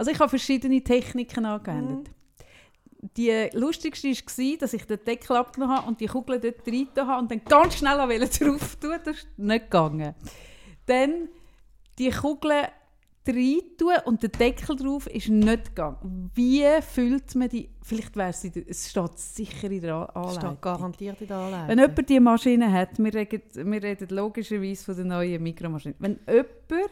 also 0.00 0.12
ich 0.12 0.18
habe 0.18 0.30
verschiedene 0.30 0.82
Techniken 0.82 1.44
angewendet. 1.44 2.08
Mhm. 2.08 3.10
Die 3.18 3.50
lustigste 3.52 4.08
war, 4.08 4.56
dass 4.58 4.72
ich 4.72 4.86
den 4.86 4.98
Deckel 5.04 5.36
abgenommen 5.36 5.76
habe 5.76 5.88
und 5.88 6.00
die 6.00 6.06
Kugel 6.06 6.40
dort 6.40 6.66
rein 6.66 6.88
habe 6.96 7.20
und 7.20 7.30
dann 7.30 7.42
ganz 7.44 7.76
schnell 7.76 7.98
wollte 7.98 8.44
drauf 8.46 8.76
tun. 8.76 8.96
Das 9.04 9.18
ist 9.18 9.28
nicht 9.36 9.70
gegangen. 9.70 10.14
Dann 10.86 11.28
die 11.98 12.08
Kugel 12.08 12.50
rein 13.26 13.60
tun 13.76 13.92
und 14.06 14.22
der 14.22 14.30
Deckel 14.30 14.74
drauf 14.74 15.06
ist 15.06 15.28
nicht 15.28 15.66
gegangen. 15.66 16.30
Wie 16.34 16.64
füllt 16.80 17.34
man 17.34 17.50
die? 17.50 17.68
Vielleicht 17.82 18.16
wäre 18.16 18.30
es, 18.30 18.42
es 18.44 18.88
steht 18.88 19.18
sicher 19.18 19.70
in 19.70 19.82
der 19.82 20.16
Anleitung. 20.16 20.52
steht 20.52 20.62
garantiert 20.62 21.20
in 21.20 21.28
der 21.28 21.36
Anleitung. 21.36 21.68
Wenn 21.68 21.78
jemand 21.78 22.08
diese 22.08 22.20
Maschine 22.20 22.72
hat, 22.72 22.98
wir 22.98 23.12
reden, 23.12 23.70
wir 23.70 23.82
reden 23.82 24.08
logischerweise 24.08 24.82
von 24.82 24.96
der 24.96 25.04
neuen 25.04 25.42
Mikromaschine. 25.42 25.94
Wenn 25.98 26.18
jemand 26.26 26.90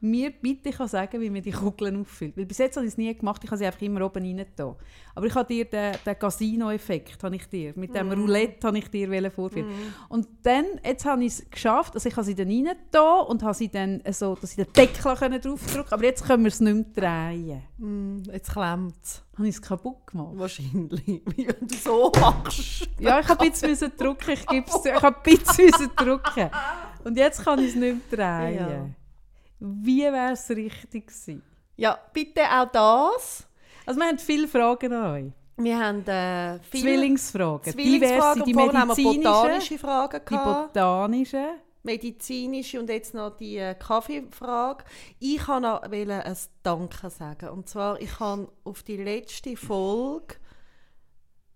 mir 0.00 0.30
bitte 0.30 0.70
kann 0.70 0.88
sagen, 0.88 1.20
wie 1.20 1.30
man 1.30 1.42
die 1.42 1.52
Kugeln 1.52 2.00
auffüllt. 2.00 2.36
Weil 2.36 2.46
bis 2.46 2.58
jetzt 2.58 2.76
habe 2.76 2.86
ich 2.86 2.92
es 2.92 2.98
nie 2.98 3.14
gemacht, 3.14 3.42
ich 3.42 3.50
habe 3.50 3.58
sie 3.58 3.66
einfach 3.66 3.80
immer 3.80 4.04
oben 4.04 4.22
rein 4.22 4.36
getan. 4.36 4.74
Aber 5.14 5.26
ich 5.26 5.34
habe 5.34 5.48
dir 5.48 5.64
den, 5.64 5.94
den 6.04 6.18
Casino-Effekt, 6.18 7.22
habe 7.22 7.36
ich 7.36 7.46
dir, 7.46 7.72
mit 7.76 7.94
dem 7.94 8.12
Roulette 8.12 8.66
habe 8.66 8.78
ich 8.78 8.88
dir 8.88 9.30
vorführen. 9.30 9.68
Und 10.08 10.28
dann, 10.42 10.66
jetzt 10.84 11.04
habe 11.06 11.24
ich 11.24 11.32
es 11.32 11.50
geschafft, 11.50 11.94
also 11.94 12.08
ich 12.08 12.14
habe 12.14 12.24
sie 12.24 12.34
dann 12.34 12.48
rein 12.48 12.64
getan 12.64 13.26
und 13.26 13.42
habe 13.42 13.54
sie 13.54 13.68
dann 13.68 14.02
so, 14.10 14.34
dass 14.34 14.50
ich 14.50 14.56
den 14.56 14.72
Deckel 14.72 15.14
draufdrücken 15.14 15.92
aber 15.92 16.04
jetzt 16.04 16.24
können 16.24 16.44
wir 16.44 16.48
es 16.48 16.60
nicht 16.60 16.96
mehr 16.96 17.22
drehen. 17.30 17.62
Mm, 17.78 18.22
jetzt 18.30 18.52
klemmt 18.52 18.96
es. 19.02 19.22
Habe 19.36 19.48
ich 19.48 19.54
es 19.54 19.62
kaputt 19.62 20.06
gemacht? 20.06 20.32
Wahrscheinlich. 20.34 21.06
Wie 21.36 21.46
wenn 21.46 21.68
du 21.68 21.74
so 21.74 22.10
machst. 22.18 22.88
Ja, 22.98 23.20
ich 23.20 23.28
habe 23.28 23.44
ein 23.44 23.50
bisschen 23.50 23.70
müssen 23.70 23.92
drücken, 23.96 24.30
ich 24.30 24.46
gebe 24.46 24.66
es 24.66 24.82
zu. 24.82 24.88
Ich 24.88 25.02
habe 25.02 25.16
ein 25.16 25.22
bisschen 25.22 25.66
müssen 25.66 25.90
drücken. 25.96 26.50
Und 27.04 27.16
jetzt 27.16 27.44
kann 27.44 27.58
ich 27.58 27.68
es 27.68 27.74
nicht 27.74 28.10
mehr 28.10 28.48
drehen. 28.50 28.56
Ja. 28.56 28.88
Wie 29.58 30.02
wäre 30.02 30.32
es 30.32 30.48
richtig 30.50 31.06
gewesen? 31.06 31.42
Ja, 31.76 31.98
bitte 32.12 32.42
auch 32.42 32.70
das. 32.70 33.46
Also 33.84 34.00
wir 34.00 34.08
haben 34.08 34.18
viele 34.18 34.48
Fragen 34.48 34.92
an 34.92 35.12
euch. 35.12 35.32
Wir 35.58 35.78
haben 35.78 36.06
äh, 36.06 36.58
viele 36.60 36.82
Zwillingsfragen. 36.82 37.72
Zwillingsfragen. 37.72 38.44
die 38.44 38.54
haben 38.54 38.72
wir 38.72 38.86
medizinischen, 38.86 39.22
botanische 39.22 39.78
Fragen 39.78 40.20
die 40.20 40.34
gehabt. 40.34 40.72
botanischen. 40.74 41.46
medizinische 41.82 42.80
und 42.80 42.90
jetzt 42.90 43.14
noch 43.14 43.36
die 43.36 43.56
äh, 43.56 43.74
Kaffeefrage. 43.74 44.84
Ich 45.18 45.38
kann 45.38 45.62
noch 45.62 45.82
ein 45.82 46.36
Danke 46.62 47.08
sagen. 47.08 47.48
Und 47.50 47.68
zwar, 47.68 48.00
ich 48.00 48.20
habe 48.20 48.52
auf 48.64 48.82
die 48.82 48.98
letzte 48.98 49.56
Folge 49.56 50.34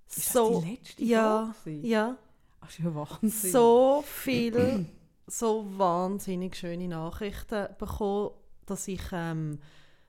Ist 0.09 0.33
so, 0.33 0.55
das 0.55 0.63
die 0.65 0.71
letzte 0.71 1.05
ja, 1.05 1.55
Folge 1.63 1.87
ja, 1.87 2.17
Das 2.63 2.71
ist 2.71 2.79
ja 2.79 2.95
Wahnsinn. 2.95 3.51
so 3.53 4.05
viel, 4.07 4.87
so 5.31 5.67
wahnsinnig 5.79 6.57
schöne 6.57 6.89
Nachrichten 6.89 7.69
bekommen, 7.79 8.31
dass 8.67 8.89
ich 8.89 9.03
ähm, 9.13 9.59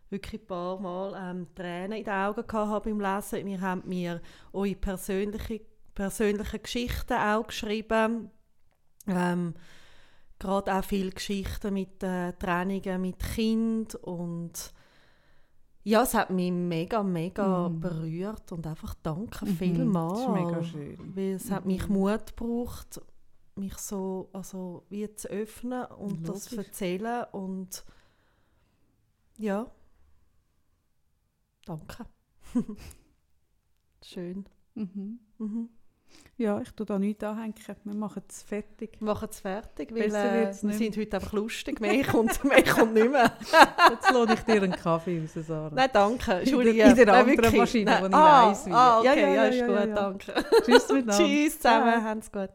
wirklich 0.10 0.42
ein 0.42 0.48
paar 0.48 0.80
Mal 0.80 1.14
ähm, 1.32 1.48
Tränen 1.56 1.98
in 2.00 2.04
den 2.04 2.14
Augen 2.14 2.46
gehabt 2.48 2.54
habe 2.70 2.90
beim 2.90 3.00
Lesen. 3.00 3.46
Wir 3.46 3.62
haben 3.62 3.84
mir 3.88 4.22
eure 4.54 4.76
persönliche, 4.76 5.62
persönlichen 5.96 6.62
Geschichten 6.62 7.14
auch 7.14 7.48
geschrieben. 7.48 8.30
Ähm, 9.08 9.54
Gerade 10.40 10.74
auch 10.76 10.84
viele 10.84 11.12
Geschichten 11.12 11.74
mit 11.76 12.02
äh, 12.02 12.34
Trennungen 12.34 13.02
mit 13.02 13.20
Kind 13.20 13.94
und 13.96 14.74
ja, 15.84 16.04
es 16.04 16.14
hat 16.16 16.30
mich 16.32 16.52
mega, 16.52 17.02
mega 17.04 17.70
Mhm. 17.70 17.80
berührt 17.80 18.52
und 18.52 18.66
einfach 18.68 18.96
danke 19.04 19.46
Mhm, 19.46 19.50
vielmals. 19.56 20.14
das 20.14 20.22
ist 20.28 20.34
mega 20.34 20.64
schön. 20.64 21.16
Weil 21.16 21.32
es 21.34 21.52
hat 21.52 21.66
mich 21.66 21.88
Mhm. 21.88 21.94
Mut 21.96 22.36
gebraucht, 22.36 23.02
mich 23.62 23.78
so 23.78 24.30
also 24.34 24.84
wie 24.90 25.14
zu 25.16 25.30
öffnen 25.30 25.86
und 25.86 26.28
das 26.28 26.46
zu 26.46 26.56
Logisch. 26.56 26.68
erzählen 26.68 27.26
und 27.32 27.84
ja, 29.38 29.72
danke. 31.66 32.06
Schön. 34.04 34.46
Mhm. 34.76 35.20
Mhm. 35.38 35.70
Ja, 36.38 36.60
ich 36.60 36.72
tue 36.72 36.86
da 36.86 36.98
nichts 37.00 37.24
anhängen. 37.24 37.54
Wir 37.84 37.94
machen 37.94 38.24
es 38.28 38.42
fertig. 38.42 39.00
Wir 39.00 39.06
machen 39.06 39.30
es 39.32 39.40
fertig, 39.40 39.92
weil 39.94 40.14
äh, 40.14 40.52
wir 40.52 40.70
nicht 40.70 40.78
sind 40.78 40.98
heute 40.98 41.18
einfach 41.18 41.34
lustig. 41.34 41.80
Mehr 41.80 42.04
kommt, 42.12 42.44
mehr 42.44 42.64
kommt 42.64 42.94
nicht 42.94 43.10
mehr. 43.10 43.32
Jetzt 43.90 44.12
lohne 44.12 44.34
ich 44.34 44.42
dir 44.42 44.62
einen 44.64 44.72
Kaffee 44.72 45.22
raus, 45.22 45.46
Sarah. 45.48 45.72
Nein, 45.74 45.90
danke. 45.94 46.34
Entschuldige. 46.34 46.84
in 46.84 46.96
der 46.96 47.06
Nein, 47.06 47.16
anderen 47.16 47.38
wirklich. 47.38 47.60
Maschine, 47.60 47.92
Nein. 47.92 48.04
wo 48.04 48.08
ich 48.08 48.14
ah, 48.16 48.66
wie. 48.66 48.72
Ah, 48.72 49.00
okay, 49.00 49.08
Ja, 49.08 49.14
ja, 49.14 49.28
ja, 49.28 49.34
ja, 49.34 49.44
ist 49.46 49.60
ja, 49.60 49.68
gut, 49.68 49.76
ja, 49.76 49.86
ja. 49.86 49.96
danke. 49.96 50.34
Tschüss 50.66 50.90
miteinander. 50.90 51.18
Tschüss 51.18 51.60
zusammen, 51.60 51.92
Ciao. 51.94 52.04
habt's 52.04 52.32
gut. 52.32 52.50